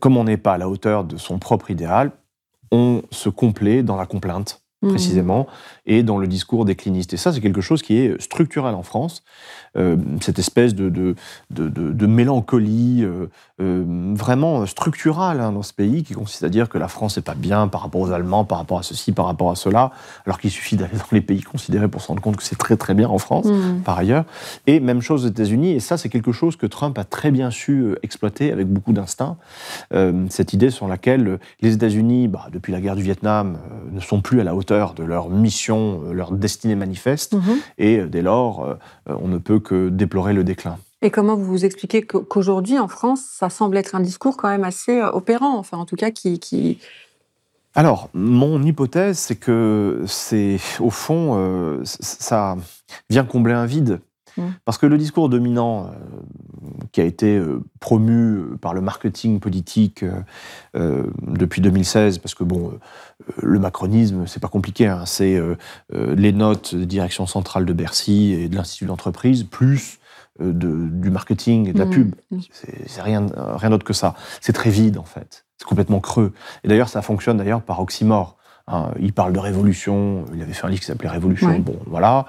comme 0.00 0.16
on 0.16 0.24
n'est 0.24 0.36
pas 0.36 0.54
à 0.54 0.58
la 0.58 0.68
hauteur 0.68 1.02
de 1.02 1.16
son 1.16 1.40
propre 1.40 1.72
idéal, 1.72 2.12
on 2.70 3.02
se 3.10 3.28
complaît 3.28 3.82
dans 3.82 3.96
la 3.96 4.06
complainte, 4.06 4.62
mmh. 4.82 4.88
précisément, 4.88 5.46
et 5.86 6.02
dans 6.02 6.18
le 6.18 6.26
discours 6.26 6.64
décliniste. 6.64 7.12
Et 7.14 7.16
ça, 7.16 7.32
c'est 7.32 7.40
quelque 7.40 7.60
chose 7.60 7.82
qui 7.82 7.98
est 7.98 8.20
structurel 8.20 8.74
en 8.74 8.82
France. 8.82 9.22
Euh, 9.76 9.96
cette 10.20 10.38
espèce 10.38 10.74
de, 10.74 10.88
de, 11.50 12.06
mélancolie 12.06 13.04
euh, 13.60 13.76
euh, 13.76 14.14
vraiment 14.14 14.64
structurale 14.66 15.40
hein, 15.40 15.52
dans 15.52 15.62
ce 15.62 15.72
pays, 15.72 16.02
qui 16.02 16.14
consiste 16.14 16.42
à 16.42 16.48
dire 16.48 16.68
que 16.68 16.78
la 16.78 16.88
France 16.88 17.16
n'est 17.16 17.22
pas 17.22 17.34
bien 17.34 17.68
par 17.68 17.82
rapport 17.82 18.00
aux 18.00 18.10
Allemands, 18.10 18.44
par 18.44 18.58
rapport 18.58 18.78
à 18.78 18.82
ceci, 18.82 19.12
par 19.12 19.26
rapport 19.26 19.50
à 19.50 19.56
cela, 19.56 19.92
alors 20.24 20.38
qu'il 20.40 20.50
suffit 20.50 20.76
d'aller 20.76 20.96
dans 20.96 21.04
les 21.12 21.20
pays 21.20 21.42
considérés 21.42 21.88
pour 21.88 22.00
se 22.00 22.08
rendre 22.08 22.22
compte 22.22 22.36
que 22.36 22.42
c'est 22.42 22.56
très 22.56 22.76
très 22.76 22.94
bien 22.94 23.08
en 23.08 23.18
France, 23.18 23.46
mmh. 23.46 23.82
par 23.84 23.98
ailleurs. 23.98 24.24
Et 24.66 24.80
même 24.80 25.02
chose 25.02 25.24
aux 25.24 25.28
États-Unis, 25.28 25.72
et 25.72 25.80
ça 25.80 25.96
c'est 25.96 26.08
quelque 26.08 26.32
chose 26.32 26.56
que 26.56 26.66
Trump 26.66 26.98
a 26.98 27.04
très 27.04 27.30
bien 27.30 27.50
su 27.50 27.94
exploiter 28.02 28.52
avec 28.52 28.66
beaucoup 28.68 28.92
d'instinct, 28.92 29.36
cette 30.30 30.52
idée 30.52 30.70
sur 30.70 30.88
laquelle 30.88 31.38
les 31.60 31.74
États-Unis, 31.74 32.28
bah, 32.28 32.46
depuis 32.52 32.72
la 32.72 32.80
guerre 32.80 32.96
du 32.96 33.02
Vietnam, 33.02 33.58
ne 33.92 34.00
sont 34.00 34.20
plus 34.20 34.40
à 34.40 34.44
la 34.44 34.54
hauteur 34.54 34.94
de 34.94 35.04
leur 35.04 35.28
mission, 35.28 36.00
leur 36.12 36.32
destinée 36.32 36.74
manifeste, 36.74 37.34
mmh. 37.34 37.40
et 37.78 38.02
dès 38.02 38.22
lors, 38.22 38.76
on 39.06 39.28
ne 39.28 39.38
peut 39.38 39.60
que 39.60 39.88
déplorer 39.88 40.32
le 40.32 40.44
déclin. 40.44 40.78
Et 41.02 41.10
comment 41.10 41.36
vous 41.36 41.44
vous 41.44 41.64
expliquez 41.64 42.02
qu'aujourd'hui, 42.02 42.78
en 42.78 42.88
France, 42.88 43.20
ça 43.20 43.50
semble 43.50 43.76
être 43.76 43.94
un 43.94 44.00
discours 44.00 44.36
quand 44.36 44.48
même 44.48 44.64
assez 44.64 45.00
euh, 45.00 45.10
opérant, 45.10 45.58
enfin 45.58 45.76
en 45.76 45.84
tout 45.84 45.96
cas 45.96 46.10
qui... 46.10 46.38
qui... 46.38 46.78
Alors, 47.74 48.08
mon 48.14 48.62
hypothèse, 48.62 49.18
c'est 49.18 49.36
que 49.36 50.04
c'est, 50.06 50.58
au 50.80 50.88
fond, 50.88 51.34
euh, 51.36 51.82
ça 51.84 52.56
vient 53.10 53.24
combler 53.24 53.52
un 53.52 53.66
vide. 53.66 54.00
Mmh. 54.38 54.44
Parce 54.64 54.78
que 54.78 54.86
le 54.86 54.96
discours 54.96 55.28
dominant 55.28 55.86
euh, 55.86 55.90
qui 56.92 57.02
a 57.02 57.04
été 57.04 57.42
promu 57.78 58.56
par 58.62 58.72
le 58.72 58.80
marketing 58.80 59.40
politique 59.40 60.04
depuis 60.74 61.60
2016, 61.60 62.18
parce 62.18 62.34
que 62.34 62.44
bon, 62.44 62.78
le 63.42 63.58
macronisme, 63.58 64.26
c'est 64.26 64.40
pas 64.40 64.48
compliqué, 64.48 64.86
hein, 64.86 65.04
c'est 65.04 65.38
les 65.90 66.32
notes 66.32 66.74
de 66.74 66.84
direction 66.84 67.26
centrale 67.26 67.66
de 67.66 67.72
Bercy 67.74 68.32
et 68.32 68.48
de 68.48 68.56
l'Institut 68.56 68.86
d'entreprise, 68.86 69.44
plus 69.44 69.98
euh, 70.40 70.52
du 70.52 71.10
marketing 71.10 71.68
et 71.68 71.72
de 71.72 71.78
la 71.78 71.86
mmh. 71.86 71.90
pub. 71.90 72.14
Mmh. 72.30 72.38
C'est 72.86 73.02
rien, 73.02 73.26
rien 73.34 73.70
d'autre 73.70 73.84
que 73.84 73.92
ça. 73.92 74.14
C'est 74.40 74.52
très 74.52 74.70
vide, 74.70 74.98
en 74.98 75.04
fait. 75.04 75.46
C'est 75.58 75.66
complètement 75.66 76.00
creux. 76.00 76.32
Et 76.64 76.68
d'ailleurs, 76.68 76.88
ça 76.88 77.02
fonctionne 77.02 77.38
d'ailleurs 77.38 77.62
par 77.62 77.80
oxymore. 77.80 78.36
Hein. 78.68 78.90
il 78.98 79.12
parle 79.12 79.32
de 79.32 79.38
révolution, 79.38 80.24
il 80.34 80.42
avait 80.42 80.52
fait 80.52 80.66
un 80.66 80.70
livre 80.70 80.80
qui 80.80 80.86
s'appelait 80.86 81.08
Révolution, 81.08 81.60
bon, 81.60 81.78
voilà. 81.86 82.26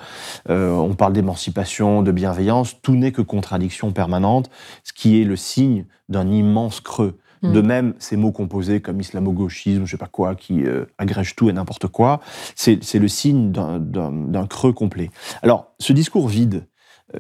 Euh, 0.52 0.72
on 0.72 0.94
parle 0.94 1.14
d'émancipation, 1.14 2.04
de 2.04 2.12
bienveillance, 2.12 2.80
tout 2.84 2.96
n'est 2.96 3.12
que 3.12 3.24
contradiction 3.24 3.92
permanente, 3.92 4.52
ce 4.84 4.94
qui 4.94 5.20
est 5.20 5.24
le 5.24 5.36
signe 5.36 5.86
d'un 6.10 6.30
immense 6.30 6.80
creux. 6.80 7.18
Mmh. 7.42 7.54
De 7.54 7.62
même, 7.62 7.94
ces 7.98 8.18
mots 8.18 8.32
composés 8.32 8.82
comme 8.82 9.02
islamo-gauchisme, 9.02 9.86
je 9.86 9.92
sais 9.92 9.98
pas 9.98 10.08
quoi, 10.08 10.36
qui 10.36 10.64
euh, 10.64 10.86
agrègent 11.00 11.36
tout 11.36 11.50
et 11.50 11.54
n'importe 11.54 11.88
quoi, 11.88 12.22
c'est 12.56 12.94
le 12.94 13.08
signe 13.08 13.52
d'un 13.52 14.48
creux 14.48 14.74
complet. 14.74 15.10
Alors, 15.42 15.74
ce 15.80 15.92
discours 15.92 16.28
vide, 16.28 16.56
euh, 16.56 16.77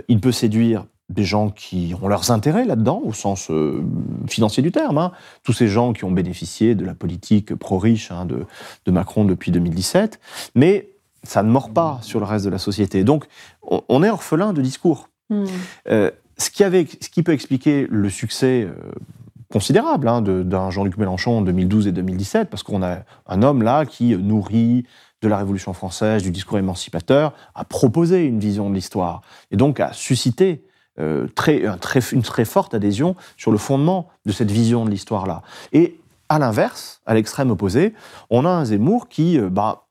il 0.08 0.20
peut 0.20 0.32
séduire 0.32 0.86
des 1.10 1.24
gens 1.24 1.50
qui 1.50 1.94
ont 2.02 2.08
leurs 2.08 2.32
intérêts 2.32 2.66
là-dedans, 2.66 3.02
au 3.04 3.14
sens 3.14 3.50
euh, 3.50 3.82
financier 4.28 4.62
du 4.62 4.72
terme. 4.72 4.98
Hein. 4.98 5.12
Tous 5.44 5.54
ces 5.54 5.68
gens 5.68 5.94
qui 5.94 6.04
ont 6.04 6.12
bénéficié 6.12 6.76
de 6.76 6.86
la 6.86 6.94
politique 6.94 7.56
pro-riche 7.56 8.12
hein, 8.12 8.26
de, 8.26 8.92
Macron 8.92 9.24
depuis 9.24 9.52
2017. 9.52 10.20
Mais 10.56 10.90
ça 11.24 11.44
ne 11.44 11.50
mord 11.50 11.72
pas 11.72 12.00
sur 12.02 12.20
le 12.20 12.26
reste 12.26 12.46
de 12.46 12.50
la 12.50 12.58
société. 12.58 13.04
Donc, 13.04 13.26
on, 13.62 14.04
est 14.04 14.10
orphelin 14.10 14.54
de 14.54 14.62
discours. 14.62 15.10
Hmm. 15.30 15.46
Euh, 15.90 16.12
ce, 16.38 16.50
qui 16.50 16.64
avait, 16.64 16.86
ce, 17.00 17.10
qui 17.10 17.24
peut 17.24 17.34
expliquer 17.34 17.88
le 17.90 18.10
succès 18.10 18.68
considérable 19.52 20.08
hein, 20.10 20.22
d'un 20.22 20.70
Jean-Luc 20.70 20.98
Mélenchon 20.98 21.38
en 21.38 21.42
2012 21.42 21.88
et 21.88 21.92
2017, 21.94 22.50
parce 22.50 22.64
qu'on 22.64 22.84
a 22.84 23.00
un 23.28 23.44
homme 23.44 23.64
là 23.64 23.86
qui 23.86 24.16
nourrit 24.18 24.86
de 25.22 25.28
la 25.28 25.38
Révolution 25.38 25.74
française, 25.74 26.24
du 26.24 26.32
discours 26.32 26.57
émancipateur, 26.57 27.34
a 27.55 27.63
proposé 27.63 28.26
une 28.26 28.39
vision 28.39 28.70
de 28.70 28.76
l'histoire 28.76 29.22
et 29.51 29.57
donc 29.57 29.80
a 29.80 29.93
suscité 29.93 30.63
euh, 30.99 31.28
très, 31.36 31.61
une 32.11 32.24
très 32.24 32.45
forte 32.45 32.74
adhésion 32.74 33.15
sur 33.36 33.51
le 33.51 33.59
fondement 33.59 34.09
de 34.26 34.32
cette 34.32 34.49
vision 34.49 34.84
de 34.84 34.89
l'histoire-là. 34.89 35.43
Et 35.72 35.99
à 36.28 36.39
l'inverse, 36.39 37.01
à 37.05 37.13
l'extrême 37.13 37.51
opposé, 37.51 37.93
on 38.32 38.45
a 38.45 38.49
un 38.49 38.65
Zemmour 38.65 39.07
qui, 39.07 39.39
euh, 39.39 39.49
bah, 39.49 39.86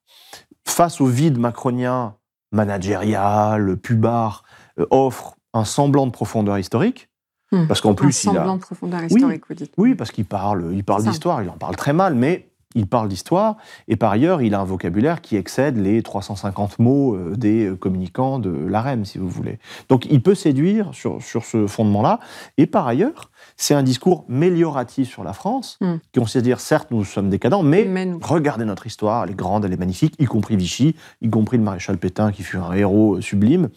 face 0.65 1.01
au 1.01 1.07
vide 1.07 1.39
macronien, 1.39 2.17
managérial, 2.51 3.77
pubard, 3.77 4.43
euh, 4.81 4.87
offre 4.91 5.37
un 5.55 5.65
semblant 5.65 6.07
de 6.07 6.13
profondeur 6.13 6.59
historique. 6.59 7.09
Hmm. 7.53 7.69
Parce 7.69 7.81
qu'en 7.81 7.95
plus, 7.95 8.09
un 8.27 8.33
semblant 8.33 8.57
de 8.57 8.63
profondeur 8.63 9.05
historique, 9.05 9.45
oui, 9.49 9.49
vous 9.49 9.55
dites. 9.55 9.73
Oui, 9.77 9.95
parce 9.95 10.11
qu'il 10.11 10.25
parle, 10.25 10.73
il 10.73 10.83
parle 10.83 11.05
d'histoire, 11.05 11.41
il 11.41 11.49
en 11.49 11.57
parle 11.57 11.77
très 11.77 11.93
mal, 11.93 12.17
mais 12.17 12.51
il 12.75 12.87
parle 12.87 13.09
d'histoire, 13.09 13.57
et 13.89 13.97
par 13.97 14.13
ailleurs, 14.13 14.43
il 14.43 14.55
a 14.55 14.61
un 14.61 14.65
vocabulaire 14.65 15.21
qui 15.21 15.37
excède 15.37 15.79
les 15.79 16.03
350 16.03 16.79
mots 16.79 17.15
euh, 17.15 17.35
des 17.37 17.73
communicants 17.79 18.39
de 18.39 18.51
l'AREM, 18.51 19.05
si 19.05 19.19
vous 19.19 19.29
voulez. 19.29 19.59
Donc 19.89 20.07
il 20.07 20.23
peut 20.23 20.35
séduire 20.35 20.95
sur, 20.95 21.23
sur 21.23 21.45
ce 21.45 21.67
fondement-là, 21.67 22.21
et 22.59 22.67
par 22.67 22.87
ailleurs, 22.87 23.31
c'est 23.57 23.75
un 23.75 23.83
discours 23.83 24.25
mélioratif 24.29 25.09
sur 25.09 25.25
la 25.25 25.33
France, 25.33 25.79
mm. 25.81 25.95
qui 26.13 26.21
consiste 26.21 26.37
à 26.37 26.41
dire, 26.43 26.61
certes, 26.61 26.91
nous 26.91 27.05
sommes 27.05 27.31
décadents, 27.31 27.63
mais, 27.63 27.87
regardez 28.23 28.65
notre 28.65 28.87
histoire, 28.87 29.25
elle 29.25 29.31
est 29.31 29.35
grande, 29.35 29.65
elle 29.65 29.73
est 29.73 29.79
magnifique, 29.79 30.15
y 30.19 30.27
compris 30.27 30.57
Vichy, 30.57 30.97
y 31.23 31.31
compris 31.31 31.57
le 31.57 31.63
maréchal 31.63 31.99
Pétain, 31.99 32.33
qui 32.33 32.43
fut 32.43 32.59
un 32.59 32.73
héros 32.73 33.17
euh, 33.17 33.21
sublime. 33.21 33.71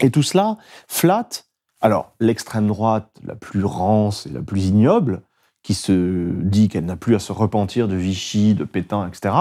Et 0.00 0.10
tout 0.10 0.22
cela 0.22 0.56
flatte, 0.88 1.46
alors, 1.82 2.12
l'extrême 2.20 2.66
droite 2.66 3.10
la 3.24 3.34
plus 3.34 3.64
rance 3.64 4.26
et 4.26 4.30
la 4.30 4.42
plus 4.42 4.66
ignoble, 4.66 5.22
qui 5.62 5.74
se 5.74 6.30
dit 6.42 6.68
qu'elle 6.68 6.86
n'a 6.86 6.96
plus 6.96 7.14
à 7.14 7.18
se 7.18 7.32
repentir 7.32 7.86
de 7.86 7.94
Vichy, 7.94 8.54
de 8.54 8.64
Pétain, 8.64 9.06
etc., 9.06 9.34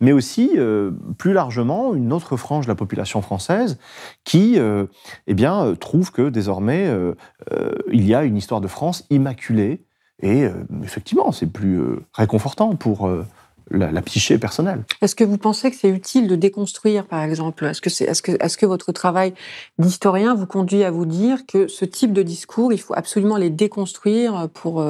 mais 0.00 0.12
aussi, 0.12 0.50
euh, 0.56 0.90
plus 1.16 1.32
largement, 1.32 1.94
une 1.94 2.12
autre 2.12 2.36
frange 2.36 2.66
de 2.66 2.70
la 2.70 2.74
population 2.74 3.22
française 3.22 3.78
qui 4.24 4.58
euh, 4.58 4.86
eh 5.28 5.34
bien, 5.34 5.64
euh, 5.64 5.74
trouve 5.76 6.10
que 6.10 6.28
désormais, 6.28 6.90
il 7.92 8.06
y 8.06 8.14
a 8.14 8.24
une 8.24 8.36
histoire 8.36 8.60
de 8.60 8.68
France 8.68 9.06
immaculée, 9.10 9.84
et 10.22 10.46
effectivement, 10.82 11.32
c'est 11.32 11.46
plus 11.46 11.80
réconfortant 12.14 12.74
pour... 12.74 13.10
La, 13.72 14.02
psyché 14.02 14.36
personnelle. 14.36 14.82
Est-ce 15.00 15.14
que 15.14 15.22
vous 15.22 15.38
pensez 15.38 15.70
que 15.70 15.76
c'est 15.76 15.90
utile 15.90 16.26
de 16.26 16.34
déconstruire, 16.34 17.06
par 17.06 17.22
exemple? 17.22 17.66
Est-ce 17.66 17.80
que, 17.80 17.88
est, 17.88 18.08
est, 18.08 18.20
que, 18.20 18.32
est 18.32 18.56
que 18.56 18.66
votre 18.66 18.90
travail 18.90 19.32
d'historien 19.78 20.34
vous 20.34 20.46
conduit 20.46 20.82
à 20.82 20.90
vous 20.90 21.06
dire 21.06 21.46
que 21.46 21.68
ce 21.68 21.84
type 21.84 22.12
de 22.12 22.24
discours, 22.24 22.72
il 22.72 22.80
faut 22.80 22.94
absolument 22.96 23.36
les 23.36 23.48
déconstruire 23.48 24.48
pour, 24.52 24.84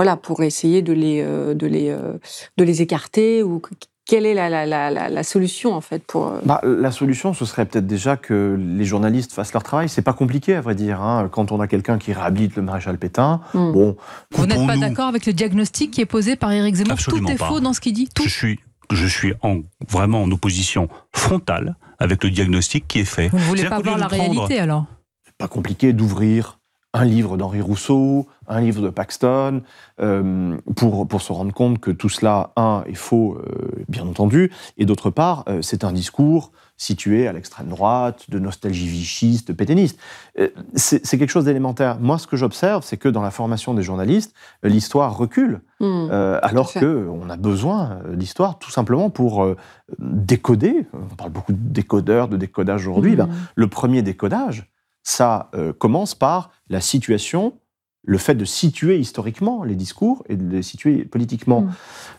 voilà, 0.00 0.16
pour 0.16 0.42
essayer 0.42 0.80
de 0.80 0.94
les, 0.94 1.20
euh, 1.20 1.52
de 1.52 1.66
les, 1.66 1.90
euh, 1.90 2.16
de 2.56 2.64
les 2.64 2.80
écarter 2.80 3.42
ou 3.42 3.60
quelle 4.06 4.24
est 4.24 4.32
la, 4.32 4.48
la, 4.48 4.64
la, 4.64 5.10
la, 5.10 5.22
solution 5.22 5.74
en 5.74 5.82
fait 5.82 6.02
pour 6.02 6.28
euh, 6.28 6.40
bah, 6.42 6.62
La 6.64 6.90
solution, 6.90 7.34
ce 7.34 7.44
serait 7.44 7.66
peut-être 7.66 7.86
déjà 7.86 8.16
que 8.16 8.58
les 8.58 8.86
journalistes 8.86 9.34
fassent 9.34 9.52
leur 9.52 9.62
travail. 9.62 9.90
C'est 9.90 10.00
pas 10.00 10.14
compliqué 10.14 10.54
à 10.54 10.62
vrai 10.62 10.74
dire. 10.74 11.02
Hein. 11.02 11.28
Quand 11.30 11.52
on 11.52 11.60
a 11.60 11.66
quelqu'un 11.66 11.98
qui 11.98 12.14
réhabilite 12.14 12.56
le 12.56 12.62
maréchal 12.62 12.96
Pétain, 12.96 13.42
hmm. 13.52 13.72
bon. 13.72 13.96
Vous 14.30 14.46
n'êtes 14.46 14.66
pas 14.66 14.78
d'accord 14.78 15.08
avec 15.08 15.26
le 15.26 15.34
diagnostic 15.34 15.90
qui 15.90 16.00
est 16.00 16.06
posé 16.06 16.34
par 16.34 16.50
Éric 16.50 16.76
Zemmour? 16.76 16.96
Tout 16.96 17.28
est 17.28 17.36
faux 17.36 17.60
dans 17.60 17.74
ce 17.74 17.80
qu'il 17.82 17.92
dit? 17.92 18.08
Tout. 18.08 18.22
Je 18.22 18.30
suis, 18.30 18.58
je 18.90 19.06
suis 19.06 19.34
en, 19.42 19.58
vraiment 19.86 20.22
en 20.22 20.30
opposition 20.30 20.88
frontale 21.12 21.76
avec 21.98 22.24
le 22.24 22.30
diagnostic 22.30 22.88
qui 22.88 23.00
est 23.00 23.04
fait. 23.04 23.28
Vous 23.28 23.36
ne 23.36 23.42
voulez 23.42 23.64
pas 23.66 23.80
voir 23.80 23.98
la 23.98 24.06
réalité 24.06 24.60
alors? 24.60 24.86
Pas 25.36 25.48
compliqué 25.48 25.92
d'ouvrir 25.92 26.59
un 26.92 27.04
livre 27.04 27.36
d'Henri 27.36 27.60
Rousseau, 27.60 28.26
un 28.48 28.60
livre 28.60 28.82
de 28.82 28.90
Paxton, 28.90 29.62
euh, 30.00 30.56
pour, 30.74 31.06
pour 31.06 31.22
se 31.22 31.32
rendre 31.32 31.52
compte 31.52 31.78
que 31.78 31.90
tout 31.90 32.08
cela, 32.08 32.50
un, 32.56 32.82
est 32.86 32.94
faux, 32.94 33.36
euh, 33.36 33.84
bien 33.88 34.06
entendu, 34.06 34.50
et 34.76 34.86
d'autre 34.86 35.10
part, 35.10 35.44
euh, 35.48 35.62
c'est 35.62 35.84
un 35.84 35.92
discours 35.92 36.50
situé 36.76 37.28
à 37.28 37.32
l'extrême 37.32 37.68
droite, 37.68 38.30
de 38.30 38.38
nostalgie 38.38 38.88
vichiste, 38.88 39.52
pétainiste. 39.52 39.98
c'est 40.74 41.18
quelque 41.18 41.28
chose 41.28 41.44
d'élémentaire. 41.44 41.98
Moi, 42.00 42.16
ce 42.16 42.26
que 42.26 42.38
j'observe, 42.38 42.82
c'est 42.82 42.96
que 42.96 43.10
dans 43.10 43.20
la 43.20 43.30
formation 43.30 43.74
des 43.74 43.82
journalistes, 43.82 44.32
l'histoire 44.62 45.14
recule, 45.14 45.60
mmh, 45.80 46.10
alors 46.40 46.72
qu'on 46.72 47.28
a 47.28 47.36
besoin 47.36 47.98
d'histoire 48.14 48.58
tout 48.58 48.70
simplement 48.70 49.10
pour 49.10 49.46
décoder. 49.98 50.86
On 50.94 51.14
parle 51.16 51.32
beaucoup 51.32 51.52
de 51.52 51.58
décodeurs, 51.60 52.28
de 52.28 52.38
décodage 52.38 52.86
aujourd'hui. 52.86 53.12
Mmh. 53.12 53.16
Ben, 53.16 53.28
le 53.56 53.66
premier 53.66 54.00
décodage, 54.00 54.69
ça 55.02 55.50
commence 55.78 56.14
par 56.14 56.50
la 56.68 56.80
situation, 56.80 57.54
le 58.04 58.18
fait 58.18 58.34
de 58.34 58.44
situer 58.44 58.98
historiquement 58.98 59.62
les 59.62 59.74
discours 59.74 60.24
et 60.28 60.36
de 60.36 60.56
les 60.56 60.62
situer 60.62 61.04
politiquement. 61.04 61.62
Mm. 61.62 61.70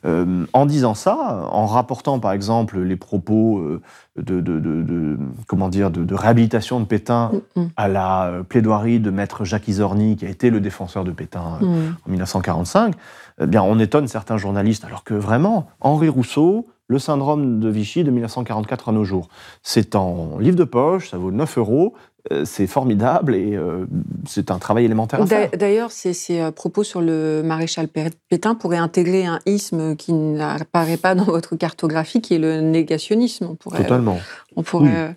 Euh, 0.05 0.45
en 0.53 0.65
disant 0.65 0.93
ça, 0.93 1.47
en 1.51 1.65
rapportant 1.65 2.19
par 2.19 2.33
exemple 2.33 2.79
les 2.79 2.95
propos 2.95 3.59
euh, 3.59 3.81
de, 4.15 5.17
comment 5.47 5.69
dire 5.69 5.89
de, 5.89 6.13
réhabilitation 6.13 6.79
de 6.79 6.85
Pétain 6.85 7.31
mm, 7.55 7.61
mm. 7.61 7.69
à 7.77 7.87
la 7.87 8.25
euh, 8.25 8.43
plaidoirie 8.43 8.99
de 8.99 9.09
maître 9.09 9.43
Jacques 9.43 9.67
Isorni, 9.67 10.17
qui 10.17 10.25
a 10.25 10.29
été 10.29 10.49
le 10.49 10.59
défenseur 10.61 11.03
de 11.03 11.11
Pétain 11.11 11.59
en 11.61 12.09
1945, 12.09 12.93
eh 13.41 13.47
bien 13.47 13.63
on 13.63 13.79
étonne 13.79 14.07
certains 14.07 14.37
journalistes, 14.37 14.85
alors 14.85 15.03
que 15.03 15.15
vraiment 15.15 15.67
Henri 15.79 16.09
Rousseau, 16.09 16.67
le 16.91 16.99
syndrome 16.99 17.61
de 17.61 17.69
Vichy 17.69 18.03
de 18.03 18.11
1944 18.11 18.89
à 18.89 18.91
nos 18.91 19.05
jours. 19.05 19.29
C'est 19.63 19.95
en 19.95 20.37
livre 20.39 20.57
de 20.57 20.65
poche, 20.65 21.09
ça 21.09 21.17
vaut 21.17 21.31
9 21.31 21.57
euros, 21.57 21.93
euh, 21.95 22.10
c'est 22.45 22.67
formidable 22.67 23.35
et 23.35 23.55
euh, 23.55 23.85
c'est 24.27 24.51
un 24.51 24.59
travail 24.59 24.85
élémentaire. 24.85 25.25
D'ailleurs, 25.25 25.91
ces, 25.91 26.15
euh, 26.31 26.51
propos 26.51 26.83
sur 26.83 27.01
le 27.01 27.41
maréchal 27.43 27.87
Pétain 28.29 28.55
pourraient 28.55 28.77
intégrer 28.77 29.25
un 29.25 29.39
isme 29.45 29.95
qui 29.95 30.13
n'apparaît 30.13 30.97
pas 30.97 31.15
dans 31.15 31.23
votre 31.25 31.55
cartographie, 31.55 32.21
qui 32.21 32.35
est 32.35 32.39
le 32.39 32.61
négationnisme. 32.61 33.45
On 33.49 33.55
pourrait, 33.55 33.83
Totalement. 33.83 34.19
On 34.55 34.63
pourrait... 34.63 35.15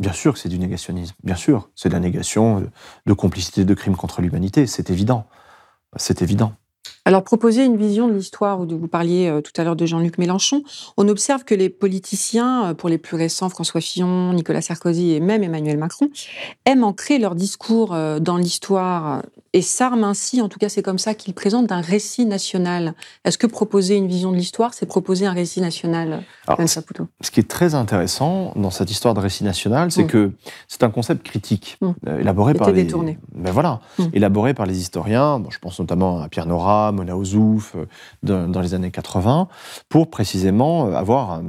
Bien 0.00 0.12
sûr 0.12 0.32
que 0.32 0.40
c'est 0.40 0.48
du 0.48 0.58
négationnisme, 0.58 1.14
bien 1.22 1.36
sûr. 1.36 1.70
C'est 1.76 1.88
de 1.88 1.94
la 1.94 2.00
négation 2.00 2.68
de 3.06 3.12
complicité 3.12 3.64
de 3.64 3.74
crimes 3.74 3.94
contre 3.94 4.22
l'humanité, 4.22 4.66
c'est 4.66 4.90
évident. 4.90 5.26
C'est 5.96 6.20
évident. 6.20 6.52
Alors, 7.06 7.22
proposer 7.22 7.64
une 7.64 7.76
vision 7.76 8.08
de 8.08 8.14
l'histoire, 8.14 8.60
où 8.60 8.66
vous 8.66 8.88
parliez 8.88 9.28
euh, 9.28 9.42
tout 9.42 9.52
à 9.58 9.64
l'heure 9.64 9.76
de 9.76 9.84
Jean-Luc 9.84 10.16
Mélenchon, 10.16 10.62
on 10.96 11.06
observe 11.08 11.44
que 11.44 11.54
les 11.54 11.68
politiciens, 11.68 12.70
euh, 12.70 12.74
pour 12.74 12.88
les 12.88 12.96
plus 12.96 13.16
récents, 13.16 13.50
François 13.50 13.82
Fillon, 13.82 14.32
Nicolas 14.32 14.62
Sarkozy 14.62 15.12
et 15.12 15.20
même 15.20 15.42
Emmanuel 15.42 15.76
Macron, 15.76 16.08
aiment 16.64 16.84
ancrer 16.84 17.18
leur 17.18 17.34
discours 17.34 17.92
euh, 17.92 18.20
dans 18.20 18.38
l'histoire 18.38 19.22
et 19.54 19.62
s'arment 19.62 20.04
ainsi, 20.04 20.42
en 20.42 20.48
tout 20.48 20.58
cas 20.58 20.68
c'est 20.68 20.82
comme 20.82 20.98
ça 20.98 21.14
qu'ils 21.14 21.32
présentent, 21.32 21.68
d'un 21.68 21.80
récit 21.80 22.26
national. 22.26 22.94
Est-ce 23.24 23.38
que 23.38 23.46
proposer 23.46 23.94
une 23.94 24.08
vision 24.08 24.32
de 24.32 24.36
l'histoire, 24.36 24.74
c'est 24.74 24.84
proposer 24.84 25.26
un 25.26 25.32
récit 25.32 25.60
national 25.60 26.24
ce 27.20 27.30
qui 27.30 27.40
est 27.40 27.48
très 27.48 27.74
intéressant 27.74 28.52
dans 28.56 28.70
cette 28.70 28.90
histoire 28.90 29.14
de 29.14 29.20
récit 29.20 29.44
national, 29.44 29.92
c'est 29.92 30.04
mm. 30.04 30.08
que 30.08 30.32
c'est 30.66 30.82
un 30.82 30.90
concept 30.90 31.22
critique, 31.22 31.78
mm. 31.80 32.20
élaboré 32.20 32.54
par 32.54 32.72
les... 32.72 32.84
Ben 32.84 33.52
voilà, 33.52 33.80
mm. 33.98 34.04
élaboré 34.12 34.54
par 34.54 34.66
les 34.66 34.80
historiens, 34.80 35.40
je 35.48 35.58
pense 35.58 35.78
notamment 35.78 36.20
à 36.20 36.28
Pierre 36.28 36.46
Nora, 36.46 36.92
Mona 36.94 37.16
Ouzouf, 37.16 37.76
euh, 37.76 38.46
dans, 38.46 38.60
les 38.60 38.74
années 38.74 38.90
80, 38.90 39.48
pour 39.88 40.10
précisément 40.10 40.88
euh, 40.88 40.94
avoir 40.94 41.40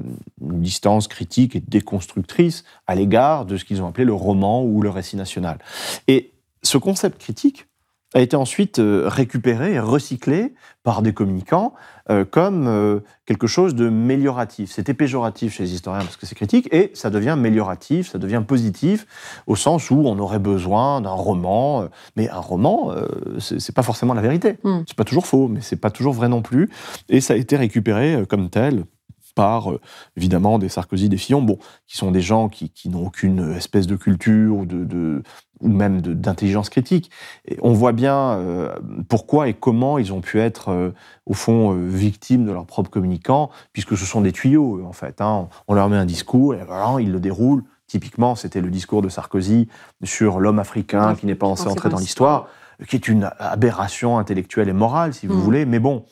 une 0.41 0.61
distance 0.61 1.07
critique 1.07 1.55
et 1.55 1.61
déconstructrice 1.61 2.63
à 2.87 2.95
l'égard 2.95 3.45
de 3.45 3.57
ce 3.57 3.65
qu'ils 3.65 3.81
ont 3.81 3.87
appelé 3.87 4.05
le 4.05 4.13
roman 4.13 4.63
ou 4.63 4.81
le 4.81 4.89
récit 4.89 5.15
national. 5.15 5.59
Et 6.07 6.33
ce 6.63 6.77
concept 6.77 7.19
critique, 7.19 7.67
a 8.15 8.21
été 8.21 8.37
ensuite 8.37 8.79
euh, 8.79 9.03
récupéré 9.07 9.73
et 9.73 9.79
recyclé 9.79 10.53
par 10.83 11.01
des 11.01 11.13
communicants 11.13 11.73
euh, 12.09 12.23
comme 12.23 12.65
euh, 12.67 13.01
quelque 13.25 13.45
chose 13.45 13.75
de 13.75 13.89
mélioratif. 13.89 14.71
C'était 14.71 14.93
péjoratif 14.93 15.53
chez 15.53 15.63
les 15.63 15.73
historiens 15.73 15.99
parce 15.99 16.15
que 16.15 16.25
c'est 16.25 16.35
critique, 16.35 16.73
et 16.73 16.91
ça 16.93 17.09
devient 17.09 17.31
amélioratif, 17.31 18.09
ça 18.09 18.17
devient 18.17 18.41
positif, 18.47 19.05
au 19.47 19.57
sens 19.57 19.91
où 19.91 20.03
on 20.05 20.17
aurait 20.17 20.39
besoin 20.39 21.01
d'un 21.01 21.09
roman. 21.09 21.89
mais 22.15 22.29
un 22.29 22.39
roman, 22.39 22.93
c'est 23.39 23.75
pas 23.75 23.83
forcément 23.83 24.13
la 24.13 24.21
vérité. 24.21 24.57
Hmm. 24.63 24.83
C'est 24.87 24.95
pas 24.95 25.03
toujours 25.03 25.27
faux, 25.27 25.49
mais 25.49 25.59
c'est 25.61 25.75
pas 25.75 25.91
toujours 25.91 26.13
vrai 26.13 26.29
non 26.29 26.41
plus. 26.41 26.69
Et 27.09 27.19
ça 27.19 27.33
a 27.33 27.37
été 27.37 27.57
récupéré 27.57 28.23
comme 28.29 28.49
tel 28.49 28.85
par 29.33 29.69
évidemment 30.15 30.57
des 30.57 30.69
Sarkozy, 30.69 31.09
des 31.09 31.17
Fillon, 31.17 31.41
bon, 31.41 31.59
qui 31.87 31.97
sont 31.97 32.11
des 32.11 32.21
gens 32.21 32.47
qui, 32.47 32.71
n'ont 32.89 33.05
aucune 33.05 33.53
espèce 33.53 33.85
de 33.85 33.97
culture 33.97 34.55
ou 34.55 34.65
de, 34.65 35.21
ou 35.61 35.69
même 35.69 36.01
d'intelligence 36.01 36.69
critique. 36.69 37.11
Et 37.47 37.57
on 37.61 37.73
voit 37.73 37.91
bien 37.91 38.15
euh, 38.15 38.73
pourquoi 39.07 39.47
et 39.47 39.53
comment 39.53 39.97
ils 39.97 40.13
ont 40.13 40.21
pu 40.21 40.39
être, 40.39 40.69
euh, 40.69 40.91
au 41.25 41.33
fond, 41.33 41.73
euh, 41.73 41.87
victimes 41.87 42.45
de 42.45 42.51
leurs 42.51 42.65
propres 42.65 42.89
communicants, 42.89 43.49
puisque 43.73 43.97
ce 43.97 44.05
sont 44.05 44.21
des 44.21 44.31
tuyaux, 44.31 44.83
en 44.85 44.93
fait. 44.93 45.21
Hein. 45.21 45.47
On 45.67 45.73
leur 45.73 45.89
met 45.89 45.97
un 45.97 46.05
discours 46.05 46.55
et 46.55 46.63
voilà, 46.65 47.01
ils 47.01 47.11
le 47.11 47.19
déroulent. 47.19 47.63
Typiquement, 47.87 48.35
c'était 48.35 48.61
le 48.61 48.69
discours 48.69 49.01
de 49.01 49.09
Sarkozy 49.09 49.67
sur 50.03 50.39
l'homme 50.39 50.59
africain 50.59 51.15
qui 51.15 51.27
n'est 51.27 51.35
pas 51.35 51.47
censé 51.47 51.69
entrer 51.69 51.89
dans 51.89 51.99
l'histoire, 51.99 52.47
qui 52.87 52.95
est 52.95 53.07
une 53.07 53.29
aberration 53.39 54.17
intellectuelle 54.17 54.69
et 54.69 54.73
morale, 54.73 55.13
si 55.13 55.27
vous 55.27 55.35
mmh. 55.35 55.41
voulez. 55.41 55.65
Mais 55.65 55.79
bon, 55.79 56.03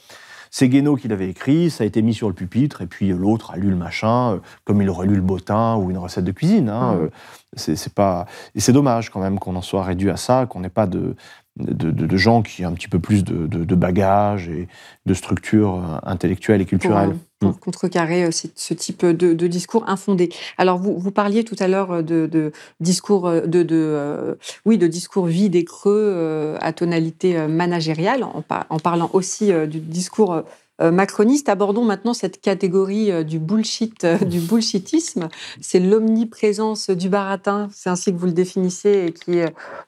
c'est 0.56 0.70
Guénaud 0.70 0.98
qui 0.98 1.08
l'avait 1.08 1.30
écrit, 1.30 1.72
ça 1.72 1.84
a 1.84 1.88
été 1.88 2.04
mis 2.04 2.14
sur 2.14 2.28
le 2.28 2.36
pupitre, 2.36 2.84
et 2.84 2.86
puis 2.86 3.10
l'autre 3.10 3.50
a 3.50 3.58
lu 3.58 3.72
le 3.72 3.76
machin, 3.76 4.40
comme 4.66 4.84
il 4.84 4.90
aurait 4.90 5.08
lu 5.08 5.16
le 5.16 5.22
bottin 5.22 5.78
ou 5.78 5.90
une 5.90 5.98
recette 5.98 6.26
de 6.26 6.32
cuisine. 6.32 6.70
Hein. 6.70 6.94
Mmh. 6.94 7.10
C'est 7.56 7.94
pas 7.94 8.28
et 8.54 8.60
c'est 8.60 8.72
dommage 8.72 9.10
quand 9.10 9.20
même 9.20 9.40
qu'on 9.40 9.56
en 9.56 9.64
soit 9.64 9.84
réduit 9.84 10.12
à 10.12 10.16
ça, 10.16 10.46
qu'on 10.48 10.60
n'ait 10.60 10.70
pas 10.70 10.86
de 10.86 11.16
de, 11.58 12.18
gens 12.18 12.42
qui 12.42 12.66
ont 12.66 12.70
un 12.70 12.74
petit 12.74 12.88
peu 12.88 13.00
plus 13.00 13.24
de, 13.24 13.76
bagages 13.76 14.50
et 14.50 14.68
de 15.06 15.14
structures 15.14 15.76
euh, 15.76 15.98
intellectuelles 16.04 16.62
et 16.62 16.66
culturelles. 16.66 17.12
Pour, 17.12 17.20
mm. 17.50 17.60
contrecarrer 17.60 18.26
euh, 18.26 18.30
ce 18.32 18.74
type 18.74 19.06
de, 19.06 19.48
discours 19.48 19.84
infondé. 19.88 20.30
Alors, 20.58 20.78
vous, 20.78 20.98
vous 20.98 21.12
parliez 21.12 21.44
tout 21.44 21.56
à 21.60 21.68
l'heure 21.68 21.92
euh, 21.92 22.02
de, 22.02 22.52
discours, 22.80 23.30
de, 23.32 24.38
oui, 24.66 24.78
de 24.78 24.88
discours 24.88 25.26
vides 25.26 25.56
et 25.56 25.66
creux 25.66 26.56
à 26.60 26.74
tonalité 26.74 27.48
managériale, 27.48 28.24
en, 28.24 28.44
en 28.70 28.80
parlant 28.80 29.10
aussi 29.14 29.52
du 29.68 29.80
discours 29.80 30.34
euh, 30.34 30.42
macroniste. 30.80 31.50
Abordons 31.50 31.86
maintenant 31.86 32.14
cette 32.14 32.42
catégorie 32.42 33.12
euh, 33.12 33.24
du 33.24 33.40
bullshit, 33.40 34.04
euh, 34.04 34.18
du 34.18 34.40
bullshitisme. 34.40 35.30
C'est 35.62 35.80
l'omniprésence 35.80 36.90
du 36.90 37.10
baratin, 37.10 37.70
c'est 37.74 37.90
ainsi 37.90 38.14
que 38.14 38.18
vous 38.18 38.26
le 38.26 38.34
définissez, 38.34 39.06
et 39.08 39.12
qui, 39.12 39.40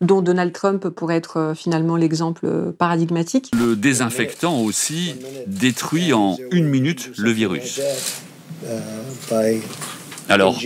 dont 0.02 0.22
Donald 0.22 0.54
Trump 0.54 0.90
pourrait 0.90 1.18
être 1.18 1.54
finalement 1.56 1.96
l'exemple 1.96 2.74
paradigmatique. 2.78 3.52
Le 3.58 3.76
désinfectant 3.76 4.62
aussi 4.62 5.16
détruit 5.48 6.14
en 6.14 6.38
une 6.52 6.68
minute 6.68 7.12
le 7.18 7.32
virus. 7.32 7.82
Alors, 10.30 10.60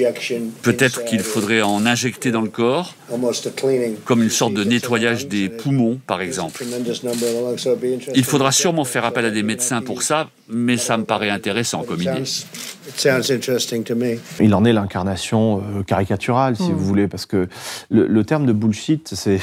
peut-être 0.62 1.06
qu'il 1.06 1.20
faudrait 1.20 1.62
en 1.62 1.86
injecter 1.86 2.32
dans 2.32 2.42
le 2.42 2.50
corps, 2.50 2.96
comme 4.06 4.24
une 4.24 4.30
sorte 4.30 4.54
de 4.54 4.64
nettoyage 4.64 5.28
des 5.28 5.50
poumons, 5.50 6.00
par 6.08 6.22
exemple. 6.22 6.64
Il 8.16 8.24
faudra 8.24 8.52
sûrement 8.52 8.86
faire 8.86 9.06
appel 9.06 9.26
à 9.26 9.32
des 9.32 9.44
médecins 9.44 9.82
pour 9.82 10.02
ça, 10.02 10.30
mais 10.48 10.78
ça 10.78 10.98
me 10.98 11.04
paraît 11.04 11.30
intéressant 11.30 11.84
comme 11.84 12.02
idée. 12.02 12.24
Il 14.40 14.56
en 14.56 14.66
est 14.66 14.74
l'incarnation 14.74 15.60
euh, 15.60 15.84
caricaturale, 15.84 16.56
si 16.56 16.64
hmm. 16.64 16.74
vous 16.74 16.86
voulez, 16.86 17.08
parce 17.08 17.26
que 17.26 17.48
le, 17.92 18.24
terme 18.24 18.46
de 18.46 18.54
bullshit, 18.54 19.14
c'est, 19.14 19.40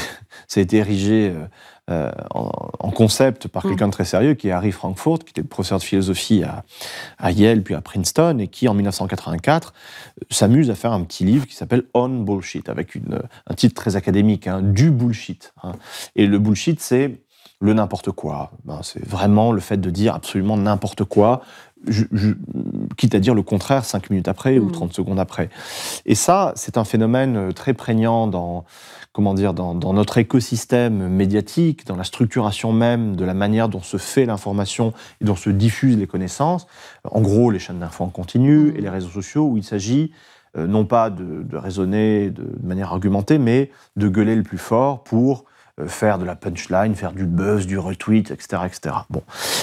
ça 0.49 0.61
a 0.61 0.63
été 0.63 0.79
érigé 0.79 1.33
euh, 1.89 2.11
euh, 2.11 2.11
en, 2.81 2.91
concept 2.91 3.47
par 3.47 3.65
mm. 3.65 3.69
quelqu'un 3.69 3.87
de 3.87 3.93
très 3.93 4.05
sérieux, 4.05 4.35
qui 4.35 4.49
est 4.49 4.51
Harry 4.51 4.73
Frankfurt, 4.73 5.21
qui 5.25 5.31
était 5.31 5.43
professeur 5.43 5.79
de 5.79 5.85
philosophie 5.85 6.43
à, 7.19 7.31
Yale 7.31 7.63
puis 7.63 7.75
à 7.75 7.81
Princeton, 7.81 8.39
et 8.39 8.49
qui 8.49 8.67
en 8.69 8.75
1984 8.75 9.73
euh, 9.73 10.25
s'amuse 10.31 10.71
à 10.71 10.75
faire 10.75 10.93
un 10.93 11.03
petit 11.05 11.25
livre 11.25 11.47
qui 11.47 11.55
s'appelle 11.55 11.85
On 11.95 12.09
Bullshit, 12.09 12.69
avec 12.69 12.95
une, 12.95 13.23
un 13.47 13.55
titre 13.55 13.75
très 13.75 13.95
académique, 13.97 14.47
hein, 14.47 14.63
du 14.63 14.91
bullshit. 14.91 15.53
Hein. 15.63 15.73
Et 16.17 16.27
le 16.27 16.39
bullshit, 16.39 16.81
c'est 16.81 17.21
le 17.61 17.73
n'importe 17.73 18.11
quoi. 18.11 18.53
Ben, 18.65 18.81
c'est 18.83 19.05
vraiment 19.05 19.53
le 19.53 19.61
fait 19.61 19.79
de 19.79 19.91
dire 19.91 20.15
absolument 20.15 20.57
n'importe 20.57 21.05
quoi, 21.05 21.43
quitte 22.97 23.15
à 23.15 23.19
dire 23.19 23.35
le 23.35 23.43
contraire 23.43 23.85
cinq 23.85 24.11
minutes 24.11 24.29
après 24.29 24.59
ou 24.59 24.71
30 24.71 24.91
mm. 24.91 24.93
secondes 24.93 25.21
après. 25.21 25.51
Et 26.05 26.15
ça, 26.15 26.53
c'est 26.57 26.77
un 26.79 26.85
phénomène 26.85 27.37
euh, 27.37 27.53
très 27.53 27.75
prégnant 27.75 28.27
dans 28.27 28.65
comment 29.17 29.33
dire, 29.33 29.55
dans, 29.55 29.75
notre 29.95 30.19
écosystème 30.19 31.09
médiatique, 31.09 31.87
dans 31.87 31.97
la 31.97 32.05
structuration 32.05 32.71
même 32.75 33.17
de 33.17 33.25
la 33.25 33.33
manière 33.33 33.71
dont 33.71 33.81
se 33.81 33.97
fait 33.97 34.27
l'information 34.27 34.93
et 35.23 35.25
dont 35.25 35.37
se 35.37 35.49
diffusent 35.49 35.97
les 35.97 36.07
connaissances. 36.07 36.67
En 37.11 37.23
gros, 37.23 37.51
les 37.51 37.59
chaînes 37.59 37.79
d'infos 37.79 38.05
en 38.05 38.11
continu 38.11 38.75
et 38.77 38.83
les 38.83 38.91
réseaux 38.91 39.09
sociaux 39.09 39.47
où 39.47 39.57
il 39.57 39.65
s'agit 39.65 40.13
euh, 40.59 40.67
non 40.67 40.85
pas 40.85 41.09
de, 41.09 41.57
raisonner 41.57 42.29
de, 42.29 42.47
manière 42.63 42.93
argumentée, 42.93 43.39
mais 43.39 43.71
de 43.97 44.09
gueuler 44.09 44.37
le 44.37 44.43
plus 44.43 44.59
fort 44.59 45.03
pour 45.03 45.47
faire 45.87 46.19
de 46.19 46.25
la 46.25 46.35
punchline, 46.35 46.95
faire 46.95 47.13
du 47.13 47.27
buzz, 47.27 47.67
du 47.67 47.79
retweet, 47.79 48.31
etc. 48.31 48.63
etc. 48.65 48.95
Bon. 49.11 49.23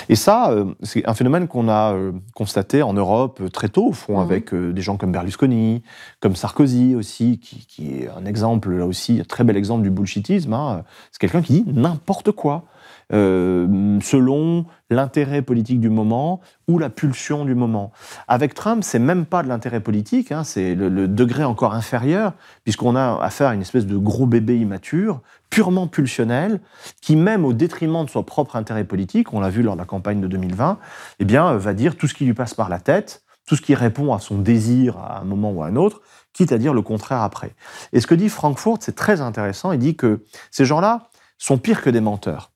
Et 0.10 0.16
ça, 0.16 0.52
euh, 0.52 0.66
c'est 0.84 1.08
un 1.08 1.14
phénomène 1.14 1.48
qu'on 1.48 1.68
a 1.68 1.94
euh, 1.94 2.12
constaté 2.36 2.84
en 2.84 2.94
Europe 2.94 3.42
très 3.52 3.70
tôt, 3.70 3.88
au 3.88 3.94
fond, 3.94 4.18
mhm. 4.18 4.24
avec 4.24 4.54
des 4.54 4.82
gens 4.82 4.98
comme 4.98 5.12
Berlusconi, 5.12 5.84
comme 6.20 6.36
Sarkozy 6.36 6.96
aussi, 6.96 7.40
qui, 7.40 7.96
est 7.96 8.10
un 8.10 8.26
exemple, 8.26 8.72
là 8.72 8.86
aussi, 8.86 9.20
un 9.22 9.24
très 9.24 9.44
bel 9.44 9.58
exemple 9.58 9.84
du 9.84 9.90
bullshitisme. 9.90 10.54
Hein. 10.54 10.84
C'est 11.12 11.20
quelqu'un 11.20 11.42
qui 11.42 11.62
dit 11.62 11.74
n'importe 11.74 12.32
quoi. 12.32 12.66
Euh, 13.14 14.00
selon 14.02 14.66
l'intérêt 14.90 15.44
politique 15.44 15.80
du 15.80 15.90
moment 15.90 16.42
ou 16.68 16.80
la 16.80 16.90
pulsion 16.90 17.46
du 17.46 17.54
moment. 17.54 17.92
Avec 18.28 18.56
Trump, 18.56 18.84
c'est 18.84 18.98
même 18.98 19.28
pas 19.28 19.44
de 19.44 19.50
l'intérêt 19.50 19.82
politique, 19.82 20.32
hein, 20.32 20.44
c'est 20.44 20.74
le, 20.74 21.08
degré 21.08 21.44
encore 21.44 21.76
inférieur, 21.76 22.34
puisqu'on 22.64 22.96
a 22.96 23.20
affaire 23.22 23.50
à 23.50 23.54
une 23.54 23.62
espèce 23.62 23.86
de 23.86 23.98
gros 23.98 24.26
bébé 24.26 24.58
immature, 24.58 25.22
purement 25.52 25.86
pulsionnel, 25.86 26.60
qui 27.02 27.16
même 27.16 27.46
au 27.46 27.54
détriment 27.54 28.04
de 28.04 28.10
son 28.10 28.24
propre 28.24 28.56
intérêt 28.56 28.84
politique, 28.84 29.32
on 29.32 29.40
l'a 29.40 29.50
vu 29.50 29.62
lors 29.62 29.76
de 29.76 29.80
la 29.80 29.86
campagne 29.86 30.20
de 30.20 30.28
2020, 30.28 30.80
eh 31.20 31.26
bien, 31.26 31.54
va 31.54 31.74
dire 31.76 31.96
tout 31.96 32.08
ce 32.08 32.16
qui 32.16 32.26
lui 32.26 32.34
passe 32.34 32.56
par 32.56 32.70
la 32.70 32.80
tête, 32.80 33.24
tout 33.46 33.56
ce 33.56 33.62
qui 33.62 33.76
répond 33.76 34.12
à 34.14 34.20
son 34.20 34.40
désir 34.40 34.98
à 34.98 35.20
un 35.20 35.24
moment 35.24 35.52
ou 35.52 35.62
à 35.62 35.68
un 35.68 35.76
autre, 35.76 36.02
quitte 36.34 36.52
à 36.52 36.58
dire 36.58 36.74
le 36.74 36.82
contraire 36.82 37.22
après. 37.22 37.54
Et 37.92 38.00
ce 38.00 38.08
que 38.08 38.16
dit 38.16 38.30
Frankfurt, 38.30 38.78
c'est 38.82 38.96
très 38.96 39.22
intéressant, 39.22 39.72
il 39.72 39.80
dit 39.80 39.96
que 39.96 40.24
ces 40.50 40.66
gens-là 40.66 41.10
sont 41.38 41.60
pires 41.60 41.84
que 41.84 41.92
des 41.92 42.02
menteurs. 42.02 42.53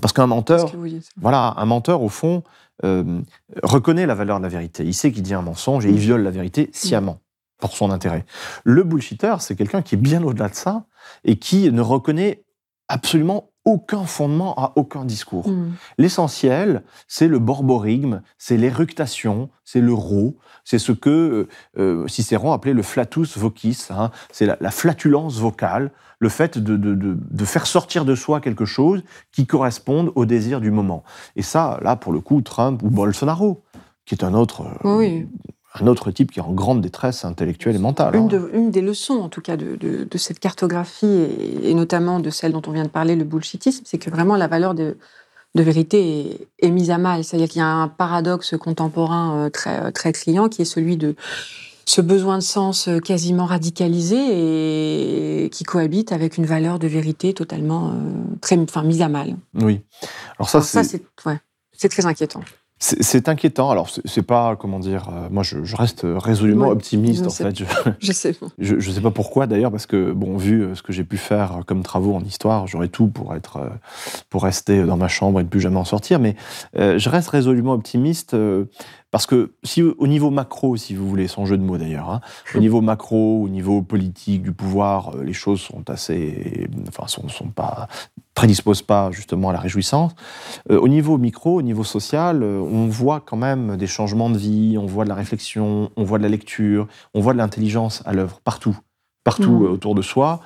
Parce 0.00 0.12
qu'un 0.12 0.26
menteur, 0.26 0.70
voilà, 1.16 1.54
un 1.56 1.64
menteur 1.64 2.02
au 2.02 2.08
fond 2.08 2.42
euh, 2.84 3.20
reconnaît 3.62 4.06
la 4.06 4.14
valeur 4.14 4.38
de 4.38 4.42
la 4.42 4.48
vérité. 4.48 4.84
Il 4.84 4.94
sait 4.94 5.12
qu'il 5.12 5.22
dit 5.22 5.34
un 5.34 5.42
mensonge 5.42 5.86
et 5.86 5.90
il 5.90 5.98
viole 5.98 6.22
la 6.22 6.30
vérité 6.30 6.70
sciemment 6.72 7.20
pour 7.58 7.76
son 7.76 7.90
intérêt. 7.90 8.24
Le 8.64 8.82
bullshitter, 8.82 9.36
c'est 9.38 9.56
quelqu'un 9.56 9.82
qui 9.82 9.94
est 9.94 9.98
bien 9.98 10.22
au-delà 10.22 10.48
de 10.48 10.54
ça 10.54 10.84
et 11.24 11.36
qui 11.36 11.70
ne 11.70 11.80
reconnaît 11.80 12.42
absolument 12.88 13.50
aucun 13.64 14.04
fondement 14.04 14.54
à 14.56 14.72
aucun 14.76 15.04
discours. 15.04 15.48
Mm. 15.48 15.72
L'essentiel, 15.98 16.82
c'est 17.08 17.28
le 17.28 17.38
borborigme, 17.38 18.22
c'est 18.38 18.56
l'éructation, 18.56 19.50
c'est 19.64 19.80
le 19.80 19.92
rot, 19.92 20.36
c'est 20.64 20.78
ce 20.78 20.92
que 20.92 21.10
euh, 21.10 21.48
euh, 21.78 22.08
Cicéron 22.08 22.52
appelait 22.52 22.74
le 22.74 22.82
flatus 22.82 23.38
vocis, 23.38 23.86
hein. 23.90 24.10
c'est 24.32 24.46
la, 24.46 24.70
flatulence 24.70 25.38
vocale, 25.38 25.90
le 26.18 26.28
fait 26.28 26.58
de, 26.58 27.44
faire 27.44 27.66
sortir 27.66 28.04
de 28.04 28.14
soi 28.14 28.40
quelque 28.40 28.64
chose 28.64 29.02
qui 29.32 29.46
corresponde 29.46 30.12
au 30.14 30.24
désir 30.26 30.60
du 30.60 30.70
moment. 30.70 31.02
Et 31.36 31.42
ça, 31.42 31.78
là, 31.82 31.96
pour 31.96 32.12
le 32.12 32.20
coup, 32.20 32.40
Trump 32.42 32.82
ou 32.82 32.90
Bolsonaro, 32.90 33.62
qui 34.04 34.14
est 34.14 34.24
un 34.24 34.34
autre, 34.34 34.64
oui 34.84 35.26
un 35.80 35.86
autre 35.88 36.10
type 36.10 36.30
qui 36.30 36.38
est 36.38 36.42
en 36.42 36.52
grande 36.52 36.80
détresse 36.80 37.24
intellectuelle 37.24 37.76
et 37.76 37.80
mentale. 37.80 38.14
Une, 38.14 38.32
hein. 38.32 38.68
des 38.68 38.80
leçons, 38.80 39.14
en 39.14 39.28
tout 39.28 39.40
cas, 39.40 39.56
de, 39.56 40.06
cette 40.16 40.38
cartographie, 40.38 41.26
et, 41.62 41.74
notamment 41.74 42.20
de 42.20 42.30
celle 42.30 42.52
dont 42.52 42.62
on 42.66 42.70
vient 42.70 42.84
de 42.84 42.88
parler, 42.88 43.16
le 43.16 43.24
bullshitisme, 43.24 43.82
c'est 43.84 43.98
que 43.98 44.10
vraiment 44.10 44.36
la 44.36 44.46
valeur 44.46 44.74
de, 44.74 44.96
vérité 45.56 46.48
est, 46.60 46.70
mise 46.70 46.90
à 46.90 46.98
mal. 46.98 47.24
C'est-à-dire 47.24 47.48
qu'il 47.48 47.60
y 47.60 47.62
a 47.62 47.68
un 47.68 47.88
paradoxe 47.88 48.56
contemporain 48.56 49.36
euh, 49.36 49.50
très, 49.50 49.80
euh, 49.80 49.90
très 49.90 50.12
criant 50.12 50.48
qui 50.48 50.62
est 50.62 50.66
celui 50.66 50.96
de 50.96 51.16
ce 51.86 52.00
besoin 52.00 52.38
de 52.38 52.42
sens 52.42 52.88
euh, 52.88 52.98
quasiment 52.98 53.44
radicalisé 53.44 55.44
et 55.44 55.50
qui 55.50 55.64
cohabite 55.64 56.12
avec 56.12 56.38
une 56.38 56.46
valeur 56.46 56.78
de 56.78 56.86
vérité 56.86 57.34
totalement 57.34 57.92
très, 58.40 58.56
enfin, 58.58 58.84
mise 58.84 59.02
à 59.02 59.08
mal. 59.08 59.36
Oui. 59.54 59.80
Alors 60.38 60.48
ça, 60.48 60.62
c'est 60.62 61.02
ouais, 61.26 61.40
très 61.88 62.06
inquiétant. 62.06 62.42
C'est 62.78 63.28
inquiétant. 63.28 63.70
Alors, 63.70 63.88
c'est 64.04 64.22
pas, 64.22 64.56
comment 64.56 64.78
dire, 64.78 65.08
euh, 65.10 65.28
moi 65.30 65.42
je, 65.42 65.76
reste 65.76 66.02
résolument 66.04 66.68
optimiste 66.68 67.26
en 67.26 67.30
fait. 67.30 67.56
Je, 68.00 68.12
sais. 68.12 68.34
Je, 68.58 68.78
je 68.78 68.90
sais 68.90 69.00
pas 69.00 69.10
pourquoi 69.10 69.46
d'ailleurs, 69.46 69.70
parce 69.70 69.86
que, 69.86 70.12
bon, 70.12 70.36
vu 70.36 70.62
euh, 70.62 70.74
ce 70.74 70.82
que 70.82 70.92
j'ai 70.92 71.04
pu 71.04 71.16
faire 71.16 71.60
comme 71.66 71.82
travaux 71.82 72.14
en 72.14 72.20
histoire, 72.20 72.66
j'aurais 72.66 72.88
tout 72.88 73.08
pour 73.08 73.34
être, 73.34 73.56
euh, 73.58 73.68
pour 74.28 74.42
rester 74.42 74.84
dans 74.84 74.96
ma 74.96 75.08
chambre 75.08 75.40
et 75.40 75.44
ne 75.44 75.48
plus 75.48 75.60
jamais 75.60 75.78
en 75.78 75.84
sortir. 75.84 76.18
Mais 76.18 76.36
je 76.74 77.08
reste 77.08 77.28
résolument 77.28 77.72
optimiste 77.72 78.36
parce 79.10 79.26
que 79.26 79.52
si 79.62 79.80
au 79.82 80.06
niveau 80.06 80.30
macro, 80.30 80.76
si 80.76 80.94
vous 80.94 81.08
voulez, 81.08 81.28
sans 81.28 81.46
jeu 81.46 81.56
de 81.56 81.62
mots 81.62 81.78
d'ailleurs, 81.78 82.10
hein, 82.10 82.20
au 82.54 82.58
niveau 82.58 82.80
macro, 82.82 83.42
au 83.42 83.48
niveau 83.48 83.80
politique 83.82 84.42
du 84.42 84.52
pouvoir, 84.52 85.16
les 85.18 85.32
choses 85.32 85.60
sont 85.60 85.88
assez, 85.88 86.68
enfin, 86.88 87.06
sont, 87.06 87.28
sont 87.28 87.48
pas 87.48 87.88
prédisposent 88.34 88.82
pas 88.82 89.10
justement 89.12 89.50
à 89.50 89.52
la 89.52 89.60
réjouissance. 89.60 90.12
au 90.68 90.88
niveau 90.88 91.18
micro, 91.18 91.58
au 91.58 91.62
niveau 91.62 91.84
social, 91.84 92.42
on 92.42 92.88
voit 92.88 93.20
quand 93.20 93.36
même 93.36 93.76
des 93.76 93.86
changements 93.86 94.30
de 94.30 94.38
vie, 94.38 94.76
on 94.78 94.86
voit 94.86 95.04
de 95.04 95.08
la 95.08 95.14
réflexion, 95.14 95.90
on 95.96 96.04
voit 96.04 96.18
de 96.18 96.24
la 96.24 96.28
lecture, 96.28 96.88
on 97.14 97.20
voit 97.20 97.32
de 97.32 97.38
l'intelligence 97.38 98.02
à 98.06 98.12
l'œuvre 98.12 98.40
partout, 98.42 98.76
partout 99.24 99.60
mmh. 99.60 99.72
autour 99.72 99.94
de 99.94 100.02
soi. 100.02 100.40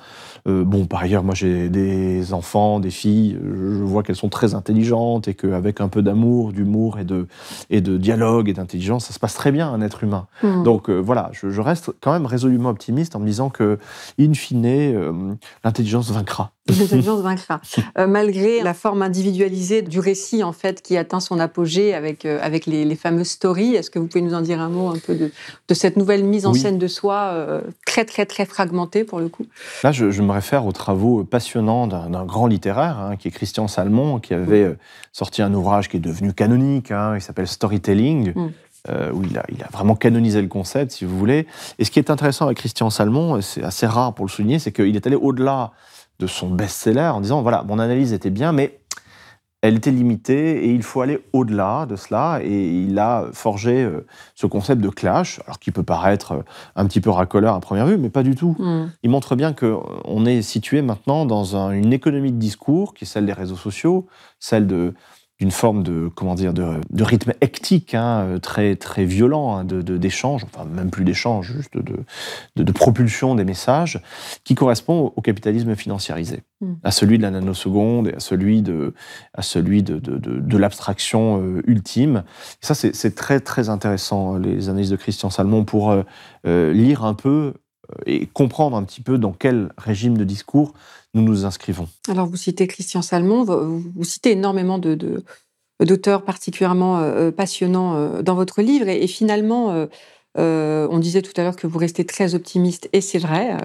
Euh, 0.47 0.63
bon, 0.63 0.85
par 0.85 1.01
ailleurs, 1.01 1.23
moi 1.23 1.35
j'ai 1.35 1.69
des 1.69 2.33
enfants, 2.33 2.79
des 2.79 2.89
filles, 2.89 3.37
je 3.43 3.83
vois 3.83 4.03
qu'elles 4.03 4.15
sont 4.15 4.29
très 4.29 4.53
intelligentes 4.55 5.27
et 5.27 5.33
qu'avec 5.33 5.81
un 5.81 5.89
peu 5.89 6.01
d'amour, 6.01 6.53
d'humour 6.53 6.97
et 6.97 7.03
de, 7.03 7.27
et 7.69 7.81
de 7.81 7.97
dialogue 7.97 8.49
et 8.49 8.53
d'intelligence, 8.53 9.05
ça 9.05 9.13
se 9.13 9.19
passe 9.19 9.33
très 9.33 9.51
bien 9.51 9.69
un 9.69 9.81
être 9.81 10.03
humain. 10.03 10.27
Mmh. 10.43 10.63
Donc 10.63 10.89
euh, 10.89 10.97
voilà, 10.97 11.29
je, 11.33 11.59
reste 11.59 11.91
quand 12.01 12.13
même 12.13 12.25
résolument 12.25 12.69
optimiste 12.69 13.15
en 13.15 13.19
me 13.19 13.25
disant 13.25 13.49
que, 13.49 13.79
in 14.19 14.33
fine, 14.33 14.65
euh, 14.65 15.33
l'intelligence 15.63 16.09
vaincra. 16.11 16.51
Vaincra. 17.21 17.61
malgré 18.07 18.61
la 18.61 18.73
forme 18.73 19.01
individualisée 19.01 19.81
du 19.81 19.99
récit, 19.99 20.43
en 20.43 20.53
fait, 20.53 20.81
qui 20.81 20.97
atteint 20.97 21.19
son 21.19 21.39
apogée 21.39 21.93
avec, 21.93 22.25
avec 22.25 22.65
les, 22.65 22.95
fameuses 22.95 23.29
stories, 23.29 23.75
est-ce 23.75 23.89
que 23.89 23.99
vous 23.99 24.07
pouvez 24.07 24.21
nous 24.21 24.33
en 24.33 24.41
dire 24.41 24.59
un 24.59 24.69
mot 24.69 24.89
un 24.89 24.97
peu 24.97 25.15
de, 25.15 25.31
de 25.67 25.73
cette 25.73 25.97
nouvelle 25.97 26.23
mise 26.23 26.45
en 26.45 26.53
scène 26.53 26.77
de 26.77 26.87
soi, 26.87 27.61
très, 27.85 28.05
très, 28.05 28.25
très 28.25 28.45
fragmentée 28.45 29.03
pour 29.03 29.19
le 29.19 29.29
coup? 29.29 29.45
Là, 29.83 29.91
je, 29.91 30.11
je 30.11 30.21
me 30.21 30.31
réfère 30.31 30.65
aux 30.65 30.71
travaux 30.71 31.23
passionnants 31.23 31.87
d'un 31.87 32.25
grand 32.25 32.47
littéraire, 32.47 32.99
hein, 32.99 33.15
qui 33.15 33.27
est 33.27 33.31
Christian 33.31 33.67
Salmon, 33.67 34.19
qui 34.19 34.33
avait 34.33 34.63
euh, 34.63 34.77
sorti 35.11 35.41
un 35.41 35.53
ouvrage 35.53 35.89
qui 35.89 35.97
est 35.97 36.01
devenu 36.01 36.33
canonique, 36.33 36.91
hein, 36.91 37.15
il 37.15 37.21
s'appelle 37.21 37.47
Storytelling. 37.47 38.33
Mm. 38.35 38.49
Euh, 38.87 39.11
où 39.11 39.23
il 39.23 39.37
a, 39.37 39.43
il 39.49 39.61
a, 39.61 39.67
vraiment 39.73 39.93
canonisé 39.93 40.41
le 40.41 40.47
concept, 40.47 40.93
si 40.93 41.03
vous 41.03 41.17
voulez. 41.19 41.47
Et 41.79 41.83
ce 41.83 41.91
qui 41.91 41.99
est 41.99 42.09
intéressant 42.09 42.45
avec 42.45 42.59
Christian 42.59 42.89
Salmon, 42.89 43.41
c'est 43.41 43.61
assez 43.61 43.85
rare 43.85 44.13
pour 44.13 44.25
le 44.25 44.31
souligner, 44.31 44.57
c'est 44.57 44.71
qu'il 44.71 44.95
est 44.95 45.05
allé 45.05 45.17
au-delà 45.17 45.73
de 46.19 46.27
son 46.27 46.49
best-seller 46.49 47.11
en 47.13 47.21
disant, 47.21 47.41
voilà, 47.41 47.63
mon 47.63 47.79
analyse 47.79 48.13
était 48.13 48.29
bien, 48.29 48.51
mais 48.51 48.79
elle 49.61 49.75
était 49.75 49.91
limitée 49.91 50.65
et 50.65 50.69
il 50.73 50.83
faut 50.83 51.01
aller 51.01 51.19
au-delà 51.33 51.85
de 51.85 51.95
cela. 51.95 52.39
Et 52.43 52.83
il 52.83 52.97
a 52.97 53.25
forgé 53.33 53.83
euh, 53.83 54.05
ce 54.35 54.47
concept 54.47 54.81
de 54.81 54.89
clash, 54.89 55.41
alors 55.45 55.59
qui 55.59 55.71
peut 55.71 55.83
paraître 55.83 56.31
euh, 56.31 56.43
un 56.75 56.85
petit 56.85 57.01
peu 57.01 57.09
racoleur 57.09 57.55
à 57.55 57.59
première 57.59 57.85
vue, 57.85 57.97
mais 57.97 58.09
pas 58.09 58.23
du 58.23 58.35
tout. 58.35 58.55
Mm. 58.57 58.91
Il 59.03 59.09
montre 59.09 59.35
bien 59.35 59.53
qu'on 59.53 60.25
est 60.25 60.41
situé 60.41 60.81
maintenant 60.81 61.25
dans 61.25 61.55
une 61.71 61.91
économie 61.91 62.31
de 62.31 62.37
discours 62.37 62.93
qui 62.93 63.03
est 63.03 63.07
celle 63.07 63.25
des 63.25 63.33
réseaux 63.33 63.57
sociaux, 63.57 64.07
celle 64.39 64.67
de 64.67 64.93
d'une 65.39 65.51
forme 65.51 65.83
de 65.83 66.09
comment 66.13 66.35
dire 66.35 66.53
de, 66.53 67.03
rythme 67.03 67.33
hectique 67.41 67.95
hein, 67.95 68.25
euh, 68.25 68.39
très 68.39 68.75
très 68.75 69.05
violent 69.05 69.55
hein, 69.55 69.63
de 69.63 69.81
d'échange 69.97 70.43
enfin 70.43 70.65
même 70.65 70.91
plus 70.91 71.05
d'échange 71.05 71.53
juste 71.53 71.77
de, 71.77 72.03
de, 72.55 72.71
propulsion 72.71 73.35
des 73.35 73.45
messages 73.45 74.01
qui 74.43 74.55
correspond 74.55 75.13
au 75.15 75.21
capitalisme 75.21 75.75
financiarisé 75.75 76.43
hmm. 76.61 76.73
à 76.83 76.91
celui 76.91 77.17
de 77.17 77.23
la 77.23 77.31
nanoseconde 77.31 78.09
et 78.09 78.15
à 78.15 78.19
celui 78.19 78.61
de 78.61 78.93
à 79.33 79.41
celui 79.41 79.81
de, 79.81 79.99
de 79.99 80.57
l'abstraction 80.57 81.41
euh, 81.41 81.61
ultime 81.67 82.23
et 82.61 82.65
ça 82.65 82.75
c'est 82.75 83.15
très 83.15 83.39
très 83.39 83.69
intéressant 83.69 84.37
les 84.37 84.69
analyses 84.69 84.89
de 84.91 84.97
Christian 84.97 85.29
Salmon 85.29 85.63
pour 85.63 85.91
euh, 86.45 86.73
lire 86.73 87.05
un 87.05 87.13
peu 87.13 87.53
et 88.05 88.27
comprendre 88.27 88.77
un 88.77 88.83
petit 88.83 89.01
peu 89.01 89.17
dans 89.17 89.31
quel 89.31 89.71
régime 89.77 90.17
de 90.17 90.23
discours 90.23 90.73
nous 91.13 91.21
nous 91.21 91.45
inscrivons. 91.45 91.87
Alors, 92.07 92.27
vous 92.27 92.37
citez 92.37 92.67
Christian 92.67 93.01
Salmon, 93.01 93.43
vous, 93.43 94.03
citez 94.03 94.31
énormément 94.31 94.77
de, 94.77 95.23
d'auteurs 95.83 96.23
particulièrement 96.23 96.99
euh, 96.99 97.27
euh, 97.27 97.31
passionnants 97.31 97.95
euh, 97.95 98.21
dans 98.21 98.35
votre 98.35 98.61
livre, 98.61 98.87
et, 98.87 99.07
finalement, 99.07 99.87
on 100.35 100.99
disait 100.99 101.21
tout 101.21 101.33
à 101.35 101.43
l'heure 101.43 101.55
que 101.55 101.67
vous 101.67 101.79
restez 101.79 102.05
très 102.05 102.35
optimiste, 102.35 102.89
et 102.93 103.01
c'est 103.01 103.19
vrai, 103.19 103.57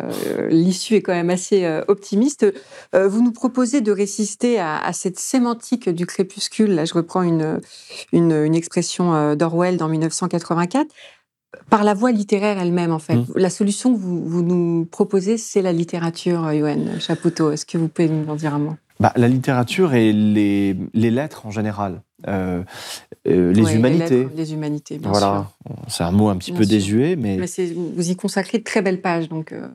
l'issue 0.48 0.94
est 0.94 1.02
quand 1.02 1.12
même 1.12 1.30
assez 1.30 1.64
optimiste. 1.86 2.46
vous 2.92 3.22
nous 3.22 3.30
proposez 3.30 3.80
de 3.80 3.92
résister 3.92 4.58
à, 4.58 4.92
cette 4.92 5.18
sémantique 5.18 5.88
du 5.88 6.04
crépuscule, 6.04 6.74
là 6.74 6.84
je 6.84 6.94
reprends 6.94 7.22
une, 7.22 7.60
une, 8.12 8.32
une 8.32 8.56
expression 8.56 9.36
d'Orwell 9.36 9.76
dans 9.76 9.88
1984, 9.88 10.88
par 11.70 11.84
la 11.84 11.94
voie 11.94 12.12
littéraire 12.12 12.58
elle-même, 12.58 12.92
en 12.92 12.98
fait. 12.98 13.16
Mmh. 13.16 13.26
La 13.36 13.50
solution 13.50 13.94
que 13.94 13.98
vous, 13.98 14.42
nous 14.42 14.86
proposez, 14.86 15.38
c'est 15.38 15.62
la 15.62 15.72
littérature, 15.72 16.52
Yoann 16.52 17.00
Chapoutot. 17.00 17.52
Est-ce 17.52 17.66
que 17.66 17.78
vous 17.78 17.88
pouvez 17.88 18.08
nous 18.08 18.30
en 18.30 18.36
dire 18.36 18.54
un 18.54 18.58
mot? 18.58 18.74
Bah, 19.00 19.12
La 19.16 19.28
littérature 19.28 19.94
et 19.94 20.12
les, 20.12 20.74
lettres 20.94 21.46
en 21.46 21.50
général. 21.50 22.02
Euh, 22.26 22.62
euh, 23.26 23.52
les 23.52 23.74
humanités. 23.74 24.28
Les, 24.34 24.54
humanités, 24.54 24.98
bien 24.98 25.10
voilà. 25.10 25.50
C'est 25.88 26.04
un 26.04 26.10
mot 26.10 26.28
un 26.28 26.36
petit 26.36 26.52
peu 26.52 26.64
désuet, 26.64 27.16
mais... 27.16 27.36
mais 27.36 27.72
vous 27.96 28.10
y 28.10 28.16
consacrez 28.16 28.58
de 28.58 28.64
très 28.64 28.82
belles 28.82 29.00
pages, 29.00 29.28
donc... 29.28 29.52
Euh. 29.52 29.68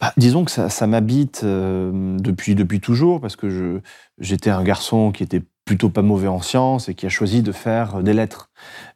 Bah, 0.00 0.12
disons 0.16 0.44
que 0.44 0.50
ça, 0.50 0.68
ça 0.68 0.86
m'habite 0.86 1.44
depuis, 1.44 2.54
depuis 2.54 2.80
toujours, 2.80 3.20
parce 3.20 3.36
que 3.36 3.80
j'étais 4.18 4.50
un 4.50 4.62
garçon 4.62 5.10
qui 5.10 5.22
était 5.22 5.42
plutôt 5.64 5.90
pas 5.90 6.02
mauvais 6.02 6.28
en 6.28 6.40
sciences 6.40 6.88
et 6.88 6.94
qui 6.94 7.06
a 7.06 7.08
choisi 7.08 7.42
de 7.42 7.52
faire 7.52 8.02
des 8.02 8.14
lettres. 8.14 8.50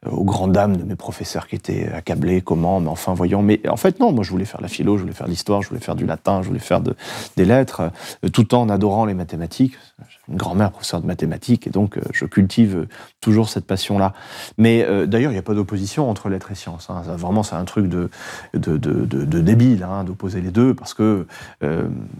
Euh, 0.07 0.11
aux 0.11 0.25
grandes 0.25 0.53
dames 0.53 0.79
de 0.79 0.83
mes 0.83 0.97
professeurs 0.97 1.47
qui 1.47 1.57
étaient 1.57 1.91
accablés, 1.93 2.41
comment, 2.41 2.81
mais 2.81 2.89
enfin, 2.89 3.13
voyons. 3.13 3.43
Mais 3.43 3.61
en 3.69 3.77
fait, 3.77 4.01
non, 4.01 4.13
moi, 4.13 4.25
je 4.25 4.31
voulais 4.31 4.47
faire 4.47 4.63
la 4.63 4.69
philo, 4.69 4.97
je 4.97 5.03
voulais 5.03 5.15
faire 5.15 5.29
l'histoire, 5.29 5.61
je 5.61 5.69
voulais 5.69 5.81
faire 5.81 5.95
du 5.95 6.07
latin, 6.07 6.41
je 6.41 6.49
voulais 6.49 6.59
faire 6.59 6.81
des 6.81 7.45
lettres, 7.45 7.91
euh, 8.25 8.29
tout 8.31 8.55
en 8.55 8.71
adorant 8.71 9.05
les 9.05 9.13
mathématiques. 9.13 9.75
J'ai 10.09 10.19
une 10.29 10.37
grand-mère 10.37 10.71
professeure 10.71 11.03
de 11.03 11.07
mathématiques, 11.07 11.67
et 11.67 11.71
donc 11.71 11.99
euh, 11.99 12.03
je 12.13 12.25
cultive 12.25 12.87
toujours 13.21 13.51
cette 13.51 13.67
passion-là. 13.67 14.15
Mais 14.57 14.87
d'ailleurs, 15.07 15.33
il 15.33 15.35
n'y 15.35 15.39
a 15.39 15.43
pas 15.43 15.53
d'opposition 15.53 16.09
entre 16.09 16.31
lettres 16.31 16.51
et 16.51 16.55
sciences. 16.55 16.89
Hein. 16.89 17.03
vraiment, 17.07 17.43
c'est 17.43 17.57
un 17.57 17.65
truc 17.65 17.87
de, 17.87 18.09
de, 18.55 18.79
de, 18.79 19.41
débile 19.41 19.83
hein, 19.83 20.05
d'opposer 20.05 20.41
les 20.41 20.51
deux, 20.51 20.73
parce 20.75 20.95
que 20.95 21.27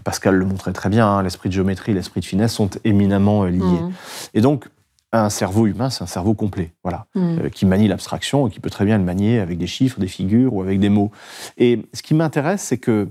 Pascal 0.03 0.35
le 0.35 0.45
montrait 0.45 0.73
très 0.73 0.89
bien, 0.89 1.07
hein, 1.07 1.23
l'esprit 1.23 1.49
de 1.49 1.53
géométrie, 1.53 1.93
l'esprit 1.93 2.21
de 2.21 2.25
finesse 2.25 2.53
sont 2.53 2.69
éminemment 2.83 3.45
liés. 3.45 3.59
Mmh. 3.59 3.91
Et 4.35 4.41
donc, 4.41 4.67
un 5.11 5.29
cerveau 5.29 5.67
humain, 5.67 5.89
c'est 5.89 6.03
un 6.03 6.07
cerveau 6.07 6.33
complet, 6.33 6.73
voilà, 6.83 7.07
mm. 7.15 7.39
euh, 7.39 7.49
qui 7.49 7.65
manie 7.65 7.87
l'abstraction 7.87 8.47
et 8.47 8.51
qui 8.51 8.59
peut 8.59 8.69
très 8.69 8.85
bien 8.85 8.97
le 8.97 9.03
manier 9.03 9.39
avec 9.39 9.57
des 9.57 9.67
chiffres, 9.67 9.99
des 9.99 10.07
figures 10.07 10.53
ou 10.53 10.61
avec 10.61 10.79
des 10.79 10.89
mots. 10.89 11.11
Et 11.57 11.85
ce 11.93 12.01
qui 12.01 12.13
m'intéresse, 12.13 12.61
c'est 12.61 12.77
que 12.77 13.09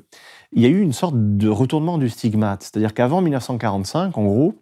il 0.53 0.62
y 0.62 0.66
a 0.66 0.68
eu 0.68 0.80
une 0.80 0.92
sorte 0.92 1.14
de 1.16 1.48
retournement 1.48 1.98
du 1.98 2.09
stigmate, 2.09 2.62
c'est-à-dire 2.62 2.92
qu'avant 2.92 3.20
1945, 3.20 4.18
en 4.18 4.24
gros, 4.24 4.55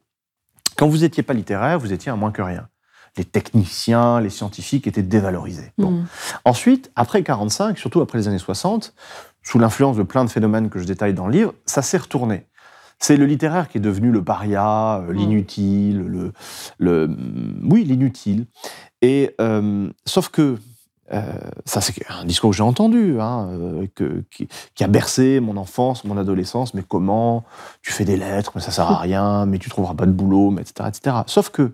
quand 0.77 0.87
vous 0.87 0.99
n'étiez 0.99 1.23
pas 1.23 1.33
littéraire, 1.33 1.79
vous 1.79 1.93
étiez 1.93 2.13
un 2.13 2.17
moins 2.17 2.31
que 2.31 2.43
rien. 2.43 2.69
Les 3.17 3.25
techniciens, 3.25 4.21
les 4.21 4.31
scientifiques 4.31 4.87
étaient 4.87 5.03
dévalorisés. 5.03 5.73
Bon. 5.79 5.93
Mm. 5.93 6.07
Ensuite, 6.45 6.91
après 6.95 7.23
45, 7.23 7.79
surtout 7.79 8.01
après 8.01 8.19
les 8.19 8.29
années 8.29 8.39
60, 8.39 8.93
sous 9.43 9.59
l'influence 9.59 9.97
de 9.97 10.03
plein 10.03 10.25
de 10.25 10.31
phénomènes 10.31 10.69
que 10.69 10.79
je 10.79 10.85
détaille 10.85 11.15
dans 11.15 11.27
le 11.27 11.33
livre, 11.33 11.55
ça 11.65 11.81
s'est 11.81 11.97
retourné. 11.97 12.45
C'est 12.99 13.17
le 13.17 13.27
littéraire 13.27 13.69
qui 13.69 13.79
est 13.79 13.81
devenu 13.81 14.11
le 14.11 14.23
paria, 14.25 14.99
euh, 14.99 15.13
mm. 15.13 15.17
l'inutile, 15.17 15.99
le, 15.99 16.33
le, 16.79 17.09
mm, 17.09 17.69
oui, 17.71 17.85
l'inutile. 17.85 18.47
Et 19.03 19.35
euh, 19.41 19.89
sauf 20.05 20.29
que 20.29 20.57
euh, 21.13 21.23
ça, 21.65 21.81
c'est 21.81 21.95
un 22.11 22.25
discours 22.25 22.51
que 22.51 22.57
j'ai 22.57 22.63
entendu, 22.63 23.19
hein, 23.21 23.49
que, 23.95 24.25
qui, 24.31 24.85
a 24.85 24.89
bercé 24.89 25.41
mon 25.41 25.57
enfance, 25.57 26.05
mon 26.05 26.19
adolescence. 26.19 26.75
Mais 26.75 26.83
comment 26.87 27.45
Tu 27.83 27.93
fais 27.93 28.05
des 28.05 28.17
lettres, 28.17 28.53
mais 28.55 28.61
ça 28.61 28.71
sert 28.71 28.91
à 28.91 28.99
rien, 29.01 29.47
mais 29.47 29.59
tu 29.59 29.71
trouveras 29.71 29.95
pas 29.95 30.07
de 30.07 30.13
boulot, 30.13 30.51
mais 30.51 30.63
etc., 30.63 30.89
etc. 30.89 31.17
Sauf 31.27 31.51
que, 31.51 31.73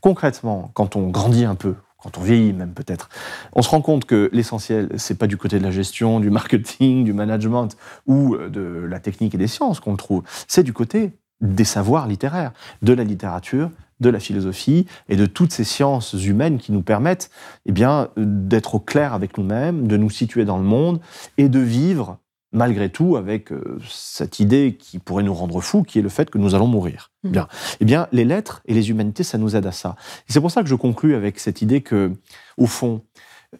concrètement, 0.00 0.70
quand 0.74 0.96
on 0.96 1.08
grandit 1.08 1.44
un 1.44 1.54
peu, 1.54 1.74
quand 2.06 2.18
on 2.18 2.22
vieillit 2.22 2.52
même 2.52 2.72
peut-être, 2.72 3.08
on 3.52 3.62
se 3.62 3.68
rend 3.68 3.80
compte 3.80 4.04
que 4.04 4.30
l'essentiel, 4.32 4.90
c'est 4.96 5.18
pas 5.18 5.26
du 5.26 5.36
côté 5.36 5.58
de 5.58 5.64
la 5.64 5.72
gestion, 5.72 6.20
du 6.20 6.30
marketing, 6.30 7.02
du 7.02 7.12
management 7.12 7.76
ou 8.06 8.36
euh, 8.36 8.48
de 8.48 8.86
la 8.88 9.00
technique 9.00 9.34
et 9.34 9.38
des 9.38 9.48
sciences 9.48 9.80
qu'on 9.80 9.90
le 9.90 9.96
trouve, 9.96 10.22
c'est 10.46 10.62
du 10.62 10.72
côté 10.72 11.10
des 11.40 11.64
savoirs 11.64 12.06
littéraires, 12.06 12.52
de 12.82 12.92
la 12.92 13.02
littérature, 13.02 13.70
de 13.98 14.08
la 14.08 14.20
philosophie 14.20 14.86
et 15.08 15.16
de 15.16 15.26
toutes 15.26 15.52
ces 15.52 15.64
sciences 15.64 16.12
humaines 16.12 16.58
qui 16.58 16.70
nous 16.70 16.82
permettent 16.82 17.30
eh 17.66 17.72
bien, 17.72 18.08
d'être 18.16 18.76
au 18.76 18.78
clair 18.78 19.12
avec 19.12 19.36
nous-mêmes, 19.36 19.88
de 19.88 19.96
nous 19.96 20.10
situer 20.10 20.44
dans 20.44 20.58
le 20.58 20.64
monde 20.64 21.00
et 21.38 21.48
de 21.48 21.58
vivre 21.58 22.18
malgré 22.56 22.88
tout 22.88 23.16
avec 23.16 23.52
euh, 23.52 23.78
cette 23.86 24.40
idée 24.40 24.76
qui 24.78 24.98
pourrait 24.98 25.22
nous 25.22 25.34
rendre 25.34 25.60
fous, 25.60 25.82
qui 25.82 25.98
est 25.98 26.02
le 26.02 26.08
fait 26.08 26.30
que 26.30 26.38
nous 26.38 26.54
allons 26.54 26.66
mourir. 26.66 27.10
Mmh. 27.22 27.30
Bien. 27.30 27.48
Eh 27.80 27.84
bien, 27.84 28.08
les 28.12 28.24
lettres 28.24 28.62
et 28.64 28.72
les 28.72 28.88
humanités, 28.88 29.22
ça 29.24 29.36
nous 29.36 29.54
aide 29.54 29.66
à 29.66 29.72
ça. 29.72 29.94
Et 30.28 30.32
c'est 30.32 30.40
pour 30.40 30.50
ça 30.50 30.62
que 30.62 30.68
je 30.68 30.74
conclus 30.74 31.14
avec 31.14 31.38
cette 31.38 31.60
idée 31.60 31.82
que, 31.82 32.12
au 32.56 32.66
fond, 32.66 33.02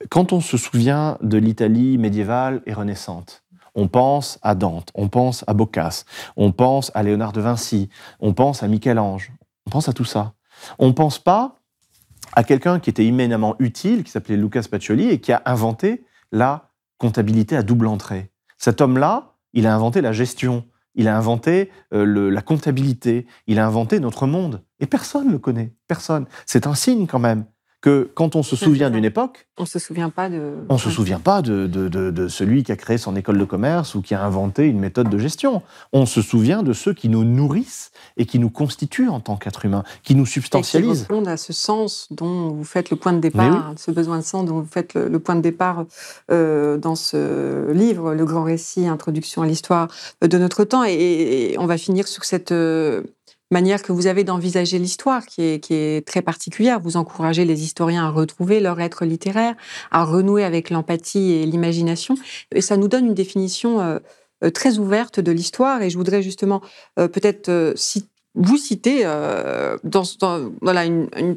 quand 0.08 0.32
on 0.32 0.40
se 0.40 0.56
souvient 0.56 1.18
de 1.20 1.36
l'Italie 1.36 1.98
médiévale 1.98 2.62
et 2.64 2.72
renaissante, 2.72 3.44
on 3.74 3.86
pense 3.86 4.38
à 4.40 4.54
Dante, 4.54 4.90
on 4.94 5.08
pense 5.08 5.44
à 5.46 5.52
Boccace, 5.52 6.06
on 6.36 6.50
pense 6.50 6.90
à 6.94 7.02
Léonard 7.02 7.32
de 7.32 7.42
Vinci, 7.42 7.90
on 8.20 8.32
pense 8.32 8.62
à 8.62 8.68
Michel-Ange, 8.68 9.30
on 9.66 9.70
pense 9.70 9.90
à 9.90 9.92
tout 9.92 10.06
ça. 10.06 10.32
On 10.78 10.86
ne 10.86 10.92
pense 10.92 11.18
pas 11.18 11.56
à 12.32 12.44
quelqu'un 12.44 12.80
qui 12.80 12.88
était 12.88 13.04
immédiatement 13.04 13.56
utile, 13.58 14.04
qui 14.04 14.10
s'appelait 14.10 14.38
Lucas 14.38 14.64
Pacioli, 14.70 15.10
et 15.10 15.20
qui 15.20 15.32
a 15.32 15.42
inventé 15.44 16.04
la 16.32 16.70
comptabilité 16.96 17.56
à 17.56 17.62
double 17.62 17.88
entrée. 17.88 18.30
Cet 18.58 18.80
homme-là, 18.80 19.34
il 19.52 19.66
a 19.66 19.74
inventé 19.74 20.00
la 20.00 20.12
gestion, 20.12 20.64
il 20.94 21.08
a 21.08 21.16
inventé 21.16 21.70
euh, 21.92 22.30
la 22.30 22.42
comptabilité, 22.42 23.26
il 23.46 23.58
a 23.58 23.66
inventé 23.66 24.00
notre 24.00 24.26
monde. 24.26 24.64
Et 24.80 24.86
personne 24.86 25.28
ne 25.28 25.32
le 25.32 25.38
connaît, 25.38 25.74
personne. 25.86 26.26
C'est 26.46 26.66
un 26.66 26.74
signe 26.74 27.06
quand 27.06 27.18
même 27.18 27.46
que 27.86 28.10
quand 28.14 28.34
on 28.34 28.42
se 28.42 28.56
souvient 28.56 28.90
d'une 28.90 29.04
époque, 29.04 29.46
on 29.58 29.64
se 29.64 29.78
souvient 29.78 30.10
pas 30.10 30.28
de, 30.28 30.54
on 30.68 30.76
se 30.76 30.90
souvient 30.90 31.20
pas 31.20 31.40
de, 31.40 31.68
de, 31.68 32.26
celui 32.26 32.64
qui 32.64 32.72
a 32.72 32.76
créé 32.76 32.98
son 32.98 33.14
école 33.14 33.38
de 33.38 33.44
commerce 33.44 33.94
ou 33.94 34.02
qui 34.02 34.12
a 34.12 34.24
inventé 34.24 34.66
une 34.66 34.80
méthode 34.80 35.08
de 35.08 35.18
gestion. 35.18 35.62
On 35.92 36.04
se 36.04 36.20
souvient 36.20 36.64
de 36.64 36.72
ceux 36.72 36.94
qui 36.94 37.08
nous 37.08 37.22
nourrissent 37.22 37.92
et 38.16 38.26
qui 38.26 38.40
nous 38.40 38.50
constituent 38.50 39.08
en 39.08 39.20
tant 39.20 39.36
qu'être 39.36 39.66
humain, 39.66 39.84
qui 40.02 40.16
nous 40.16 40.26
substantialisent. 40.26 41.02
Et 41.02 41.06
qui 41.06 41.12
répondent 41.12 41.28
à 41.28 41.36
ce 41.36 41.52
sens 41.52 42.08
dont 42.10 42.48
vous 42.48 42.64
faites 42.64 42.90
le 42.90 42.96
point 42.96 43.12
de 43.12 43.20
départ, 43.20 43.72
ce 43.76 43.92
besoin 43.92 44.18
de 44.18 44.24
sens 44.24 44.46
dont 44.46 44.58
vous 44.58 44.68
faites 44.68 44.94
le, 44.94 45.20
point 45.20 45.36
de 45.36 45.42
départ 45.42 45.84
euh, 46.32 46.78
dans 46.78 46.96
ce 46.96 47.70
livre, 47.70 48.14
le 48.14 48.24
grand 48.24 48.42
récit, 48.42 48.88
introduction 48.88 49.42
à 49.42 49.46
l'histoire 49.46 49.86
de 50.22 50.38
notre 50.38 50.64
temps. 50.64 50.82
Et, 50.82 51.54
on 51.60 51.66
va 51.66 51.78
finir 51.78 52.08
sur 52.08 52.24
cette 52.24 52.50
euh, 52.50 53.04
manière 53.50 53.82
que 53.82 53.92
vous 53.92 54.06
avez 54.06 54.24
d'envisager 54.24 54.78
l'histoire 54.78 55.24
qui 55.26 55.42
est, 55.42 55.60
qui 55.60 55.74
est 55.74 56.06
très 56.06 56.22
particulière. 56.22 56.80
Vous 56.80 56.96
encouragez 56.96 57.44
les 57.44 57.62
historiens 57.62 58.06
à 58.06 58.10
retrouver 58.10 58.60
leur 58.60 58.80
être 58.80 59.04
littéraire, 59.04 59.54
à 59.90 60.04
renouer 60.04 60.44
avec 60.44 60.70
l'empathie 60.70 61.32
et 61.32 61.46
l'imagination. 61.46 62.16
Et 62.54 62.60
ça 62.60 62.76
nous 62.76 62.88
donne 62.88 63.06
une 63.06 63.14
définition 63.14 63.80
euh, 63.80 63.98
euh, 64.44 64.50
très 64.50 64.78
ouverte 64.78 65.20
de 65.20 65.32
l'histoire. 65.32 65.82
Et 65.82 65.90
je 65.90 65.96
voudrais 65.96 66.22
justement 66.22 66.60
euh, 66.98 67.08
peut-être 67.08 67.74
vous 68.34 68.58
citer 68.58 69.04
dans, 69.82 70.02
voilà, 70.60 70.84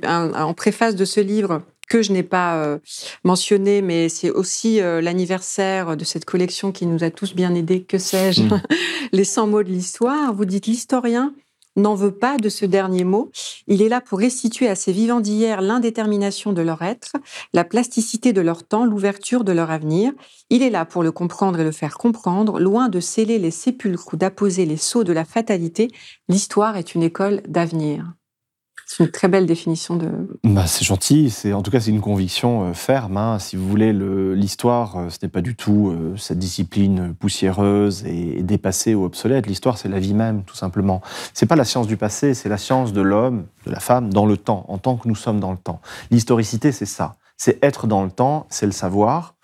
en 0.04 0.54
préface 0.54 0.96
de 0.96 1.06
ce 1.06 1.22
livre 1.22 1.62
que 1.88 2.02
je 2.02 2.12
n'ai 2.12 2.24
pas 2.24 2.78
mentionné, 3.24 3.82
mais 3.82 4.10
c'est 4.10 4.30
aussi 4.30 4.82
l'anniversaire 4.82 5.96
de 5.96 6.04
cette 6.04 6.26
collection 6.26 6.74
qui 6.74 6.86
nous 6.86 7.06
a 7.06 7.10
tous 7.10 7.34
bien 7.34 7.56
aidés, 7.56 7.84
que 7.84 7.98
sais-je, 7.98 8.44
mmh. 8.44 8.62
les 9.14 9.24
100 9.24 9.48
mots 9.48 9.64
de 9.64 9.70
l'histoire. 9.70 10.34
Vous 10.34 10.44
dites 10.44 10.68
l'historien 10.68 11.34
n'en 11.82 11.96
veut 11.96 12.12
pas 12.12 12.38
de 12.38 12.50
ce 12.50 12.66
dernier 12.66 13.04
mot. 13.04 13.32
Il 13.68 13.82
est 13.82 13.90
là 13.90 14.02
pour 14.02 14.20
restituer 14.20 14.68
à 14.68 14.76
ces 14.76 14.92
vivants 14.92 15.20
d'hier 15.20 15.62
l'indétermination 15.62 16.54
de 16.54 16.62
leur 16.62 16.82
être, 16.82 17.14
la 17.54 17.64
plasticité 17.64 18.34
de 18.34 18.42
leur 18.42 18.64
temps, 18.64 18.86
l'ouverture 18.86 19.44
de 19.44 19.52
leur 19.52 19.72
avenir. 19.72 20.12
Il 20.50 20.64
est 20.64 20.70
là 20.70 20.86
pour 20.86 21.04
le 21.04 21.12
comprendre 21.12 21.60
et 21.60 21.64
le 21.64 21.72
faire 21.72 21.98
comprendre, 21.98 22.60
loin 22.60 22.90
de 22.90 23.00
sceller 23.00 23.40
les 23.40 23.52
sépulcres 23.52 24.14
ou 24.14 24.18
d'apposer 24.18 24.66
les 24.66 24.78
sceaux 24.78 25.04
de 25.04 25.14
la 25.14 25.26
fatalité. 25.26 25.90
L'histoire 26.28 26.78
est 26.78 26.96
une 26.96 27.04
école 27.04 27.42
d'avenir. 27.48 28.19
C'est 28.92 29.04
une 29.04 29.12
très 29.12 29.28
belle 29.28 29.46
définition 29.46 29.96
de. 29.96 30.10
Bah, 30.44 30.66
c'est 30.66 30.84
gentil. 30.84 31.30
C'est 31.30 31.54
en 31.54 31.62
tout 31.62 31.70
cas 31.70 31.80
c'est 31.80 31.92
une 31.92 32.02
conviction 32.02 32.70
euh, 32.70 32.74
ferme. 32.74 33.18
Hein. 33.18 33.38
Si 33.38 33.56
vous 33.56 33.70
voulez, 33.70 33.94
l'histoire, 33.94 34.98
euh, 34.98 35.10
ce 35.12 35.20
n'est 35.22 35.30
pas 35.30 35.42
du 35.42 35.56
tout 35.56 35.90
euh, 35.90 36.18
cette 36.18 36.40
discipline 36.40 37.14
poussiéreuse 37.14 38.04
et, 38.08 38.42
dépassée 38.42 38.96
ou 38.96 39.06
obsolète. 39.06 39.46
L'histoire, 39.46 39.78
c'est 39.78 39.90
la 39.90 40.00
vie 40.00 40.16
même, 40.16 40.44
tout 40.44 40.56
simplement. 40.56 41.02
C'est 41.36 41.46
pas 41.46 41.56
la 41.56 41.66
science 41.66 41.86
du 41.86 41.98
passé, 41.98 42.34
c'est 42.34 42.50
la 42.50 42.58
science 42.58 42.92
de 42.92 43.02
l'homme, 43.02 43.46
de 43.68 43.72
la 43.72 43.80
femme, 43.80 44.12
dans 44.12 44.26
le 44.26 44.38
temps, 44.38 44.66
en 44.70 44.80
tant 44.80 44.98
que 44.98 45.08
nous 45.08 45.16
sommes 45.16 45.40
dans 45.40 45.52
le 45.52 45.60
temps. 45.60 45.82
L'historicité, 46.10 46.72
c'est 46.72 46.88
ça. 46.88 47.18
C'est 47.38 47.64
être 47.64 47.86
dans 47.86 48.04
le 48.04 48.10
temps, 48.10 48.48
c'est 48.50 48.66
le 48.66 48.72
savoir 48.72 49.36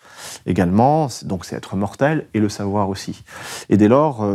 également. 0.47 1.07
Donc 1.23 1.45
c'est 1.45 1.55
être 1.55 1.75
mortel 1.75 2.27
et 2.33 2.39
le 2.39 2.49
savoir 2.49 2.89
aussi. 2.89 3.21
Et 3.69 3.77
dès 3.77 3.89
lors 3.89 4.25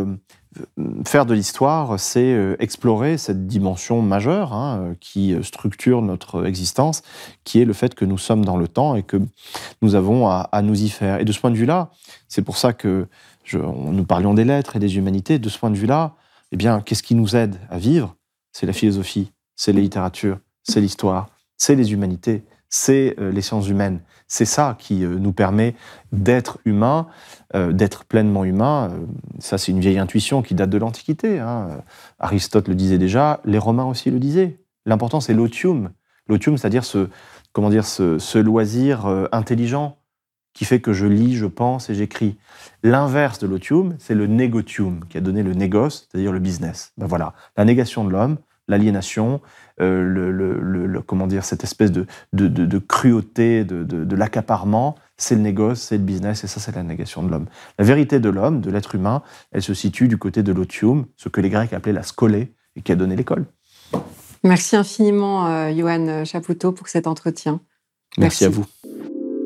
faire 1.07 1.27
de 1.27 1.35
l'histoire, 1.35 1.99
c'est 2.01 2.33
euh, 2.33 2.57
explorer 2.59 3.19
cette 3.19 3.47
dimension 3.47 4.03
majeure 4.03 4.53
hein, 4.53 4.97
qui 5.01 5.35
structure 5.43 6.03
notre 6.03 6.47
existence, 6.47 7.03
qui 7.45 7.61
est 7.61 7.65
le 7.65 7.73
fait 7.73 7.95
que 7.95 8.05
nous 8.05 8.19
sommes 8.19 8.45
dans 8.45 8.57
le 8.57 8.67
temps 8.69 8.97
et 8.97 9.03
que 9.03 9.19
nous 9.81 9.95
avons 9.95 10.29
à, 10.29 10.63
nous 10.63 10.83
y 10.83 10.89
faire. 10.89 11.21
Et 11.21 11.25
de 11.25 11.33
ce 11.33 11.41
point 11.41 11.51
de 11.51 11.57
vue-là, 11.57 11.91
c'est 12.29 12.43
pour 12.43 12.57
ça 12.57 12.73
que 12.73 13.07
nous 13.53 14.05
parlions 14.05 14.35
des 14.35 14.45
lettres 14.45 14.77
et 14.77 14.79
des 14.79 14.97
humanités. 14.97 15.39
De 15.39 15.49
ce 15.49 15.59
point 15.59 15.71
de 15.71 15.77
vue-là, 15.77 16.15
eh 16.53 16.57
bien, 16.57 16.81
qu'est-ce 16.81 17.03
qui 17.03 17.15
nous 17.15 17.37
aide 17.37 17.57
à 17.69 17.79
vivre? 17.79 18.17
C'est 18.53 18.67
la 18.67 18.73
philosophie, 18.73 19.33
c'est 19.57 19.73
la 19.73 19.81
littérature, 19.81 20.39
c'est 20.65 20.81
l'histoire, 20.81 21.29
c'est 21.57 21.77
les 21.77 21.93
humanités, 21.93 22.45
c'est 22.71 23.17
euh, 23.19 23.31
les 23.33 23.43
sciences 23.43 23.69
humaines. 23.69 24.01
C'est 24.29 24.45
ça 24.45 24.77
qui 24.79 25.05
euh, 25.05 25.17
nous 25.19 25.33
permet 25.33 25.75
d'être 26.13 26.59
humains, 26.65 27.09
euh, 27.55 27.73
d'être 27.73 28.05
pleinement 28.05 28.45
humains. 28.45 28.93
Ça, 29.41 29.59
c'est 29.59 29.73
une 29.73 29.81
vieille 29.81 29.99
intuition 29.99 30.41
qui 30.41 30.55
date 30.55 30.71
de 30.71 30.79
l'Antiquité. 30.79 31.41
Hein. 31.41 31.83
Aristote 32.21 32.69
le 32.69 32.77
disait 32.77 32.99
déjà, 32.99 33.41
les 33.45 33.59
Romains 33.59 33.85
aussi 33.85 34.11
le 34.11 34.21
disaient. 34.21 34.61
L'important, 34.87 35.21
c'est 35.21 35.35
l'otium. 35.35 35.91
L'otium, 36.29 36.57
c'est-à-dire 36.57 36.85
ce, 36.85 37.09
comment 37.53 37.71
dire, 37.71 37.85
ce, 37.85 38.39
loisir 38.39 39.07
intelligent 39.33 39.99
qui 40.53 40.65
fait 40.65 40.81
que 40.81 40.93
je 40.93 41.07
lis, 41.07 41.35
je 41.35 41.47
pense 41.47 41.91
et 41.91 41.95
j'écris. 41.95 42.39
L'inverse 42.83 43.41
de 43.41 43.47
l'otium, 43.47 43.97
c'est 43.99 44.15
le 44.15 44.27
négotium, 44.27 45.05
qui 45.09 45.19
a 45.19 45.21
donné 45.21 45.43
le 45.43 45.55
négoce, 45.55 46.09
c'est-à-dire 46.11 46.33
le 46.33 46.39
business. 46.39 46.93
Ben 46.97 47.07
voilà, 47.07 47.35
la 47.57 47.65
négation 47.65 48.05
de 48.05 48.11
l'homme, 48.11 48.39
l'aliénation, 48.69 49.41
euh, 49.81 50.03
le, 50.03 51.01
comment 51.01 51.27
dire, 51.27 51.45
cette 51.45 51.65
espèce 51.65 51.93
de, 51.93 52.07
de, 52.33 52.79
cruauté, 52.79 53.65
de, 53.65 54.17
l'accaparement, 54.17 54.97
c'est 55.17 55.35
le 55.35 55.41
négoce, 55.41 55.81
c'est 55.81 55.99
le 55.99 56.05
business, 56.05 56.45
et 56.45 56.47
ça, 56.47 56.61
c'est 56.61 56.75
la 56.75 56.83
négation 56.83 57.23
de 57.23 57.31
l'homme. 57.31 57.47
La 57.79 57.85
vérité 57.85 58.21
de 58.21 58.29
l'homme, 58.29 58.61
de 58.61 58.71
l'être 58.71 58.95
humain, 58.95 59.23
elle 59.53 59.63
se 59.63 59.75
situe 59.75 60.09
du 60.09 60.19
côté 60.19 60.43
de 60.43 60.53
l'otium, 60.53 61.07
ce 61.17 61.29
que 61.29 61.41
les 61.41 61.51
Grecs 61.51 61.73
appelaient 61.73 61.93
la 61.93 62.03
scolée, 62.03 62.55
et 62.77 62.83
qui 62.83 62.93
a 62.93 62.97
donné 62.97 63.17
l'école. 63.17 63.47
Merci 64.45 64.77
infiniment, 64.77 65.47
euh, 65.49 65.73
Johan 65.75 66.25
Chapoutot, 66.25 66.73
pour 66.73 66.89
cet 66.89 67.07
entretien. 67.07 67.61
Merci 68.19 68.45
à 68.45 68.49
vous. 68.49 68.65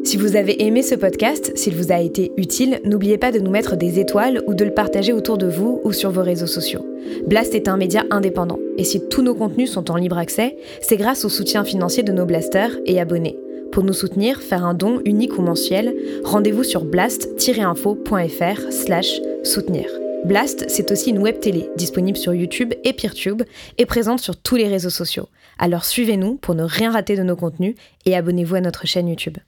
Si 0.04 0.18
vous 0.18 0.36
avez 0.36 0.62
aimé 0.62 0.82
ce 0.82 0.94
podcast, 0.94 1.52
s'il 1.56 1.74
vous 1.74 1.90
a 1.90 1.98
été 1.98 2.30
utile, 2.36 2.78
n'oubliez 2.84 3.16
pas 3.16 3.32
de 3.32 3.38
nous 3.38 3.50
mettre 3.50 3.74
des 3.74 3.98
étoiles 3.98 4.42
ou 4.46 4.52
de 4.52 4.64
le 4.64 4.74
partager 4.74 5.14
autour 5.14 5.38
de 5.38 5.46
vous 5.46 5.80
ou 5.82 5.92
sur 5.92 6.10
vos 6.10 6.22
réseaux 6.22 6.46
sociaux. 6.46 6.84
Blast 7.26 7.54
est 7.54 7.68
un 7.68 7.78
média 7.78 8.04
indépendant, 8.10 8.58
et 8.76 8.84
si 8.84 9.08
tous 9.08 9.22
nos 9.22 9.34
contenus 9.34 9.70
sont 9.70 9.90
en 9.90 9.96
libre 9.96 10.18
accès, 10.18 10.58
c'est 10.82 10.98
grâce 10.98 11.24
au 11.24 11.30
soutien 11.30 11.64
financier 11.64 12.02
de 12.02 12.12
nos 12.12 12.26
blasters 12.26 12.76
et 12.84 13.00
abonnés. 13.00 13.38
Pour 13.72 13.82
nous 13.82 13.94
soutenir, 13.94 14.42
faire 14.42 14.64
un 14.64 14.74
don 14.74 15.00
unique 15.06 15.38
ou 15.38 15.42
mensuel, 15.42 15.94
rendez-vous 16.22 16.64
sur 16.64 16.84
blast-info.fr 16.84 18.72
slash 18.72 19.20
soutenir. 19.42 19.86
Blast, 20.26 20.66
c'est 20.68 20.92
aussi 20.92 21.10
une 21.10 21.18
web 21.18 21.40
télé 21.40 21.70
disponible 21.76 22.18
sur 22.18 22.34
YouTube 22.34 22.74
et 22.84 22.92
PeerTube 22.92 23.42
et 23.78 23.86
présente 23.86 24.20
sur 24.20 24.36
tous 24.36 24.56
les 24.56 24.68
réseaux 24.68 24.90
sociaux. 24.90 25.28
Alors 25.58 25.84
suivez-nous 25.84 26.36
pour 26.36 26.54
ne 26.54 26.62
rien 26.62 26.92
rater 26.92 27.16
de 27.16 27.22
nos 27.22 27.36
contenus 27.36 27.74
et 28.04 28.14
abonnez-vous 28.14 28.54
à 28.54 28.60
notre 28.60 28.86
chaîne 28.86 29.08
YouTube. 29.08 29.38